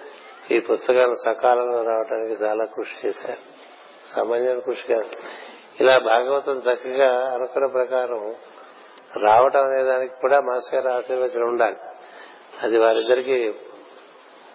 ఈ 0.52 0.60
పుస్తకాలు 0.60 1.14
సకాలంలో 1.26 1.82
రావడానికి 1.84 2.44
చాలా 2.44 2.66
కృషి 2.66 3.08
చేశారు. 3.08 3.38
సామాన్య 4.16 4.60
కృషి 4.66 4.94
కాదు 4.94 5.10
ఇలా 5.80 5.98
భాగవతం 5.98 6.58
చక్కగా 6.58 7.34
అనుకున్న 7.34 7.66
ప్రకారం 7.66 8.36
రావటం 9.24 9.64
అనే 9.64 9.84
దానికి 9.84 10.14
కూడా 10.22 10.40
మాస్టర్ 10.40 10.86
గారి 10.86 10.96
ఆశీర్వచనం 10.96 11.48
ఉండాలి. 11.48 11.76
అది 12.62 12.78
వారిద్దరికి 12.78 13.56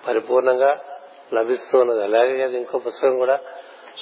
పరిపూర్ణంగా 0.08 0.76
లభిస్తూ 1.34 1.78
ఉన్నది. 1.78 2.02
అలాగే 2.02 2.42
అది 2.42 2.56
ఇంకో 2.56 2.78
పుస్తకం 2.78 3.18
కూడా 3.18 3.40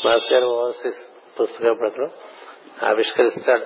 మాస్టర్ 0.07 0.33
గారు 0.33 0.47
ఓవర్సీస్ 0.47 0.99
పుస్తకం 1.41 1.75
ప్రకారం 1.75 2.11
ఆవిష్కరిస్తాడు. 2.89 3.65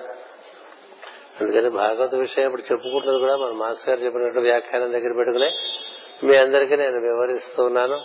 అందుకని 1.41 1.69
భాగవత 1.69 2.15
విషయం 2.15 2.45
ఇప్పుడు 2.45 2.61
చెప్పుకుంటున్నది 2.61 3.19
కూడా 3.19 3.35
మన 3.35 3.51
మాస్టర్ 3.51 3.89
గారు 3.89 4.05
చెప్పినట్టు 4.05 4.39
వ్యాఖ్యానం 4.39 4.91
దగ్గర 4.91 5.13
పెట్టుకునే 5.17 5.51
మీ 6.23 6.35
అందరికీ 6.35 6.75
నేను 6.75 6.99
వివరిస్తున్నాను. 6.99 8.01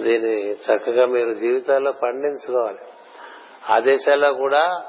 దీన్ని 0.00 0.52
చక్కగా 0.52 1.06
మీరు 1.06 1.34
జీవితాల్లో 1.34 1.92
పండించుకోవాలి. 1.92 2.78
ఆ 3.70 3.78
దేశాల్లో 3.78 4.34
కూడా 4.34 4.84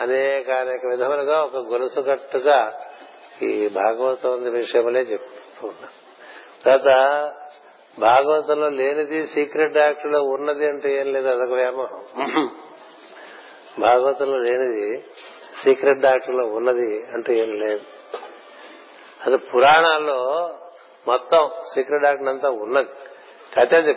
అనేక 0.00 0.50
అనేక 0.50 0.80
విధములుగా 0.90 1.42
ఒక 1.42 1.56
గొలుసు 1.56 2.00
కట్టుగా 2.00 2.80
ఈ 3.42 3.68
భాగవతం 3.68 4.42
విషయములే 4.42 5.00
చెప్తూ 5.00 5.68
ఉన్నాను 5.68 6.00
తర్వాత 6.64 7.32
భాగవతంలో 7.98 8.68
లేనిది 8.68 9.24
సీక్రెట్ 9.26 9.76
యాక్ట్లో 9.76 10.22
ఉన్నది 10.22 10.66
అంటే 10.66 10.96
ఏం 10.96 11.12
లేదు 11.12 11.28
అదొక 11.28 11.54
వ్యామోహం. 11.54 12.50
భాగవతంలో 13.78 14.36
లేనిది 14.36 15.02
సీక్రెట్ 15.64 16.00
డాక్టర్లో 16.00 16.46
ఉన్నది 16.46 17.04
అంటే 17.14 17.34
ఏం 17.34 17.54
లేదు. 17.54 17.80
అది 19.26 19.36
పురాణాల్లో 19.36 20.50
మొత్తం 21.08 21.50
సీక్రెట్ 21.74 22.02
డాక్టర్ 22.02 22.28
అంతా 22.28 22.50
ఉన్నది. 22.50 22.88
అయితే 23.56 23.76
అది 23.76 23.96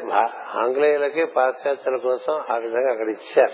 ఆంగ్లేయులకి 0.56 1.26
పాశ్చాత్యుల 1.26 1.98
కోసం 1.98 2.44
ఆ 2.50 2.58
విధంగా 2.58 2.92
అక్కడ 2.92 3.10
ఇచ్చారు. 3.10 3.52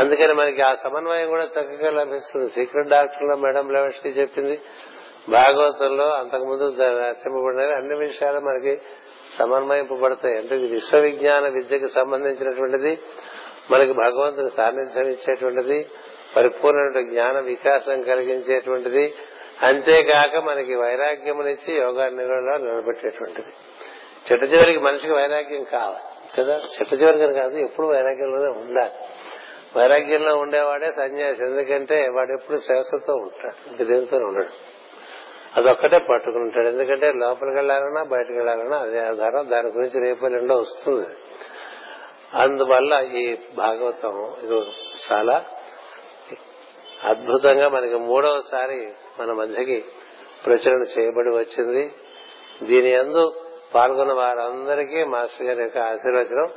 అందుకని 0.00 0.32
మనకి 0.32 0.62
ఆ 0.62 0.74
సమన్వయం 0.74 1.28
కూడా 1.28 1.44
చక్కగా 1.44 1.90
లభిస్తుంది. 1.90 2.48
సీక్రెట్ 2.50 2.88
డాక్టర్లో 2.88 3.36
మేడం 3.36 3.72
లెవెస్టి 3.72 4.08
చెప్పింది. 4.08 4.60
భాగవతంలో 5.28 6.10
అంతకుముందు 6.10 6.74
రచింపబడినవి 6.80 7.72
అన్ని 7.72 7.98
విషయాలు 7.98 8.40
మనకి 8.40 8.80
సమన్వయింపబడతాయి. 9.38 10.36
అంటే 10.38 10.56
ఇది 10.56 10.66
విశ్వవిజ్ఞాన 10.66 11.48
విద్యకు 11.48 11.86
సంబంధించినటువంటిది 11.86 12.98
మనకి 13.70 13.92
భగవంతుని 13.92 14.50
సాన్నిధ్యం 14.50 15.06
ఇచ్చేటువంటిది 15.06 15.88
పరిపూర్ణ 16.36 17.00
జ్ఞాన 17.00 17.38
వికాసం 17.38 18.02
కలిగించేటువంటిది 18.02 19.14
అంతేకాక 19.64 20.36
మనకి 20.36 20.74
వైరాగ్యమునిచ్చి 20.74 21.74
యోగా 21.74 22.08
నిర్వహణలో 22.08 22.56
నిలబెట్టేటువంటిది. 22.56 23.48
చిట్ట 24.32 24.44
చివరికి 24.44 24.78
మనిషికి 24.78 25.12
వైరాగ్యం 25.12 25.64
కావాలి 25.64 26.36
కదా? 26.38 26.56
చిట్ట 26.56 27.02
చివరికి 27.02 27.32
కాదు 27.32 27.56
ఎప్పుడు 27.58 27.86
వైరాగ్యంలోనే 27.86 28.60
ఉండాలి. 28.60 28.92
వైరాగ్యంలో 29.76 30.36
ఉండేవాడే 30.36 30.90
సన్యాసి 30.90 31.44
ఎందుకంటే 31.44 32.08
వాడు 32.08 32.32
ఎప్పుడు 32.32 32.58
శ్వాసతో 32.58 33.14
ఉంటాడు 33.14 33.70
ఇంక 33.70 33.88
దేనితో 33.88 34.16
ఉండడు. 34.16 34.74
అదొక్కటే 35.56 35.98
పట్టుకుని 35.98 36.38
ఉంటాడు 36.38 36.68
ఎందుకంటే 36.68 37.12
లోపలికి 37.12 37.56
వెళ్ళాలన్నా 37.56 38.02
బయటకు 38.02 38.32
వెళ్ళాలన్నా 38.32 38.78
అదే 38.78 38.98
ఆధారం. 38.98 39.50
దాని 39.50 39.68
గురించి 39.68 40.00
రేపు 40.00 40.26
రెండో 40.26 40.54
వస్తుంది. 40.54 41.06
అందువల్ల 42.34 43.08
ఈ 43.16 43.36
భాగవతం 43.56 44.36
ఇది 44.42 44.66
చాలా 45.12 45.44
అద్భుతంగా 47.04 47.68
మనకి 47.68 47.94
మూడవసారి 47.94 48.92
మన 49.20 49.32
మధ్యకి 49.32 49.84
ప్రచురణ 50.46 50.82
చేయబడి 50.82 51.28
వచ్చింది. 51.28 51.92
దీని 52.62 52.90
ఎందు 52.90 53.34
పాల్గొన్న 53.74 54.12
వారందరికీ 54.12 55.04
మాస్టర్ 55.04 55.46
గారి 55.46 55.62
యొక్క 55.62 55.78
ఆశీర్వచనం 55.78 56.48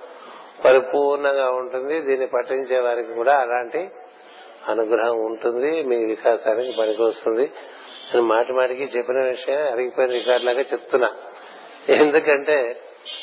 పరిపూర్ణంగా 0.65 1.49
ఉంటుంది. 1.49 2.01
దీన్ని 2.01 2.27
పఠించే 2.27 2.79
వారికి 2.79 3.13
కూడా 3.13 3.33
అలాంటి 3.33 3.89
అనుగ్రహం 4.67 5.15
ఉంటుంది. 5.17 5.83
మీ 5.83 6.05
వికాసానికి 6.05 6.77
పనికొస్తుంది. 6.81 7.51
నేను 8.13 8.21
మాటి 8.21 8.53
మాటికి 8.53 8.83
చెప్పిన 8.83 9.23
విషయం 9.23 9.71
అరిగిపోయిన 9.71 10.11
రికార్డులాగా 10.11 10.59
చెప్తున్నా. 10.59 11.15
ఎందుకంటే 11.89 12.81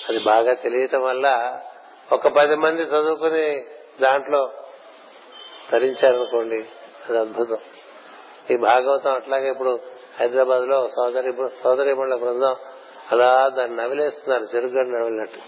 అది 0.09 0.19
బాగా 0.19 0.55
తెలియటం 0.55 1.03
వల్ల 1.03 1.59
ఒక 2.13 2.29
పది 2.29 2.55
మంది 2.55 2.83
చదువుకుని 2.83 3.65
దాంట్లో 4.03 4.51
తరించారనుకోండి 5.71 6.65
అది 7.09 7.19
అద్భుతం. 7.19 7.59
ఈ 8.51 8.57
భాగవతం 8.57 9.13
అట్లాగే 9.13 9.51
ఇప్పుడు 9.51 9.79
హైదరాబాద్లో 10.21 10.89
సోదరి 10.89 11.33
సోదరిమణుల 11.63 12.15
బృందం 12.15 12.57
అలా 13.13 13.49
దాన్ని 13.49 13.77
నవిలేస్తున్నారు 13.77 14.57
చెరుగడ్డ 14.57 14.89
నవిలినట్టు. 14.89 15.39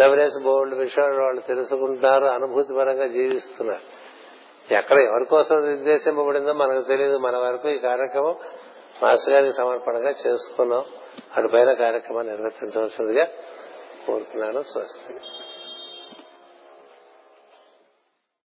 నవిలేసి 0.00 0.44
బోల్డ్ 0.44 0.74
విషయాలు 0.74 1.22
వాళ్ళు 1.22 1.40
తెలుసుకుంటున్నారు 1.40 2.24
అనుభూతి 2.24 2.74
పరంగా 2.78 3.06
జీవిస్తున్నారు. 3.06 3.96
ఎక్కడ 4.74 4.98
ఎవరి 5.00 5.24
కోసం 5.24 5.66
నిర్దేశింపబడిందో 5.66 6.52
మనకు 6.52 6.88
తెలియదు 6.88 7.18
మన 7.18 7.36
వరకు 7.36 7.68
ఈ 7.68 7.78
కార్యక్రమం 7.78 8.34
మాస్టర్ 9.02 9.34
గారికి 9.34 9.52
సమర్పణగా 9.52 10.10
చేసుకున్నాం. 10.10 10.84
అటు 11.36 11.48
పైన 11.48 11.72
కార్యక్రమాన్ని 11.72 12.32
నిర్వర్తించవలసిందిగా 12.32 13.24
కోరుతున్నాను. 14.06 14.62
స్వస్తి. 14.62 15.14